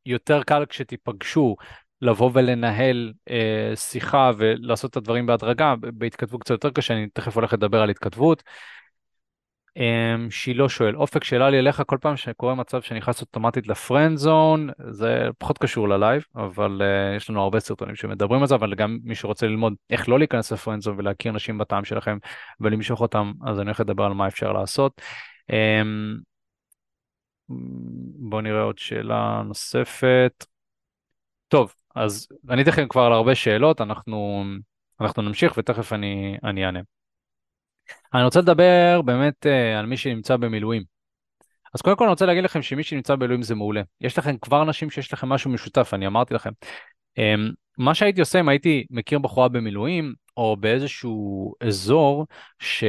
יותר 0.05 0.43
קל 0.43 0.65
כשתיפגשו 0.69 1.55
לבוא 2.01 2.31
ולנהל 2.33 3.13
אה, 3.29 3.75
שיחה 3.75 4.31
ולעשות 4.37 4.91
את 4.91 4.97
הדברים 4.97 5.25
בהדרגה, 5.25 5.75
בהתכתבות 5.79 6.41
קצת 6.41 6.51
יותר 6.51 6.69
קשה, 6.69 6.93
אני 6.93 7.07
תכף 7.13 7.35
הולך 7.35 7.53
לדבר 7.53 7.81
על 7.81 7.89
התכתבות. 7.89 8.43
אה, 9.77 10.15
שילה 10.29 10.69
שואל, 10.69 10.95
אופק 10.95 11.23
שאלה 11.23 11.49
לי 11.49 11.59
אליך 11.59 11.83
כל 11.85 11.97
פעם 12.01 12.17
שקורה 12.17 12.55
מצב 12.55 12.81
שנכנס 12.81 13.21
אוטומטית 13.21 13.67
לפרנד 13.67 14.17
זון, 14.17 14.69
זה 14.89 15.27
פחות 15.37 15.57
קשור 15.57 15.89
ללייב, 15.89 16.23
אבל 16.35 16.81
אה, 16.81 17.15
יש 17.15 17.29
לנו 17.29 17.41
הרבה 17.41 17.59
סרטונים 17.59 17.95
שמדברים 17.95 18.41
על 18.41 18.47
זה, 18.47 18.55
אבל 18.55 18.75
גם 18.75 18.99
מי 19.03 19.15
שרוצה 19.15 19.47
ללמוד 19.47 19.73
איך 19.89 20.09
לא 20.09 20.19
להיכנס 20.19 20.51
לפרנד 20.51 20.81
זון 20.81 20.95
ולהכיר 20.97 21.31
נשים 21.31 21.57
בטעם 21.57 21.85
שלכם 21.85 22.17
ולמשוך 22.59 23.01
אותם, 23.01 23.31
אז 23.45 23.59
אני 23.59 23.65
הולך 23.65 23.79
לדבר 23.79 24.03
על 24.03 24.13
מה 24.13 24.27
אפשר 24.27 24.53
לעשות. 24.53 25.01
אה, 25.51 25.81
בואו 28.29 28.41
נראה 28.41 28.61
עוד 28.61 28.77
שאלה 28.77 29.41
נוספת. 29.45 30.45
טוב, 31.47 31.73
אז 31.95 32.27
אני 32.49 32.61
אתן 32.61 32.87
כבר 32.87 33.01
על 33.01 33.13
הרבה 33.13 33.35
שאלות, 33.35 33.81
אנחנו, 33.81 34.43
אנחנו 35.01 35.21
נמשיך 35.21 35.53
ותכף 35.57 35.93
אני, 35.93 36.37
אני 36.43 36.65
אענה. 36.65 36.79
אני 38.13 38.23
רוצה 38.23 38.39
לדבר 38.39 39.01
באמת 39.05 39.45
uh, 39.45 39.79
על 39.79 39.85
מי 39.85 39.97
שנמצא 39.97 40.37
במילואים. 40.37 40.83
אז 41.73 41.81
קודם 41.81 41.97
כל 41.97 42.03
אני 42.03 42.09
רוצה 42.09 42.25
להגיד 42.25 42.43
לכם 42.43 42.61
שמי 42.61 42.83
שנמצא 42.83 43.15
באלוהים 43.15 43.41
זה 43.41 43.55
מעולה. 43.55 43.81
יש 44.01 44.17
לכם 44.17 44.37
כבר 44.37 44.61
אנשים 44.61 44.89
שיש 44.89 45.13
לכם 45.13 45.29
משהו 45.29 45.51
משותף, 45.51 45.89
אני 45.93 46.07
אמרתי 46.07 46.33
לכם. 46.33 46.51
אמ, 47.17 47.51
מה 47.77 47.95
שהייתי 47.95 48.19
עושה 48.19 48.39
אם 48.39 48.49
הייתי 48.49 48.85
מכיר 48.89 49.19
בחורה 49.19 49.49
במילואים, 49.49 50.13
או 50.37 50.57
באיזשהו 50.59 51.53
אזור 51.61 52.27
ש... 52.59 52.83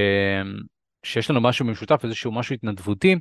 שיש 1.02 1.30
לנו 1.30 1.40
משהו 1.40 1.66
משותף, 1.66 2.04
איזשהו 2.04 2.32
משהו 2.32 2.54
התנדבותי, 2.54 3.16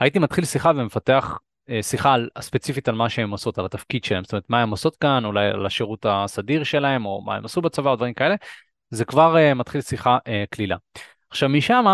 הייתי 0.00 0.18
מתחיל 0.18 0.44
שיחה 0.44 0.72
ומפתח 0.76 1.38
אה, 1.70 1.82
שיחה 1.82 2.14
על, 2.14 2.28
ספציפית 2.40 2.88
על 2.88 2.94
מה 2.94 3.08
שהן 3.08 3.30
עושות, 3.30 3.58
על 3.58 3.64
התפקיד 3.64 4.04
שלהן, 4.04 4.24
זאת 4.24 4.32
אומרת 4.32 4.44
מה 4.48 4.62
הן 4.62 4.70
עושות 4.70 4.96
כאן, 4.96 5.24
אולי 5.24 5.46
על 5.46 5.66
השירות 5.66 6.06
הסדיר 6.08 6.64
שלהן, 6.64 7.04
או 7.04 7.22
מה 7.22 7.34
הן 7.36 7.44
עשו 7.44 7.60
בצבא, 7.60 7.90
או 7.90 7.96
דברים 7.96 8.14
כאלה, 8.14 8.34
זה 8.90 9.04
כבר 9.04 9.36
uh, 9.36 9.54
מתחיל 9.54 9.80
שיחה 9.80 10.18
uh, 10.18 10.30
קלילה. 10.50 10.76
עכשיו 11.30 11.48
משם 11.48 11.84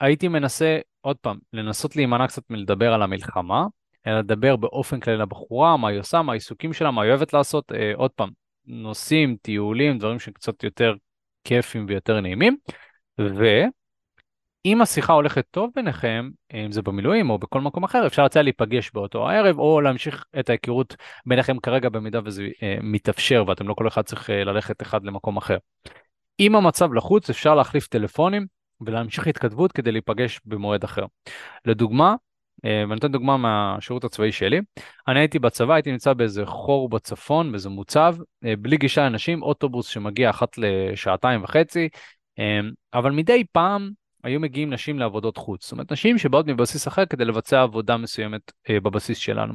הייתי 0.00 0.28
מנסה, 0.28 0.78
עוד 1.00 1.16
פעם, 1.16 1.38
לנסות 1.52 1.96
להימנע 1.96 2.26
קצת 2.26 2.42
מלדבר 2.50 2.92
על 2.94 3.02
המלחמה, 3.02 3.66
אלא 4.06 4.18
לדבר 4.18 4.56
באופן 4.56 5.00
כללי 5.00 5.16
לבחורה, 5.16 5.76
מה 5.76 5.88
היא 5.88 6.00
עושה, 6.00 6.22
מה 6.22 6.32
העיסוקים 6.32 6.72
שלה, 6.72 6.90
מה 6.90 7.02
היא 7.02 7.10
אוהבת 7.10 7.32
לעשות, 7.32 7.72
uh, 7.72 7.74
עוד 7.94 8.10
פעם, 8.10 8.30
נושאים, 8.66 9.36
טיולים, 9.42 9.98
דברים 9.98 10.18
שקצת 10.18 10.64
יותר 10.64 10.94
כיפים 11.44 11.86
ויותר 11.88 12.20
נעימים, 12.20 12.56
ואם 14.64 14.82
השיחה 14.82 15.12
הולכת 15.12 15.44
טוב 15.50 15.70
ביניכם, 15.74 16.30
אם 16.54 16.72
זה 16.72 16.82
במילואים 16.82 17.30
או 17.30 17.38
בכל 17.38 17.60
מקום 17.60 17.84
אחר, 17.84 18.06
אפשר 18.06 18.22
להציע 18.22 18.42
להיפגש 18.42 18.90
באותו 18.94 19.30
הערב, 19.30 19.58
או 19.58 19.80
להמשיך 19.80 20.24
את 20.40 20.48
ההיכרות 20.48 20.96
ביניכם 21.26 21.58
כרגע 21.58 21.88
במידה 21.88 22.20
וזה 22.24 22.48
אה, 22.62 22.76
מתאפשר, 22.82 23.44
ואתם 23.46 23.68
לא 23.68 23.74
כל 23.74 23.88
אחד 23.88 24.02
צריך 24.02 24.30
אה, 24.30 24.44
ללכת 24.44 24.82
אחד 24.82 25.04
למקום 25.04 25.36
אחר. 25.36 25.56
אם 26.40 26.56
המצב 26.56 26.92
לחוץ, 26.92 27.30
אפשר 27.30 27.54
להחליף 27.54 27.86
טלפונים 27.86 28.46
ולהמשיך 28.80 29.26
התכתבות 29.26 29.72
כדי 29.72 29.92
להיפגש 29.92 30.40
במועד 30.44 30.84
אחר. 30.84 31.04
לדוגמה, 31.64 32.14
אה, 32.64 32.80
ואני 32.80 32.94
נותן 32.94 33.12
דוגמה 33.12 33.36
מהשירות 33.36 34.04
הצבאי 34.04 34.32
שלי, 34.32 34.60
אני 35.08 35.18
הייתי 35.18 35.38
בצבא, 35.38 35.74
הייתי 35.74 35.92
נמצא 35.92 36.12
באיזה 36.12 36.46
חור 36.46 36.88
בצפון, 36.88 37.50
באיזה 37.50 37.68
מוצב, 37.68 38.16
אה, 38.44 38.56
בלי 38.56 38.76
גישה 38.76 39.02
לאנשים, 39.02 39.42
אוטובוס 39.42 39.86
שמגיע 39.86 40.30
אחת 40.30 40.58
לשעתיים 40.58 41.44
וחצי, 41.44 41.88
אה, 42.38 42.60
אבל 42.94 43.12
מדי 43.12 43.44
פעם 43.52 43.90
היו 44.24 44.40
מגיעים 44.40 44.72
נשים 44.72 44.98
לעבודות 44.98 45.36
חוץ, 45.36 45.62
זאת 45.62 45.72
אומרת 45.72 45.92
נשים 45.92 46.18
שבאות 46.18 46.46
מבסיס 46.46 46.88
אחר 46.88 47.06
כדי 47.06 47.24
לבצע 47.24 47.62
עבודה 47.62 47.96
מסוימת 47.96 48.52
בבסיס 48.70 49.18
שלנו. 49.18 49.54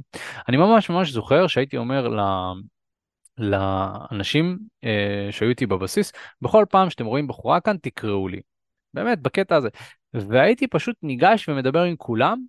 אני 0.49 0.57
ממש 0.57 0.89
ממש 0.89 1.11
זוכר 1.11 1.47
שהייתי 1.47 1.77
אומר 1.77 2.07
ל... 2.07 2.19
לאנשים 3.39 4.57
אה, 4.83 5.27
שהיו 5.31 5.49
איתי 5.49 5.65
בבסיס, 5.65 6.11
בכל 6.41 6.65
פעם 6.69 6.89
שאתם 6.89 7.05
רואים 7.05 7.27
בחורה 7.27 7.59
כאן 7.59 7.77
תקראו 7.77 8.27
לי. 8.27 8.41
באמת, 8.93 9.21
בקטע 9.21 9.55
הזה. 9.55 9.69
והייתי 10.13 10.67
פשוט 10.67 10.95
ניגש 11.03 11.49
ומדבר 11.49 11.83
עם 11.83 11.95
כולם, 11.95 12.43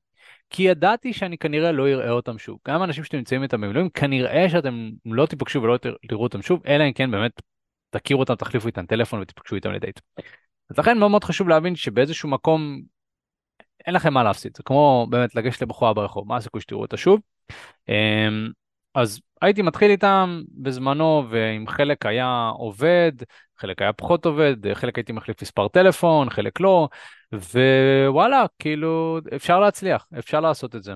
כי 0.51 0.63
ידעתי 0.63 1.13
שאני 1.13 1.39
כנראה 1.39 1.73
לא 1.73 1.89
אראה 1.89 2.11
אותם 2.11 2.39
שוב. 2.39 2.59
גם 2.69 2.83
אנשים 2.83 3.05
שאתם 3.05 3.17
נמצאים 3.17 3.43
איתם 3.43 3.61
במילואים, 3.61 3.89
כנראה 3.89 4.49
שאתם 4.49 4.91
לא 5.05 5.27
תיפגשו 5.27 5.63
ולא 5.63 5.79
תראו 6.09 6.23
אותם 6.23 6.43
שוב, 6.43 6.63
אלא 6.67 6.85
אם 6.85 6.93
כן 6.93 7.11
באמת 7.11 7.43
תכירו 7.91 8.21
אותם, 8.21 8.35
תחליפו 8.35 8.67
איתם 8.67 8.87
טלפון 8.87 9.21
ותיפגשו 9.21 9.55
איתם 9.57 9.73
לדייט. 9.73 10.01
אז 10.71 10.79
לכן 10.79 10.99
מאוד 10.99 11.11
מאוד 11.11 11.25
חשוב 11.25 11.49
להבין 11.49 11.77
שבאיזשהו 11.77 12.29
מקום 12.29 12.81
אין 13.87 13.95
לכם 13.95 14.15
מה 14.15 14.23
להפסיד, 14.23 14.57
זה 14.57 14.63
כמו 14.63 15.07
באמת 15.11 15.35
לגשת 15.35 15.63
לבחורה 15.63 15.95
ברחוב, 15.95 16.29
מה 16.29 16.37
הסיכוי 16.37 16.61
שתראו 16.61 16.81
אותה 16.81 16.97
שוב. 16.97 17.21
אמ, 17.89 18.49
אז 18.95 19.21
הייתי 19.43 19.63
מתחיל 19.63 19.91
איתם 19.91 20.43
בזמנו, 20.49 21.25
ועם 21.31 21.67
חלק 21.67 22.07
היה 22.07 22.51
עובד, 22.55 23.13
חלק 23.59 23.83
היה 23.83 23.93
פחות 23.93 24.27
עובד, 24.27 24.75
חלק 24.75 24.97
הייתי 24.97 25.13
מחליף 25.13 25.43
מספר 25.43 25.69
טלפון, 25.69 26.31
חלק 26.31 26.61
לא, 26.61 26.89
ווואלה, 27.33 28.45
כאילו, 28.59 29.19
אפשר 29.37 29.61
להצליח, 29.61 30.07
אפשר 30.19 30.41
לעשות 30.41 30.77
את 30.77 30.83
זה. 30.83 30.95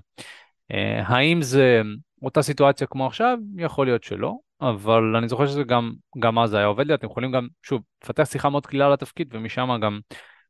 אה, 0.72 1.02
האם 1.06 1.42
זה 1.42 1.82
אותה 2.22 2.42
סיטואציה 2.42 2.86
כמו 2.86 3.06
עכשיו? 3.06 3.38
יכול 3.56 3.86
להיות 3.86 4.02
שלא, 4.02 4.34
אבל 4.70 5.16
אני 5.16 5.28
זוכר 5.28 5.46
שזה 5.46 5.62
גם, 5.62 5.92
גם 6.18 6.38
אז 6.38 6.54
היה 6.54 6.66
עובד 6.66 6.86
לי, 6.86 6.94
אתם 6.94 7.06
יכולים 7.06 7.32
גם, 7.32 7.48
שוב, 7.62 7.82
לפתח 8.04 8.24
שיחה 8.24 8.48
מאוד 8.48 8.66
קלילה 8.66 8.90
לתפקיד, 8.90 9.28
ומשם 9.32 9.68
גם 9.82 10.00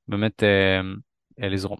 באמת 0.08 0.42
אה, 0.42 0.80
אה, 1.42 1.48
לזרום. 1.48 1.78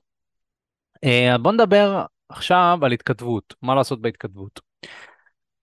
אה, 1.05 1.39
בוא 1.39 1.53
נדבר 1.53 2.05
עכשיו 2.29 2.79
על 2.83 2.93
התכתבות, 2.93 3.55
מה 3.63 3.75
לעשות 3.75 4.01
בהתכתבות. 4.01 4.61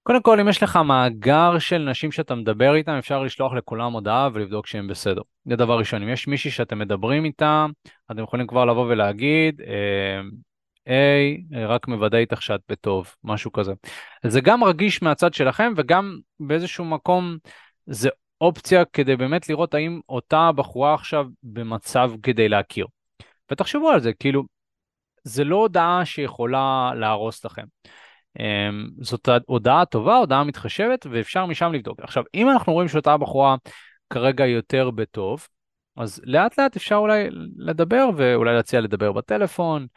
קודם 0.03 0.22
כל, 0.22 0.39
אם 0.39 0.47
יש 0.49 0.63
לך 0.63 0.76
מאגר 0.76 1.59
של 1.59 1.89
נשים 1.89 2.11
שאתה 2.11 2.36
מדבר 2.36 2.76
איתן, 2.76 2.97
אפשר 2.97 3.24
לשלוח 3.24 3.53
לכולם 3.53 3.93
הודעה 3.93 4.30
ולבדוק 4.34 4.67
שהם 4.67 4.88
בסדר. 4.88 5.22
זה 5.45 5.55
דבר 5.55 5.80
ראשון. 5.80 6.03
אם 6.03 6.09
יש 6.09 6.28
מישהי 6.28 6.51
שאתם 6.51 6.80
מדברים 6.80 7.26
איתה, 7.26 7.65
אתם 8.11 8.24
יכולים 8.24 8.47
כבר 8.47 8.65
לבוא 8.65 8.86
ולהגיד, 8.86 9.61
אה, 9.61 10.22
היי, 10.86 11.43
רק 11.65 11.88
מוודא 11.88 12.17
איתך 12.17 12.41
שאת 12.41 12.61
בטוב, 12.69 13.15
משהו 13.23 13.51
כזה. 13.51 13.73
זה 14.25 14.41
גם 14.41 14.63
רגיש 14.63 15.01
מהצד 15.01 15.34
שלכם, 15.34 15.73
וגם 15.77 16.19
באיזשהו 16.39 16.86
מקום 16.86 17.38
זה 17.86 18.09
אופציה 18.41 18.86
כדי 18.86 19.15
באמת 19.15 19.49
לראות 19.49 19.73
האם 19.73 19.99
אותה 20.09 20.51
בחורה 20.55 20.93
עכשיו 20.93 21.25
במצב 21.43 22.11
כדי 22.23 22.49
להכיר. 22.49 22.88
ותחשבו 23.51 23.89
על 23.89 23.99
זה, 23.99 24.13
כאילו, 24.13 24.43
זה 25.23 25.43
לא 25.43 25.55
הודעה 25.55 26.05
שיכולה 26.05 26.91
להרוס 26.95 27.45
לכם. 27.45 27.63
אמ, 28.39 28.89
זאת 29.01 29.29
הודעה 29.45 29.86
טובה, 29.86 30.17
הודעה 30.17 30.43
מתחשבת, 30.43 31.05
ואפשר 31.11 31.45
משם 31.45 31.73
לבדוק. 31.73 31.99
עכשיו, 31.99 32.23
אם 32.36 32.49
אנחנו 32.49 32.73
רואים 32.73 32.88
שאותה 32.88 33.17
בחורה 33.17 33.55
כרגע 34.09 34.45
יותר 34.45 34.91
בטוב, 34.91 35.47
אז 35.97 36.21
לאט 36.23 36.59
לאט 36.59 36.75
אפשר 36.75 36.95
אולי 36.95 37.27
לדבר, 37.57 38.09
ואולי 38.17 38.55
להציע 38.55 38.82
לדבר 38.82 39.11
בטלפון, 39.11 39.88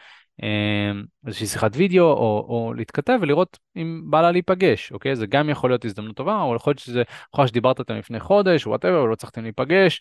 איזושהי 1.27 1.47
שיחת 1.47 1.71
וידאו, 1.75 2.05
או, 2.05 2.47
או 2.49 2.75
להתכתב 2.75 3.19
ולראות 3.21 3.59
אם 3.77 4.03
בא 4.05 4.23
לה 4.23 4.31
להיפגש, 4.31 4.93
אוקיי? 4.93 5.17
זה 5.17 5.27
גם 5.27 5.51
יכול 5.51 5.71
להיות 5.71 5.85
הזדמנות 5.85 6.17
טובה, 6.17 6.43
או 6.43 6.57
יכול 6.57 6.71
להיות 6.71 6.79
שזה 6.79 7.03
בחורה 7.33 7.49
שדיברת 7.49 7.79
איתה 7.79 7.95
לפני 7.95 8.21
חודש, 8.21 8.67
whatever, 8.67 8.99
או 8.99 9.07
לא 9.07 9.15
צריכתם 9.15 9.43
להיפגש, 9.43 10.01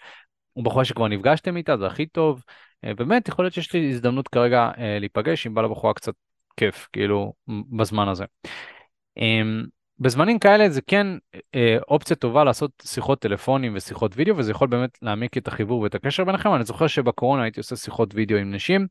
או 0.55 0.63
בחורה 0.63 0.85
שכבר 0.85 1.07
נפגשתם 1.07 1.57
איתה, 1.57 1.77
זה 1.77 1.87
הכי 1.87 2.05
טוב. 2.05 2.43
אה, 2.85 2.93
באמת, 2.93 3.27
יכול 3.27 3.45
להיות 3.45 3.53
שיש 3.53 3.73
לי 3.73 3.89
הזדמנות 3.89 4.27
כרגע 4.27 4.71
אה, 4.77 4.99
להיפגש, 4.99 5.47
אם 5.47 5.53
בא 5.53 5.61
לבחורה 5.61 5.93
קצת 5.93 6.13
כיף, 6.57 6.87
כאילו, 6.93 7.33
בזמן 7.47 8.07
הזה. 8.07 8.25
אמ, 9.17 9.63
בזמנים 9.99 10.39
כאלה 10.39 10.69
זה 10.69 10.81
כן 10.81 11.07
אה, 11.55 11.77
אופציה 11.87 12.15
טובה 12.15 12.43
לעשות 12.43 12.71
שיחות 12.85 13.19
טלפונים 13.19 13.75
ושיחות 13.75 14.11
וידאו, 14.15 14.37
וזה 14.37 14.51
יכול 14.51 14.67
באמת 14.67 14.97
להעמיק 15.01 15.37
את 15.37 15.47
החיבור 15.47 15.81
ואת 15.81 15.95
הקשר 15.95 16.23
ביניכם. 16.23 16.55
אני 16.55 16.63
זוכר 16.63 16.87
שבקורונה 16.87 17.43
הייתי 17.43 17.59
עושה 17.59 17.75
שיחות 17.75 18.15
וידאו 18.15 18.37
עם 18.37 18.53
נשים, 18.53 18.87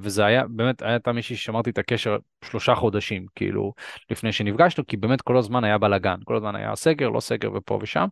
וזה 0.00 0.24
היה, 0.24 0.42
באמת, 0.48 0.82
הייתה 0.82 1.12
מישהי 1.12 1.36
ששמרתי 1.36 1.70
את 1.70 1.78
הקשר 1.78 2.16
שלושה 2.44 2.74
חודשים, 2.74 3.26
כאילו, 3.34 3.72
לפני 4.10 4.32
שנפגשנו, 4.32 4.86
כי 4.86 4.96
באמת 4.96 5.22
כל 5.22 5.36
הזמן 5.36 5.64
היה 5.64 5.78
בלאגן, 5.78 6.16
כל 6.24 6.36
הזמן 6.36 6.56
היה 6.56 6.76
סגר, 6.76 7.08
לא 7.08 7.20
סגר 7.20 7.52
ופה 7.54 7.78
ושם, 7.82 8.06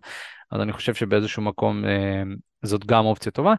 אז 0.50 0.60
אני 0.60 0.72
חושב 0.72 0.94
שבאיזשהו 0.94 1.42
מקום 1.42 1.84
אה, 1.84 2.22
זאת 2.62 2.86
גם 2.86 3.04
אופציה 3.04 3.32
טובה. 3.32 3.54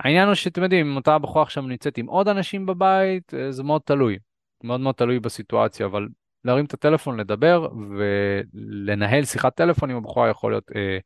העניין 0.00 0.26
הוא 0.26 0.34
שאתם 0.34 0.62
יודעים, 0.62 0.90
אם 0.90 0.96
אותה 0.96 1.18
בחורה 1.18 1.42
עכשיו 1.42 1.62
נמצאת 1.62 1.98
עם 1.98 2.06
עוד 2.06 2.28
אנשים 2.28 2.66
בבית, 2.66 3.32
זה 3.50 3.62
מאוד 3.62 3.82
תלוי. 3.84 4.18
מאוד 4.64 4.80
מאוד 4.80 4.94
תלוי 4.94 5.20
בסיטואציה, 5.20 5.86
אבל 5.86 6.08
להרים 6.44 6.64
את 6.64 6.74
הטלפון, 6.74 7.20
לדבר 7.20 7.68
ולנהל 7.98 9.24
שיחת 9.24 9.54
טלפון 9.54 9.90
עם 9.90 9.96
הבחורה 9.96 10.30
יכול 10.30 10.52
להיות 10.52 10.70
אה, 10.76 10.98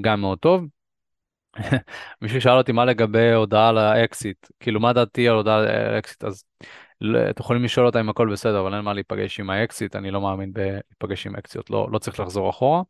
גם 0.00 0.20
מאוד 0.20 0.38
טוב. 0.38 0.64
מישהו 2.22 2.40
שאל 2.40 2.52
אותי 2.52 2.72
מה 2.72 2.84
לגבי 2.84 3.32
הודעה 3.32 3.72
לאקסיט, 3.72 4.46
כאילו 4.60 4.80
מה 4.80 4.92
דעתי 4.92 5.28
על 5.28 5.34
הודעה 5.34 5.60
לאקסיט, 5.60 6.24
אז 6.24 6.44
לא, 7.00 7.30
אתם 7.30 7.42
יכולים 7.42 7.64
לשאול 7.64 7.86
אותה 7.86 8.00
אם 8.00 8.08
הכל 8.08 8.32
בסדר, 8.32 8.60
אבל 8.60 8.74
אין 8.74 8.84
מה 8.84 8.92
להיפגש 8.92 9.40
עם 9.40 9.50
האקסיט, 9.50 9.96
אני 9.96 10.10
לא 10.10 10.20
מאמין 10.20 10.52
בלהיפגש 10.52 11.26
עם 11.26 11.36
אקסיט, 11.36 11.70
לא, 11.70 11.88
לא 11.92 11.98
צריך 11.98 12.20
לחזור 12.20 12.50
אחורה. 12.50 12.82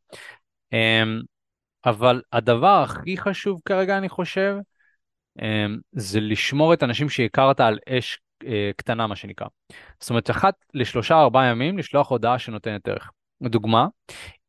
אמ, 0.72 1.20
אבל 1.84 2.22
הדבר 2.32 2.82
הכי 2.82 3.16
חשוב 3.16 3.60
כרגע, 3.64 3.98
אני 3.98 4.08
חושב, 4.08 4.56
אמ, 5.42 5.78
זה 5.92 6.20
לשמור 6.20 6.74
את 6.74 6.82
האנשים 6.82 7.08
שהכרת 7.08 7.60
על 7.60 7.78
אש 7.88 8.20
אה, 8.46 8.70
קטנה 8.76 9.06
מה 9.06 9.16
שנקרא. 9.16 9.46
זאת 10.00 10.10
אומרת 10.10 10.30
אחת 10.30 10.54
לשלושה 10.74 11.20
ארבעה 11.20 11.46
ימים 11.46 11.78
לשלוח 11.78 12.10
הודעה 12.10 12.38
שנותנת 12.38 12.88
ערך. 12.88 13.10
דוגמה, 13.42 13.86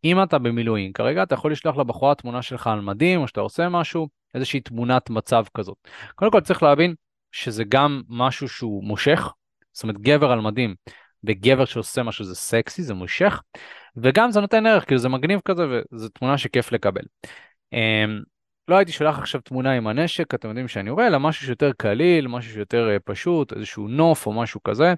אם 0.05 0.23
אתה 0.23 0.37
במילואים 0.39 0.93
כרגע 0.93 1.23
אתה 1.23 1.33
יכול 1.33 1.51
לשלוח 1.51 1.77
לבחורה 1.77 2.15
תמונה 2.15 2.41
שלך 2.41 2.67
על 2.67 2.81
מדים 2.81 3.21
או 3.21 3.27
שאתה 3.27 3.41
עושה 3.41 3.69
משהו, 3.69 4.07
איזושהי 4.35 4.59
תמונת 4.59 5.09
מצב 5.09 5.43
כזאת. 5.53 5.77
קודם 6.15 6.31
כל 6.31 6.41
צריך 6.41 6.63
להבין 6.63 6.95
שזה 7.31 7.63
גם 7.63 8.01
משהו 8.09 8.49
שהוא 8.49 8.83
מושך, 8.83 9.33
זאת 9.73 9.83
אומרת 9.83 9.97
גבר 9.97 10.31
על 10.31 10.41
מדים 10.41 10.75
וגבר 11.23 11.65
שעושה 11.65 12.03
משהו 12.03 12.25
זה 12.25 12.35
סקסי, 12.35 12.83
זה 12.83 12.93
מושך, 12.93 13.41
וגם 13.97 14.31
זה 14.31 14.41
נותן 14.41 14.65
ערך, 14.65 14.85
כאילו 14.85 14.99
זה 14.99 15.09
מגניב 15.09 15.39
כזה 15.45 15.63
וזו 15.93 16.09
תמונה 16.09 16.37
שכיף 16.37 16.71
לקבל. 16.71 17.03
אמ, 17.73 18.21
לא 18.67 18.77
הייתי 18.77 18.91
שולח 18.91 19.19
עכשיו 19.19 19.41
תמונה 19.41 19.71
עם 19.71 19.87
הנשק, 19.87 20.33
אתם 20.33 20.47
יודעים 20.47 20.67
שאני 20.67 20.89
רואה, 20.89 21.07
אלא 21.07 21.19
משהו 21.19 21.45
שיותר 21.45 21.71
קליל, 21.77 22.27
משהו 22.27 22.53
שיותר 22.53 22.89
אה, 22.89 22.99
פשוט, 22.99 23.53
איזשהו 23.53 23.87
נוף 23.87 24.25
או 24.25 24.33
משהו 24.33 24.63
כזה. 24.63 24.93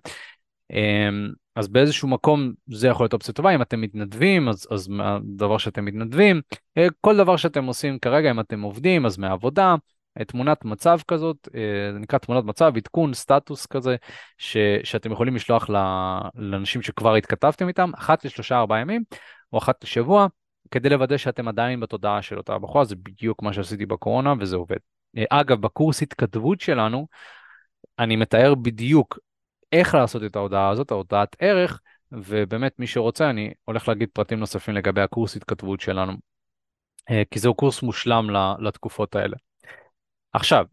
אמ, 0.71 1.31
אז 1.55 1.67
באיזשהו 1.67 2.07
מקום 2.07 2.53
זה 2.67 2.87
יכול 2.87 3.03
להיות 3.03 3.13
אופציה 3.13 3.33
טובה, 3.33 3.55
אם 3.55 3.61
אתם 3.61 3.81
מתנדבים, 3.81 4.49
אז, 4.49 4.67
אז 4.71 4.87
מהדבר 4.87 5.57
שאתם 5.57 5.85
מתנדבים, 5.85 6.41
אה, 6.77 6.87
כל 7.01 7.17
דבר 7.17 7.37
שאתם 7.37 7.65
עושים 7.65 7.99
כרגע, 7.99 8.31
אם 8.31 8.39
אתם 8.39 8.61
עובדים, 8.61 9.05
אז 9.05 9.17
מהעבודה, 9.17 9.75
תמונת 10.27 10.65
מצב 10.65 10.99
כזאת, 11.07 11.49
זה 11.93 11.99
נקרא 11.99 12.19
תמונת 12.19 12.43
מצב, 12.43 12.73
עדכון, 12.75 13.13
סטטוס 13.13 13.65
כזה, 13.65 13.95
ש, 14.37 14.57
שאתם 14.83 15.11
יכולים 15.11 15.35
לשלוח 15.35 15.69
לאנשים 16.35 16.81
שכבר 16.81 17.15
התכתבתם 17.15 17.67
איתם, 17.67 17.91
אחת 17.95 18.25
לשלושה 18.25 18.57
ארבעה 18.57 18.79
ימים, 18.79 19.03
או 19.53 19.57
אחת 19.57 19.83
לשבוע, 19.83 20.27
כדי 20.71 20.89
לוודא 20.89 21.17
שאתם 21.17 21.47
עדיין 21.47 21.79
בתודעה 21.79 22.21
של 22.21 22.37
אותה 22.37 22.57
בחורה, 22.57 22.85
זה 22.85 22.95
בדיוק 22.95 23.43
מה 23.43 23.53
שעשיתי 23.53 23.85
בקורונה 23.85 24.33
וזה 24.39 24.55
עובד. 24.55 24.77
אגב, 25.29 25.61
בקורס 25.61 26.01
התכתבות 26.01 26.61
שלנו, 26.61 27.07
אני 27.99 28.15
מתאר 28.15 28.55
בדיוק 28.55 29.19
איך 29.71 29.95
לעשות 29.95 30.23
את 30.23 30.35
ההודעה 30.35 30.69
הזאת, 30.69 30.91
ההודעת 30.91 31.35
ערך, 31.39 31.79
ובאמת 32.11 32.79
מי 32.79 32.87
שרוצה, 32.87 33.29
אני 33.29 33.53
הולך 33.65 33.87
להגיד 33.87 34.09
פרטים 34.13 34.39
נוספים 34.39 34.75
לגבי 34.75 35.01
הקורס 35.01 35.35
התכתבות 35.35 35.79
שלנו, 35.79 36.13
אה, 37.09 37.23
כי 37.31 37.39
זהו 37.39 37.53
קורס 37.53 37.83
מושלם 37.83 38.27
לתקופות 38.59 39.15
האלה. 39.15 39.37
עכשיו, 40.33 40.65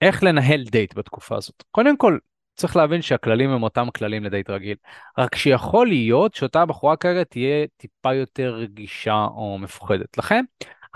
איך 0.00 0.22
לנהל 0.22 0.64
דייט 0.64 0.94
בתקופה 0.94 1.36
הזאת? 1.36 1.62
קודם 1.70 1.96
כל, 1.96 2.18
צריך 2.56 2.76
להבין 2.76 3.02
שהכללים 3.02 3.50
הם 3.50 3.62
אותם 3.62 3.86
כללים 3.96 4.24
לדייט 4.24 4.50
רגיל, 4.50 4.76
רק 5.18 5.34
שיכול 5.34 5.86
להיות 5.86 6.34
שאותה 6.34 6.66
בחורה 6.66 6.96
כרגע 6.96 7.24
תהיה 7.24 7.66
טיפה 7.76 8.14
יותר 8.14 8.54
רגישה 8.54 9.26
או 9.34 9.58
מפוחדת. 9.58 10.18
לכן, 10.18 10.44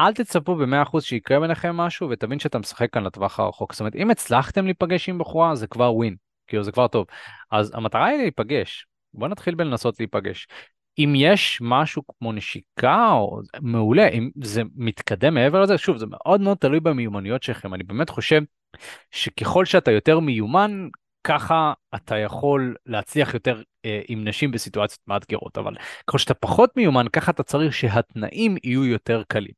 אל 0.01 0.13
תצפו 0.13 0.57
ב-100% 0.57 1.01
שיקרה 1.01 1.41
ביניכם 1.41 1.77
משהו 1.77 2.11
ותבין 2.11 2.39
שאתה 2.39 2.59
משחק 2.59 2.93
כאן 2.93 3.05
לטווח 3.05 3.41
הרחוק. 3.41 3.73
זאת 3.73 3.81
אומרת, 3.81 3.95
אם 3.97 4.11
הצלחתם 4.11 4.65
להיפגש 4.65 5.09
עם 5.09 5.19
בחורה, 5.19 5.55
זה 5.55 5.67
כבר 5.67 5.95
ווין, 5.95 6.17
כאילו 6.49 6.65
זה 6.65 6.73
כבר 6.73 6.89
טוב. 6.89 7.07
אז 7.51 7.71
המטרה 7.75 8.07
היא 8.07 8.19
להיפגש, 8.19 8.87
בוא 9.15 9.29
נתחיל 9.29 9.55
בלנסות 9.55 10.01
להיפגש. 10.01 10.47
אם 10.99 11.13
יש 11.17 11.59
משהו 11.61 12.03
כמו 12.19 12.33
נשיקה, 12.33 13.11
או 13.11 13.41
מעולה, 13.61 14.09
אם 14.09 14.31
זה 14.43 14.63
מתקדם 14.75 15.35
מעבר 15.35 15.63
לזה, 15.63 15.79
שוב, 15.79 15.97
זה 15.97 16.07
מאוד 16.11 16.41
מאוד 16.41 16.57
תלוי 16.57 16.81
במיומנויות 16.81 17.43
שלכם. 17.43 17.75
אני 17.75 17.85
באמת 17.85 18.11
חושב 18.11 18.43
שככל 19.11 19.65
שאתה 19.65 19.91
יותר 19.91 20.21
מיומן, 20.21 20.89
ככה 21.25 21.73
אתה 21.95 22.17
יכול 22.17 22.77
להצליח 22.87 23.35
יותר 23.35 23.63
אה, 23.85 24.01
עם 24.09 24.29
נשים 24.29 24.51
בסיטואציות 24.51 25.01
מאתגרות, 25.07 25.59
אבל 25.59 25.75
ככל 26.07 26.19
שאתה 26.19 26.35
פחות 26.35 26.77
מיומן, 26.77 27.07
ככה 27.13 27.31
אתה 27.31 27.43
צריך 27.43 27.75
שהתנאים 27.75 28.57
יהיו 28.65 28.85
יותר 28.85 29.23
קלים. 29.29 29.53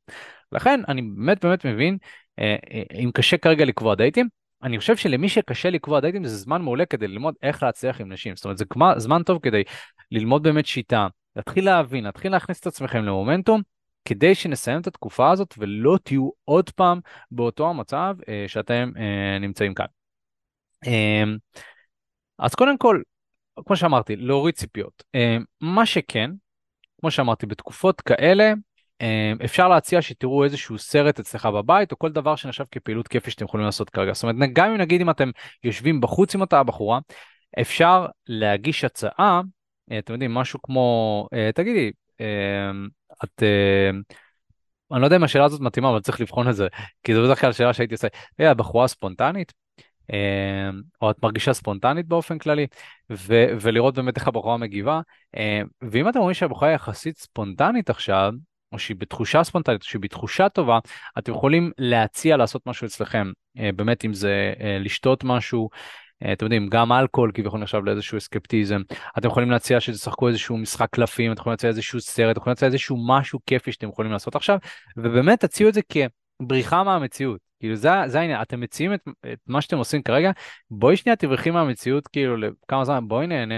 לכן 0.51 0.81
אני 0.87 1.01
באמת 1.01 1.45
באמת 1.45 1.65
מבין, 1.65 1.97
אה, 2.39 2.55
אה, 2.71 2.83
אם 3.03 3.11
קשה 3.13 3.37
כרגע 3.37 3.65
לקבוע 3.65 3.95
דייטים, 3.95 4.27
אני 4.63 4.79
חושב 4.79 4.97
שלמי 4.97 5.29
שקשה 5.29 5.69
לקבוע 5.69 5.99
דייטים 5.99 6.25
זה 6.25 6.37
זמן 6.37 6.61
מעולה 6.61 6.85
כדי 6.85 7.07
ללמוד 7.07 7.35
איך 7.43 7.63
להצליח 7.63 8.01
עם 8.01 8.11
נשים. 8.11 8.35
זאת 8.35 8.45
אומרת, 8.45 8.57
זה 8.57 8.65
כמו, 8.65 8.85
זמן 8.97 9.23
טוב 9.23 9.39
כדי 9.41 9.63
ללמוד 10.11 10.43
באמת 10.43 10.65
שיטה, 10.65 11.07
להתחיל 11.35 11.65
להבין, 11.65 12.03
להתחיל 12.03 12.31
להכניס 12.31 12.59
את 12.59 12.67
עצמכם 12.67 13.03
למומנטום, 13.03 13.61
כדי 14.05 14.35
שנסיים 14.35 14.81
את 14.81 14.87
התקופה 14.87 15.31
הזאת 15.31 15.53
ולא 15.57 15.97
תהיו 16.03 16.29
עוד 16.45 16.69
פעם 16.69 16.99
באותו 17.31 17.69
המצב 17.69 18.15
אה, 18.27 18.45
שאתם 18.47 18.91
אה, 18.97 19.39
נמצאים 19.39 19.73
כאן. 19.73 19.85
אה, 20.87 21.23
אז 22.39 22.55
קודם 22.55 22.77
כל, 22.77 23.01
כמו 23.65 23.75
שאמרתי, 23.75 24.15
להוריד 24.15 24.55
ציפיות. 24.55 25.03
אה, 25.15 25.37
מה 25.61 25.85
שכן, 25.85 26.31
כמו 27.01 27.11
שאמרתי, 27.11 27.45
בתקופות 27.45 28.01
כאלה, 28.01 28.53
אפשר 29.45 29.67
להציע 29.67 30.01
שתראו 30.01 30.43
איזשהו 30.43 30.77
סרט 30.77 31.19
אצלך 31.19 31.45
בבית, 31.45 31.91
או 31.91 31.99
כל 31.99 32.11
דבר 32.11 32.35
שנחשב 32.35 32.63
כפעילות 32.71 33.07
כיפי 33.07 33.31
שאתם 33.31 33.45
יכולים 33.45 33.65
לעשות 33.65 33.89
כרגע. 33.89 34.13
זאת 34.13 34.23
אומרת, 34.23 34.49
גם 34.53 34.71
אם 34.71 34.77
נגיד 34.77 35.01
אם 35.01 35.09
אתם 35.09 35.29
יושבים 35.63 36.01
בחוץ 36.01 36.35
עם 36.35 36.41
אותה 36.41 36.59
הבחורה, 36.59 36.99
אפשר 37.61 38.05
להגיש 38.27 38.83
הצעה, 38.83 39.41
אה, 39.91 39.99
אתם 39.99 40.13
יודעים, 40.13 40.33
משהו 40.33 40.61
כמו, 40.61 41.27
תגידי, 41.55 41.91
את... 43.23 43.43
אני 44.91 45.01
לא 45.01 45.05
יודע 45.05 45.15
אם 45.15 45.23
השאלה 45.23 45.45
הזאת 45.45 45.61
מתאימה, 45.61 45.89
אבל 45.89 45.99
צריך 45.99 46.21
לבחון 46.21 46.49
את 46.49 46.55
זה, 46.55 46.67
כי 47.03 47.15
זו 47.15 47.23
בדרך 47.23 47.41
כלל 47.41 47.53
שאלה 47.53 47.73
שהייתי 47.73 47.93
עושה, 47.93 48.07
אה, 48.39 48.51
הבחורה 48.51 48.87
ספונטנית? 48.87 49.53
אמ, 50.13 50.81
או 51.01 51.11
את 51.11 51.23
מרגישה 51.23 51.53
ספונטנית 51.53 52.07
באופן 52.07 52.37
כללי, 52.37 52.67
ו- 53.11 53.47
ולראות 53.61 53.95
באמת 53.95 54.17
איך 54.17 54.27
הבחורה 54.27 54.57
מגיבה. 54.57 55.01
אמ, 55.37 55.67
ואם 55.81 56.09
אתם 56.09 56.19
רואים 56.19 56.33
שהבחורה 56.33 56.71
יחסית 56.71 57.17
ספונטנית 57.17 57.89
עכשיו, 57.89 58.33
או 58.71 58.79
שהיא 58.79 58.97
בתחושה 58.99 59.43
ספונטנית, 59.43 59.81
או 59.81 59.85
שהיא 59.87 60.01
בתחושה 60.01 60.49
טובה, 60.49 60.79
אתם 61.17 61.31
יכולים 61.31 61.71
להציע 61.77 62.37
לעשות 62.37 62.67
משהו 62.67 62.87
אצלכם. 62.87 63.31
אה, 63.59 63.69
באמת, 63.75 64.05
אם 64.05 64.13
זה 64.13 64.53
אה, 64.61 64.77
לשתות 64.79 65.23
משהו, 65.23 65.69
אה, 66.25 66.33
אתם 66.33 66.45
יודעים, 66.45 66.67
גם 66.67 66.91
אלכוהול 66.91 67.31
כביכול 67.33 67.59
נחשב 67.59 67.81
לאיזשהו 67.85 68.17
אסקפטיזם. 68.17 68.81
אתם 69.17 69.27
יכולים 69.27 69.51
להציע 69.51 69.79
שתשחקו 69.79 70.27
איזשהו 70.27 70.57
משחק 70.57 70.89
קלפים, 70.91 71.31
אתם 71.31 71.41
יכולים 71.41 71.53
להציע 71.53 71.69
איזשהו 71.69 72.01
סרט, 72.01 72.31
אתם 72.31 72.39
יכולים 72.39 72.51
להציע 72.51 72.67
איזשהו 72.67 72.97
משהו 73.07 73.39
כיפי 73.45 73.71
שאתם 73.71 73.89
יכולים 73.89 74.11
לעשות 74.11 74.35
עכשיו, 74.35 74.57
ובאמת 74.97 75.39
תציעו 75.39 75.69
את 75.69 75.73
זה 75.73 75.81
כבריחה 76.41 76.83
מהמציאות. 76.83 77.39
כאילו 77.59 77.75
זה, 77.75 77.89
זה 78.07 78.19
העניין, 78.19 78.41
אתם 78.41 78.59
מציעים 78.59 78.93
את, 78.93 79.01
את 79.33 79.39
מה 79.47 79.61
שאתם 79.61 79.77
עושים 79.77 80.01
כרגע, 80.01 80.31
בואי 80.71 80.97
שנייה 80.97 81.15
תברחי 81.15 81.51
מהמציאות 81.51 82.07
כאילו 82.07 82.37
לכמה 82.37 82.85
זמן, 82.85 83.07
בואי 83.07 83.27
נהנה, 83.27 83.55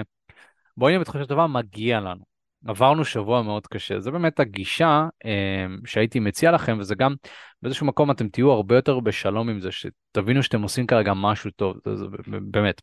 בואי 0.77 0.91
נהיה 0.91 0.99
בתחושה 0.99 1.25
טובה, 1.25 1.47
מגיע 1.47 1.99
לנו. 1.99 2.32
עברנו 2.67 3.05
שבוע 3.05 3.41
מאוד 3.41 3.67
קשה, 3.67 3.99
זה 3.99 4.11
באמת 4.11 4.39
הגישה 4.39 5.07
אה, 5.25 5.65
שהייתי 5.85 6.19
מציע 6.19 6.51
לכם, 6.51 6.77
וזה 6.79 6.95
גם 6.95 7.15
באיזשהו 7.61 7.85
מקום 7.85 8.11
אתם 8.11 8.27
תהיו 8.27 8.51
הרבה 8.51 8.75
יותר 8.75 8.99
בשלום 8.99 9.49
עם 9.49 9.59
זה, 9.59 9.69
שתבינו 9.71 10.43
שאתם 10.43 10.61
עושים 10.61 10.87
כרגע 10.87 11.13
משהו 11.13 11.51
טוב, 11.51 11.77
זה, 11.85 11.95
זה, 11.95 12.05
באמת. 12.41 12.81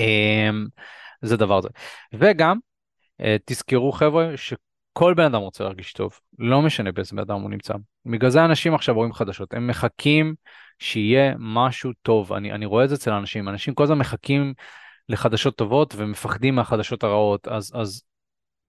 אה, 0.00 0.50
זה 1.22 1.36
דבר 1.36 1.60
זה. 1.60 1.68
וגם, 2.12 2.58
אה, 3.20 3.36
תזכרו 3.44 3.92
חבר'ה, 3.92 4.34
כל 4.92 5.14
בן 5.14 5.24
אדם 5.24 5.40
רוצה 5.40 5.64
להרגיש 5.64 5.92
טוב, 5.92 6.18
לא 6.38 6.62
משנה 6.62 6.92
באיזה 6.92 7.10
בן 7.12 7.18
אדם 7.18 7.40
הוא 7.40 7.50
נמצא. 7.50 7.74
בגלל 8.06 8.30
זה 8.30 8.44
אנשים 8.44 8.74
עכשיו 8.74 8.94
רואים 8.94 9.12
חדשות, 9.12 9.54
הם 9.54 9.66
מחכים 9.66 10.34
שיהיה 10.78 11.34
משהו 11.38 11.90
טוב. 12.02 12.32
אני, 12.32 12.52
אני 12.52 12.66
רואה 12.66 12.84
את 12.84 12.88
זה 12.88 12.94
אצל 12.94 13.12
אנשים, 13.12 13.48
אנשים 13.48 13.74
כל 13.74 13.82
הזמן 13.82 13.98
מחכים 13.98 14.54
לחדשות 15.08 15.56
טובות 15.56 15.94
ומפחדים 15.96 16.54
מהחדשות 16.54 17.04
הרעות, 17.04 17.48
אז, 17.48 17.72
אז 17.74 18.02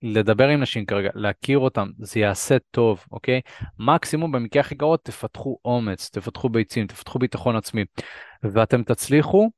לדבר 0.02 0.48
עם 0.48 0.62
נשים 0.62 0.86
כרגע, 0.86 1.10
להכיר 1.16 1.60
אותם, 1.60 1.90
זה 2.00 2.20
יעשה 2.20 2.58
טוב, 2.72 3.06
אוקיי? 3.12 3.42
מקסימום 3.80 4.32
במקרה 4.32 4.60
הכי 4.60 4.76
גרוע 4.76 4.98
תפתחו 4.98 5.58
אומץ, 5.66 6.10
תפתחו 6.10 6.50
ביצים, 6.50 6.88
תפתחו 6.88 7.20
ביטחון 7.20 7.56
עצמי, 7.56 7.86
ואתם 8.44 8.84
תצליחו, 8.84 9.50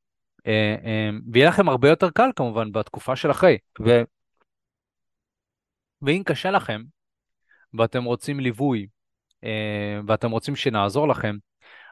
אה, 0.47 0.75
אה, 0.85 1.09
ויהיה 1.31 1.49
לכם 1.49 1.69
הרבה 1.69 1.89
יותר 1.89 2.09
קל 2.09 2.29
כמובן 2.35 2.71
בתקופה 2.71 3.15
של 3.15 3.31
אחרי. 3.31 3.57
ו... 3.85 4.01
ואם 6.01 6.21
קשה 6.25 6.51
לכם, 6.51 6.81
ואתם 7.73 8.03
רוצים 8.03 8.39
ליווי, 8.39 8.87
אה, 9.43 9.99
ואתם 10.07 10.31
רוצים 10.31 10.55
שנעזור 10.55 11.07
לכם, 11.07 11.35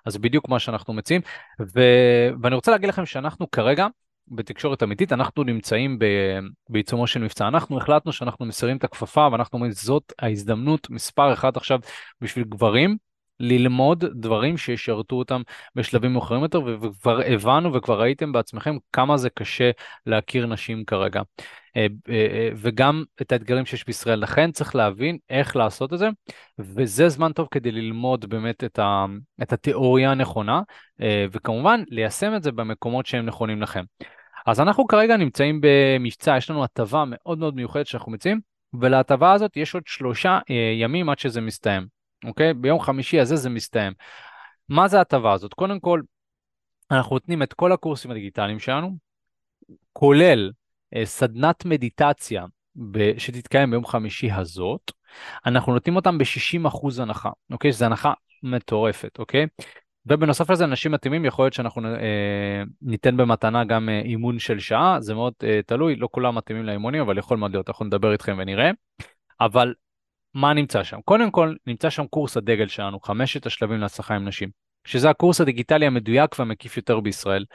אז 0.05 0.17
בדיוק 0.17 0.49
מה 0.49 0.59
שאנחנו 0.59 0.93
מציעים. 0.93 1.21
ו... 1.61 1.79
ואני 2.41 2.55
רוצה 2.55 2.71
להגיד 2.71 2.89
לכם 2.89 3.05
שאנחנו 3.05 3.51
כרגע, 3.51 3.87
בתקשורת 4.28 4.84
אמיתית, 4.84 5.13
אנחנו 5.13 5.43
נמצאים 5.43 5.99
ב... 5.99 6.05
בעיצומו 6.69 7.07
של 7.07 7.19
מבצע. 7.19 7.47
אנחנו 7.47 7.78
החלטנו 7.78 8.11
שאנחנו 8.11 8.45
מסירים 8.45 8.78
את 8.78 8.84
הכפפה, 8.84 9.28
ואנחנו 9.32 9.55
אומרים, 9.55 9.71
זאת 9.71 10.13
ההזדמנות 10.19 10.89
מספר 10.89 11.34
אחת 11.34 11.57
עכשיו 11.57 11.80
בשביל 12.21 12.43
גברים. 12.43 12.97
ללמוד 13.39 14.05
דברים 14.05 14.57
שישרתו 14.57 15.15
אותם 15.15 15.41
בשלבים 15.76 16.13
מאוחרים 16.13 16.41
יותר, 16.41 16.61
וכבר 16.82 17.19
הבנו 17.26 17.73
וכבר 17.73 18.01
ראיתם 18.01 18.32
בעצמכם 18.32 18.78
כמה 18.93 19.17
זה 19.17 19.30
קשה 19.30 19.71
להכיר 20.05 20.45
נשים 20.45 20.86
כרגע. 20.86 21.21
אה, 21.78 21.88
אה, 22.09 22.28
אה, 22.32 22.49
וגם 22.55 23.03
את 23.21 23.32
האתגרים 23.32 23.65
שיש 23.65 23.86
בישראל. 23.86 24.19
לכן 24.19 24.51
צריך 24.51 24.76
להבין 24.76 25.17
איך 25.30 25.55
לעשות 25.55 25.93
את 25.93 25.99
זה, 25.99 26.09
וזה 26.59 27.09
זמן 27.09 27.34
טוב 27.34 27.47
כדי 27.51 27.71
ללמוד 27.71 28.26
באמת 28.26 28.63
את, 28.63 28.80
ה, 28.80 29.05
את 29.41 29.53
התיאוריה 29.53 30.11
הנכונה, 30.11 30.61
וכמובן 31.32 31.84
ליישם 31.88 32.36
את 32.36 32.43
זה 32.43 32.51
במקומות 32.51 33.05
שהם 33.05 33.26
נכונים 33.26 33.61
לכם. 33.61 33.84
אז 34.45 34.59
אנחנו 34.59 34.87
כרגע 34.87 35.17
נמצאים 35.17 35.61
במבצע, 35.61 36.37
יש 36.37 36.49
לנו 36.49 36.63
הטבה 36.63 37.03
מאוד 37.07 37.39
מאוד 37.39 37.55
מיוחדת 37.55 37.87
שאנחנו 37.87 38.11
מציעים, 38.11 38.39
ולהטבה 38.79 39.33
הזאת 39.33 39.57
יש 39.57 39.73
עוד 39.73 39.83
שלושה 39.87 40.39
ימים 40.79 41.09
עד 41.09 41.19
שזה 41.19 41.41
מסתיים, 41.41 41.87
אוקיי? 42.25 42.53
ביום 42.53 42.79
חמישי 42.79 43.19
הזה 43.19 43.35
זה 43.35 43.49
מסתיים. 43.49 43.93
מה 44.69 44.87
זה 44.87 44.97
ההטבה 44.97 45.33
הזאת? 45.33 45.53
קודם 45.53 45.79
כל, 45.79 46.01
אנחנו 46.91 47.15
נותנים 47.15 47.43
את 47.43 47.53
כל 47.53 47.71
הקורסים 47.71 48.11
הדיגיטליים 48.11 48.59
שלנו, 48.59 48.97
כולל 49.93 50.51
אה, 50.95 51.05
סדנת 51.05 51.65
מדיטציה 51.65 52.45
שתתקיים 53.17 53.71
ביום 53.71 53.85
חמישי 53.85 54.31
הזאת, 54.31 54.91
אנחנו 55.45 55.73
נותנים 55.73 55.95
אותם 55.95 56.17
ב-60% 56.17 57.01
הנחה, 57.01 57.29
אוקיי? 57.51 57.73
שזו 57.73 57.85
הנחה 57.85 58.13
מטורפת, 58.43 59.19
אוקיי? 59.19 59.47
ובנוסף 60.07 60.49
לזה, 60.49 60.63
אנשים 60.63 60.91
מתאימים, 60.91 61.25
יכול 61.25 61.45
להיות 61.45 61.53
שאנחנו 61.53 61.87
אה, 61.87 62.63
ניתן 62.81 63.17
במתנה 63.17 63.63
גם 63.63 63.89
אה, 63.89 63.99
אימון 63.99 64.39
של 64.39 64.59
שעה, 64.59 64.97
זה 64.99 65.13
מאוד 65.13 65.33
אה, 65.43 65.59
תלוי, 65.65 65.95
לא 65.95 66.07
כולם 66.11 66.35
מתאימים 66.35 66.65
לאימונים, 66.65 67.01
אבל 67.01 67.17
יכול 67.17 67.37
מאוד 67.37 67.51
להיות, 67.51 67.69
אנחנו 67.69 67.85
נדבר 67.85 68.11
איתכם 68.11 68.35
ונראה. 68.39 68.71
אבל 69.41 69.73
מה 70.33 70.53
נמצא 70.53 70.83
שם? 70.83 70.99
קודם 71.05 71.31
כל, 71.31 71.55
נמצא 71.67 71.89
שם 71.89 72.07
קורס 72.07 72.37
הדגל 72.37 72.67
שלנו, 72.67 72.99
חמשת 72.99 73.45
השלבים 73.45 73.79
להצלחה 73.79 74.15
עם 74.15 74.25
נשים, 74.27 74.49
שזה 74.85 75.09
הקורס 75.09 75.41
הדיגיטלי 75.41 75.85
המדויק 75.85 76.39
והמקיף 76.39 76.77
יותר 76.77 76.99
בישראל. 76.99 77.45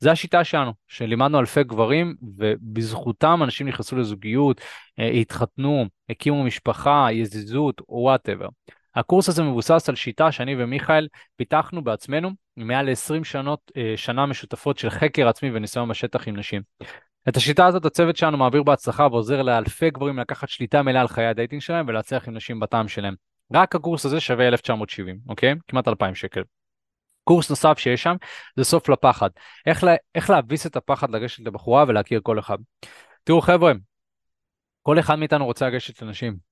זה 0.00 0.10
השיטה 0.10 0.44
שלנו, 0.44 0.72
שלימדנו 0.88 1.40
אלפי 1.40 1.64
גברים, 1.64 2.14
ובזכותם 2.36 3.40
אנשים 3.42 3.68
נכנסו 3.68 3.96
לזוגיות, 3.96 4.60
אה, 4.98 5.08
התחתנו, 5.08 5.86
הקימו 6.10 6.44
משפחה, 6.44 7.08
יזיזות, 7.12 7.82
whatever. 7.88 8.48
הקורס 8.96 9.28
הזה 9.28 9.42
מבוסס 9.42 9.88
על 9.88 9.94
שיטה 9.94 10.32
שאני 10.32 10.62
ומיכאל 10.64 11.08
פיתחנו 11.36 11.84
בעצמנו, 11.84 12.30
מעל 12.56 12.90
20 12.90 13.24
שנות, 13.24 13.72
אה, 13.76 13.92
שנה 13.96 14.26
משותפות 14.26 14.78
של 14.78 14.90
חקר 14.90 15.28
עצמי 15.28 15.50
וניסיון 15.54 15.88
בשטח 15.88 16.28
עם 16.28 16.36
נשים. 16.36 16.62
את 17.28 17.36
השיטה 17.36 17.66
הזאת 17.66 17.84
הצוות 17.84 18.16
שלנו 18.16 18.36
מעביר 18.36 18.62
בהצלחה 18.62 19.06
ועוזר 19.10 19.42
לאלפי 19.42 19.90
גברים 19.90 20.18
לקחת 20.18 20.48
שליטה 20.48 20.82
מלאה 20.82 21.00
על 21.00 21.08
חיי 21.08 21.26
ה 21.26 21.31
dating 21.31 21.62
שלהם 21.62 21.88
ולהצליח 21.88 22.28
עם 22.28 22.34
נשים 22.34 22.60
בטעם 22.60 22.88
שלהם. 22.88 23.14
רק 23.54 23.74
הקורס 23.74 24.06
הזה 24.06 24.20
שווה 24.20 24.48
1970, 24.48 25.18
אוקיי? 25.28 25.54
כמעט 25.68 25.88
2,000 25.88 26.14
שקל. 26.14 26.42
קורס 27.24 27.50
נוסף 27.50 27.78
שיש 27.78 28.02
שם 28.02 28.16
זה 28.56 28.64
סוף 28.64 28.88
לפחד. 28.88 29.30
איך, 29.66 29.84
לה, 29.84 29.94
איך 30.14 30.30
להביס 30.30 30.66
את 30.66 30.76
הפחד 30.76 31.10
לגשת 31.10 31.46
לבחורה 31.46 31.84
ולהכיר 31.88 32.20
כל 32.22 32.38
אחת. 32.38 32.58
תראו 33.24 33.40
חבר'ה, 33.40 33.72
כל 34.82 34.98
אחד 34.98 35.14
מאיתנו 35.14 35.44
רוצה 35.44 35.68
לגשת 35.68 36.02
לנשים, 36.02 36.45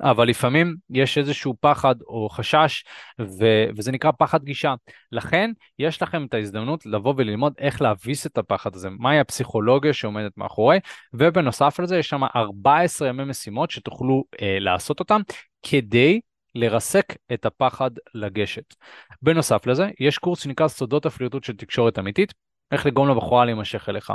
אבל 0.00 0.28
לפעמים 0.28 0.76
יש 0.90 1.18
איזשהו 1.18 1.54
פחד 1.60 1.94
או 2.02 2.28
חשש, 2.28 2.84
ו- 3.20 3.66
וזה 3.76 3.92
נקרא 3.92 4.10
פחד 4.18 4.44
גישה. 4.44 4.74
לכן, 5.12 5.50
יש 5.78 6.02
לכם 6.02 6.24
את 6.24 6.34
ההזדמנות 6.34 6.86
לבוא 6.86 7.14
וללמוד 7.16 7.52
איך 7.58 7.82
להביס 7.82 8.26
את 8.26 8.38
הפחד 8.38 8.74
הזה, 8.74 8.88
מהי 8.90 9.18
הפסיכולוגיה 9.18 9.92
שעומדת 9.92 10.32
מאחורי, 10.36 10.78
ובנוסף 11.12 11.80
לזה 11.80 11.98
יש 11.98 12.08
שם 12.08 12.24
14 12.36 13.08
ימי 13.08 13.24
משימות 13.24 13.70
שתוכלו 13.70 14.24
אה, 14.42 14.56
לעשות 14.60 15.00
אותם, 15.00 15.20
כדי 15.62 16.20
לרסק 16.54 17.16
את 17.32 17.46
הפחד 17.46 17.90
לגשת. 18.14 18.74
בנוסף 19.22 19.66
לזה, 19.66 19.90
יש 20.00 20.18
קורס 20.18 20.42
שנקרא 20.42 20.68
סודות 20.68 21.06
הפליטות 21.06 21.44
של 21.44 21.56
תקשורת 21.56 21.98
אמיתית, 21.98 22.34
איך 22.72 22.86
לגרום 22.86 23.08
לבחורה 23.08 23.44
להימשך 23.44 23.88
אליך. 23.88 24.12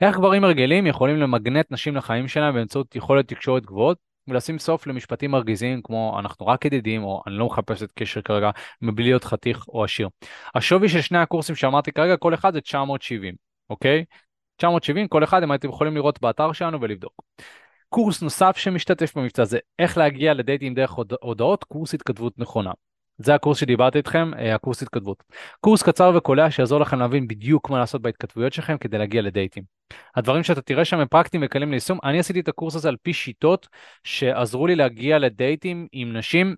איך 0.00 0.16
גברים 0.16 0.44
הרגלים 0.44 0.86
יכולים 0.86 1.16
למגנט 1.16 1.66
נשים 1.70 1.96
לחיים 1.96 2.28
שלהם 2.28 2.54
באמצעות 2.54 2.96
יכולת 2.96 3.28
תקשורת 3.28 3.66
גבוהות 3.66 4.11
ולשים 4.28 4.58
סוף 4.58 4.86
למשפטים 4.86 5.30
מרגיזים 5.30 5.80
כמו 5.82 6.16
אנחנו 6.18 6.46
רק 6.46 6.64
ידידים 6.64 7.04
או 7.04 7.22
אני 7.26 7.34
לא 7.34 7.46
מחפש 7.46 7.82
את 7.82 7.92
קשר 7.94 8.22
כרגע 8.22 8.50
מבלי 8.82 9.04
להיות 9.04 9.24
חתיך 9.24 9.68
או 9.68 9.84
עשיר. 9.84 10.08
השווי 10.54 10.88
של 10.88 11.00
שני 11.00 11.18
הקורסים 11.18 11.54
שאמרתי 11.54 11.92
כרגע 11.92 12.16
כל 12.16 12.34
אחד 12.34 12.52
זה 12.52 12.60
970, 12.60 13.34
אוקיי? 13.70 14.04
970 14.56 15.08
כל 15.08 15.24
אחד 15.24 15.42
אם 15.42 15.50
הייתם 15.50 15.68
יכולים 15.68 15.94
לראות 15.94 16.20
באתר 16.20 16.52
שלנו 16.52 16.80
ולבדוק. 16.80 17.22
קורס 17.88 18.22
נוסף 18.22 18.56
שמשתתף 18.56 19.16
במבצע 19.16 19.44
זה 19.44 19.58
איך 19.78 19.98
להגיע 19.98 20.34
לדייטים 20.34 20.74
דרך 20.74 20.92
הודעות, 21.22 21.64
קורס 21.64 21.94
התכתבות 21.94 22.38
נכונה. 22.38 22.70
זה 23.24 23.34
הקורס 23.34 23.58
שדיברתי 23.58 23.98
איתכם, 23.98 24.30
אה, 24.38 24.54
הקורס 24.54 24.82
התכתבות. 24.82 25.22
קורס 25.60 25.82
קצר 25.82 26.12
וקולע 26.14 26.50
שיעזור 26.50 26.80
לכם 26.80 26.98
להבין 26.98 27.28
בדיוק 27.28 27.70
מה 27.70 27.78
לעשות 27.78 28.02
בהתכתבויות 28.02 28.52
שלכם 28.52 28.78
כדי 28.78 28.98
להגיע 28.98 29.22
לדייטים. 29.22 29.62
הדברים 30.16 30.42
שאתה 30.42 30.60
תראה 30.60 30.84
שם 30.84 30.98
הם 30.98 31.08
פרקטיים 31.08 31.42
וקלים 31.46 31.70
ליישום. 31.70 31.98
אני 32.04 32.18
עשיתי 32.18 32.40
את 32.40 32.48
הקורס 32.48 32.74
הזה 32.74 32.88
על 32.88 32.96
פי 33.02 33.12
שיטות 33.12 33.68
שעזרו 34.04 34.66
לי 34.66 34.76
להגיע 34.76 35.18
לדייטים 35.18 35.86
עם 35.92 36.16
נשים 36.16 36.54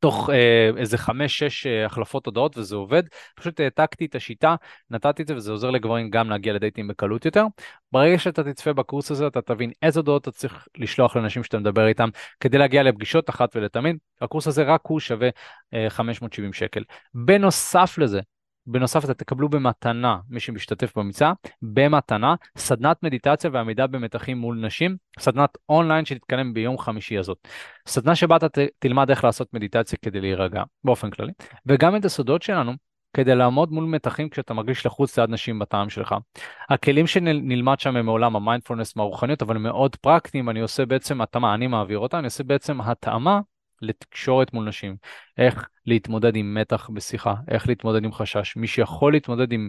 תוך 0.00 0.30
אה, 0.30 0.70
איזה 0.76 0.98
חמש-שש 0.98 1.66
אה, 1.66 1.86
החלפות 1.86 2.26
הודעות 2.26 2.58
וזה 2.58 2.76
עובד. 2.76 3.02
פשוט 3.34 3.60
העתקתי 3.60 4.04
את 4.04 4.14
השיטה, 4.14 4.54
נתתי 4.90 5.22
את 5.22 5.26
זה 5.26 5.36
וזה 5.36 5.52
עוזר 5.52 5.70
לגברים 5.70 6.10
גם 6.10 6.30
להגיע 6.30 6.52
לדייטים 6.52 6.88
בקלות 6.88 7.24
יותר. 7.24 7.44
ברגע 7.92 8.18
שאתה 8.18 8.44
תצפה 8.44 8.72
בקורס 8.72 9.10
הזה 9.10 9.26
אתה 9.26 9.42
תבין 9.42 9.70
איזה 9.82 10.00
הודעות 10.00 10.22
אתה 10.22 10.30
צריך 10.30 10.68
לשלוח 10.78 11.16
לאנשים 11.16 11.44
שאתה 11.44 11.58
מדבר 11.58 11.86
איתם 11.86 12.08
כדי 12.40 12.58
להגיע 12.58 12.82
לפגישות 12.82 13.30
אחת 13.30 13.56
ולתמיד. 13.56 13.96
הקורס 14.20 14.46
הזה 14.46 14.62
רק 14.62 14.80
הוא 14.82 15.00
שווה 15.00 15.28
אה, 15.74 15.90
570 15.90 16.52
שקל. 16.52 16.82
בנוסף 17.14 17.98
לזה, 17.98 18.20
בנוסף 18.70 19.04
אתה 19.04 19.14
תקבלו 19.14 19.48
במתנה, 19.48 20.18
מי 20.28 20.40
שמשתתף 20.40 20.98
במצע, 20.98 21.32
במתנה, 21.62 22.34
סדנת 22.58 23.02
מדיטציה 23.02 23.50
ועמידה 23.52 23.86
במתחים 23.86 24.38
מול 24.38 24.56
נשים, 24.56 24.96
סדנת 25.18 25.58
אונליין 25.68 26.04
שתתקיים 26.04 26.54
ביום 26.54 26.78
חמישי 26.78 27.18
הזאת. 27.18 27.48
סדנה 27.86 28.14
שבה 28.14 28.36
אתה 28.36 28.46
תלמד 28.78 29.10
איך 29.10 29.24
לעשות 29.24 29.54
מדיטציה 29.54 29.98
כדי 30.02 30.20
להירגע, 30.20 30.62
באופן 30.84 31.10
כללי, 31.10 31.32
וגם 31.66 31.96
את 31.96 32.04
הסודות 32.04 32.42
שלנו 32.42 32.72
כדי 33.14 33.34
לעמוד 33.34 33.72
מול 33.72 33.84
מתחים 33.84 34.28
כשאתה 34.28 34.54
מרגיש 34.54 34.86
לחוץ 34.86 35.18
ליד 35.18 35.30
נשים 35.30 35.58
בטעם 35.58 35.90
שלך. 35.90 36.14
הכלים 36.70 37.06
שנלמד 37.06 37.80
שם 37.80 37.96
הם 37.96 38.06
מעולם 38.06 38.36
המיינדפולנס 38.36 38.96
מהרוחניות, 38.96 39.42
אבל 39.42 39.58
מאוד 39.58 39.96
פרקטיים, 39.96 40.50
אני 40.50 40.60
עושה 40.60 40.86
בעצם 40.86 41.20
התאמה, 41.20 41.54
אני 41.54 41.66
מעביר 41.66 41.98
אותה, 41.98 42.18
אני 42.18 42.24
עושה 42.24 42.44
בעצם 42.44 42.80
התאמה 42.80 43.40
לתקשורת 43.82 44.52
מול 44.52 44.68
נשים, 44.68 44.96
איך 45.38 45.68
להתמודד 45.86 46.36
עם 46.36 46.54
מתח 46.54 46.90
בשיחה, 46.94 47.34
איך 47.48 47.68
להתמודד 47.68 48.04
עם 48.04 48.12
חשש. 48.12 48.56
מי 48.56 48.66
שיכול 48.66 49.12
להתמודד 49.12 49.52
עם 49.52 49.68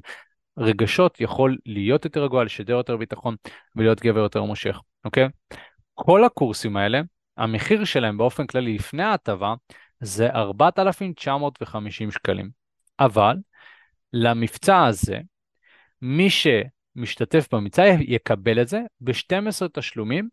רגשות 0.57 1.21
יכול 1.21 1.57
להיות 1.65 2.05
יותר 2.05 2.23
רגוע, 2.23 2.43
לשדר 2.43 2.73
יותר 2.73 2.97
ביטחון 2.97 3.35
ולהיות 3.75 4.01
גבר 4.01 4.19
יותר 4.19 4.43
מושך, 4.43 4.79
אוקיי? 5.05 5.27
כל 5.93 6.23
הקורסים 6.23 6.77
האלה, 6.77 7.01
המחיר 7.37 7.85
שלהם 7.85 8.17
באופן 8.17 8.47
כללי 8.47 8.75
לפני 8.75 9.03
ההטבה 9.03 9.53
זה 9.99 10.29
4,950 10.29 12.11
שקלים. 12.11 12.49
אבל 12.99 13.35
למבצע 14.13 14.85
הזה, 14.85 15.19
מי 16.01 16.27
שמשתתף 16.29 17.53
במבצע 17.53 17.83
יקבל 17.99 18.61
את 18.61 18.67
זה 18.67 18.81
ב-12 19.01 19.67
תשלומים 19.73 20.29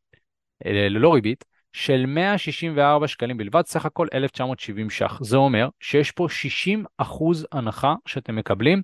אה, 0.67 0.89
ללא 0.89 1.15
ריבית, 1.15 1.45
של 1.73 2.07
164 2.07 3.09
שקלים 3.09 3.37
בלבד, 3.37 3.63
סך 3.67 3.87
הכל 3.87 4.07
1,970 4.15 4.91
ש"ח. 4.91 5.19
זה 5.23 5.37
אומר 5.37 5.69
שיש 5.81 6.11
פה 6.11 6.27
60 6.31 6.85
אחוז 6.99 7.47
הנחה 7.53 7.95
שאתם 8.07 8.37
מקבלים 8.37 8.83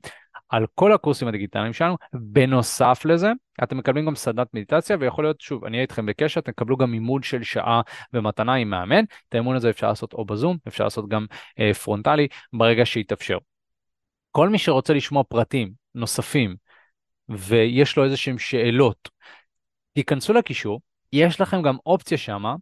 על 0.48 0.66
כל 0.74 0.92
הקורסים 0.92 1.28
הדיגיטליים 1.28 1.72
שלנו. 1.72 1.96
בנוסף 2.12 3.02
לזה, 3.04 3.32
אתם 3.62 3.78
מקבלים 3.78 4.06
גם 4.06 4.14
סדנת 4.14 4.54
מדיטציה, 4.54 4.96
ויכול 5.00 5.24
להיות, 5.24 5.40
שוב, 5.40 5.64
אני 5.64 5.76
אהיה 5.76 5.82
איתכם 5.82 6.06
בקשר, 6.06 6.40
אתם 6.40 6.52
תקבלו 6.52 6.76
גם 6.76 6.92
לימוד 6.92 7.24
של 7.24 7.42
שעה 7.42 7.80
במתנה 8.12 8.54
עם 8.54 8.70
מאמן. 8.70 9.04
את 9.28 9.34
האימון 9.34 9.56
הזה 9.56 9.70
אפשר 9.70 9.88
לעשות 9.88 10.12
או 10.12 10.24
בזום, 10.24 10.56
אפשר 10.68 10.84
לעשות 10.84 11.08
גם 11.08 11.26
אה, 11.58 11.74
פרונטלי, 11.74 12.28
ברגע 12.52 12.86
שיתאפשר. 12.86 13.38
כל 14.30 14.48
מי 14.48 14.58
שרוצה 14.58 14.94
לשמוע 14.94 15.22
פרטים 15.28 15.72
נוספים, 15.94 16.56
ויש 17.28 17.96
לו 17.96 18.04
איזה 18.04 18.16
שהם 18.16 18.38
שאלות, 18.38 19.08
תיכנסו 19.92 20.32
לקישור, 20.32 20.80
יש 21.12 21.40
לכם 21.40 21.62
גם 21.62 21.76
אופציה 21.86 22.18
שמה 22.18 22.54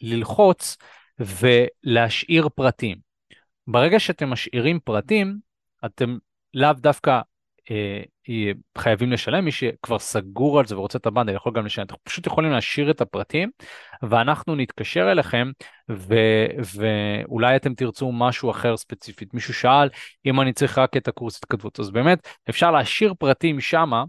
ללחוץ 0.00 0.76
ולהשאיר 1.18 2.48
פרטים. 2.48 2.98
ברגע 3.66 4.00
שאתם 4.00 4.30
משאירים 4.30 4.80
פרטים, 4.80 5.38
אתם 5.84 6.18
לאו 6.54 6.72
דווקא 6.72 7.20
אה, 7.70 8.02
אה, 8.28 8.52
חייבים 8.78 9.12
לשלם, 9.12 9.44
מי 9.44 9.52
שכבר 9.52 9.98
סגור 9.98 10.58
על 10.58 10.66
זה 10.66 10.76
ורוצה 10.78 10.98
את 10.98 11.06
הבנדל 11.06 11.34
יכול 11.34 11.52
גם 11.52 11.66
לשלם, 11.66 11.84
אתם 11.86 11.94
פשוט 12.04 12.26
יכולים 12.26 12.50
להשאיר 12.50 12.90
את 12.90 13.00
הפרטים 13.00 13.50
ואנחנו 14.02 14.54
נתקשר 14.54 15.12
אליכם 15.12 15.50
ו, 15.90 16.14
ואולי 16.76 17.56
אתם 17.56 17.74
תרצו 17.74 18.12
משהו 18.12 18.50
אחר 18.50 18.76
ספציפית. 18.76 19.34
מישהו 19.34 19.54
שאל 19.54 19.88
אם 20.26 20.40
אני 20.40 20.52
צריך 20.52 20.78
רק 20.78 20.96
את 20.96 21.08
הקורס 21.08 21.36
התכתבות, 21.36 21.80
אז 21.80 21.90
באמת 21.90 22.28
אפשר 22.50 22.70
להשאיר 22.70 23.14
פרטים 23.14 23.60
שמה 23.60 24.04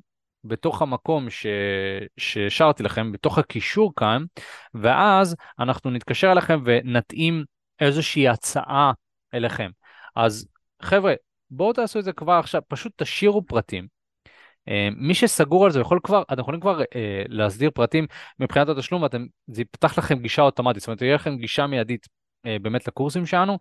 בתוך 0.47 0.81
המקום 0.81 1.29
ש... 1.29 1.45
שהשארתי 2.17 2.83
לכם, 2.83 3.11
בתוך 3.11 3.37
הקישור 3.37 3.93
כאן, 3.95 4.23
ואז 4.73 5.35
אנחנו 5.59 5.91
נתקשר 5.91 6.31
אליכם 6.31 6.59
ונתאים 6.65 7.43
איזושהי 7.79 8.27
הצעה 8.27 8.91
אליכם. 9.33 9.69
אז 10.15 10.47
חבר'ה, 10.81 11.13
בואו 11.49 11.73
תעשו 11.73 11.99
את 11.99 12.03
זה 12.03 12.13
כבר 12.13 12.33
עכשיו, 12.33 12.61
פשוט 12.67 12.93
תשאירו 12.95 13.45
פרטים. 13.45 13.87
אה, 14.69 14.89
מי 14.95 15.13
שסגור 15.13 15.65
על 15.65 15.71
זה 15.71 15.79
יכול 15.79 15.99
כבר, 16.03 16.23
אתם 16.33 16.41
יכולים 16.41 16.61
כבר 16.61 16.81
אה, 16.95 17.23
להסדיר 17.27 17.71
פרטים 17.71 18.07
מבחינת 18.39 18.69
התשלום, 18.69 19.01
ואתם, 19.01 19.25
זה 19.47 19.61
יפתח 19.61 19.97
לכם 19.97 20.19
גישה 20.19 20.41
אוטומטית, 20.41 20.81
זאת 20.81 20.87
אומרת, 20.87 20.99
תהיה 20.99 21.15
לכם 21.15 21.37
גישה 21.37 21.67
מיידית 21.67 22.07
אה, 22.45 22.57
באמת 22.61 22.87
לקורסים 22.87 23.25
שלנו, 23.25 23.57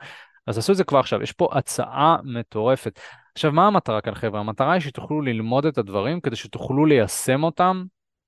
אז 0.47 0.55
תעשו 0.55 0.72
את 0.72 0.76
זה 0.76 0.84
כבר 0.84 0.99
עכשיו, 0.99 1.22
יש 1.22 1.32
פה 1.32 1.49
הצעה 1.53 2.16
מטורפת. 2.24 3.01
עכשיו, 3.37 3.53
מה 3.53 3.66
המטרה 3.66 4.01
כאן, 4.01 4.14
חבר'ה? 4.14 4.41
המטרה 4.41 4.72
היא 4.72 4.80
שתוכלו 4.80 5.20
ללמוד 5.20 5.66
את 5.66 5.78
הדברים 5.78 6.20
כדי 6.20 6.37
שתוכלו 6.37 6.87
ליישם 6.87 7.43
אותם 7.43 7.84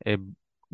אה, 0.06 0.14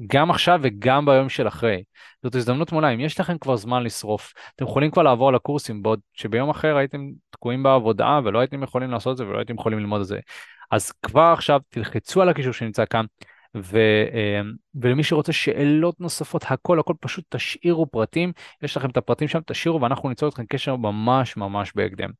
גם 0.06 0.30
עכשיו 0.30 0.60
וגם 0.62 1.06
ביום 1.06 1.28
של 1.28 1.48
אחרי. 1.48 1.82
זאת 2.22 2.34
הזדמנות 2.34 2.72
מעולה, 2.72 2.90
אם 2.90 3.00
יש 3.00 3.20
לכם 3.20 3.38
כבר 3.38 3.56
זמן 3.56 3.82
לשרוף, 3.82 4.32
אתם 4.56 4.64
יכולים 4.64 4.90
כבר 4.90 5.02
לעבור 5.02 5.32
לקורסים, 5.32 5.82
בעוד 5.82 6.00
שביום 6.14 6.50
אחר 6.50 6.76
הייתם 6.76 7.10
תקועים 7.30 7.62
בעבודה 7.62 8.20
ולא 8.24 8.38
הייתם 8.38 8.62
יכולים 8.62 8.90
לעשות 8.90 9.12
את 9.12 9.16
זה 9.16 9.26
ולא 9.26 9.38
הייתם 9.38 9.54
יכולים 9.54 9.78
ללמוד 9.78 10.00
את 10.00 10.06
זה. 10.06 10.18
אז 10.70 10.92
כבר 10.92 11.32
עכשיו 11.32 11.60
תלחצו 11.68 12.22
על 12.22 12.28
הקישור 12.28 12.52
שנמצא 12.52 12.84
כאן, 12.90 13.04
ו, 13.56 13.78
אה, 14.14 14.40
ולמי 14.74 15.02
שרוצה 15.02 15.32
שאלות 15.32 16.00
נוספות, 16.00 16.44
הכל 16.48 16.78
הכל 16.78 16.94
פשוט 17.00 17.24
תשאירו 17.28 17.86
פרטים, 17.86 18.32
יש 18.62 18.76
לכם 18.76 18.90
את 18.90 18.96
הפרטים 18.96 19.28
שם, 19.28 19.40
תשאירו 19.46 19.80
ואנחנו 19.80 20.08
ניצור 20.08 20.28
איתכם 20.28 20.46
קשר 20.46 20.76
ממש 20.76 21.36
ממש 21.36 21.72
בהקדם. 21.74 22.10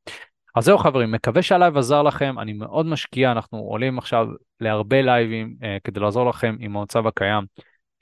אז 0.55 0.65
זהו 0.65 0.79
חברים, 0.79 1.13
מקווה 1.13 1.43
שה 1.43 1.58
live 1.58 1.77
עזר 1.77 2.03
לכם, 2.03 2.39
אני 2.39 2.53
מאוד 2.53 2.87
משקיע, 2.87 3.33
אנחנו 3.33 3.59
עולים 3.59 3.99
עכשיו 3.99 4.27
להרבה 4.61 5.03
לייבים 5.03 5.57
אה, 5.63 5.77
כדי 5.85 6.01
לעזור 6.01 6.29
לכם 6.29 6.57
עם 6.61 6.77
המצב 6.77 7.07
הקיים. 7.07 7.45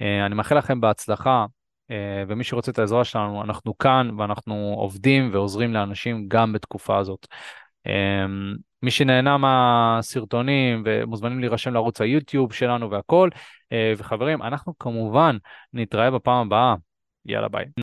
אה, 0.00 0.26
אני 0.26 0.34
מאחל 0.34 0.58
לכם 0.58 0.80
בהצלחה, 0.80 1.46
אה, 1.90 2.24
ומי 2.28 2.44
שרוצה 2.44 2.70
את 2.70 2.78
העזרה 2.78 3.04
שלנו, 3.04 3.42
אנחנו 3.42 3.78
כאן 3.78 4.10
ואנחנו 4.18 4.74
עובדים 4.78 5.30
ועוזרים 5.32 5.72
לאנשים 5.72 6.24
גם 6.28 6.52
בתקופה 6.52 6.98
הזאת. 6.98 7.26
אה, 7.86 8.26
מי 8.82 8.90
שנהנה 8.90 9.36
מהסרטונים 9.36 10.82
ומוזמנים 10.86 11.40
להירשם 11.40 11.72
לערוץ 11.72 12.00
היוטיוב 12.00 12.52
שלנו 12.52 12.90
והכל, 12.90 13.28
אה, 13.72 13.92
וחברים, 13.96 14.42
אנחנו 14.42 14.78
כמובן 14.78 15.36
נתראה 15.72 16.10
בפעם 16.10 16.46
הבאה, 16.46 16.74
יאללה 17.26 17.48
ביי. 17.48 17.64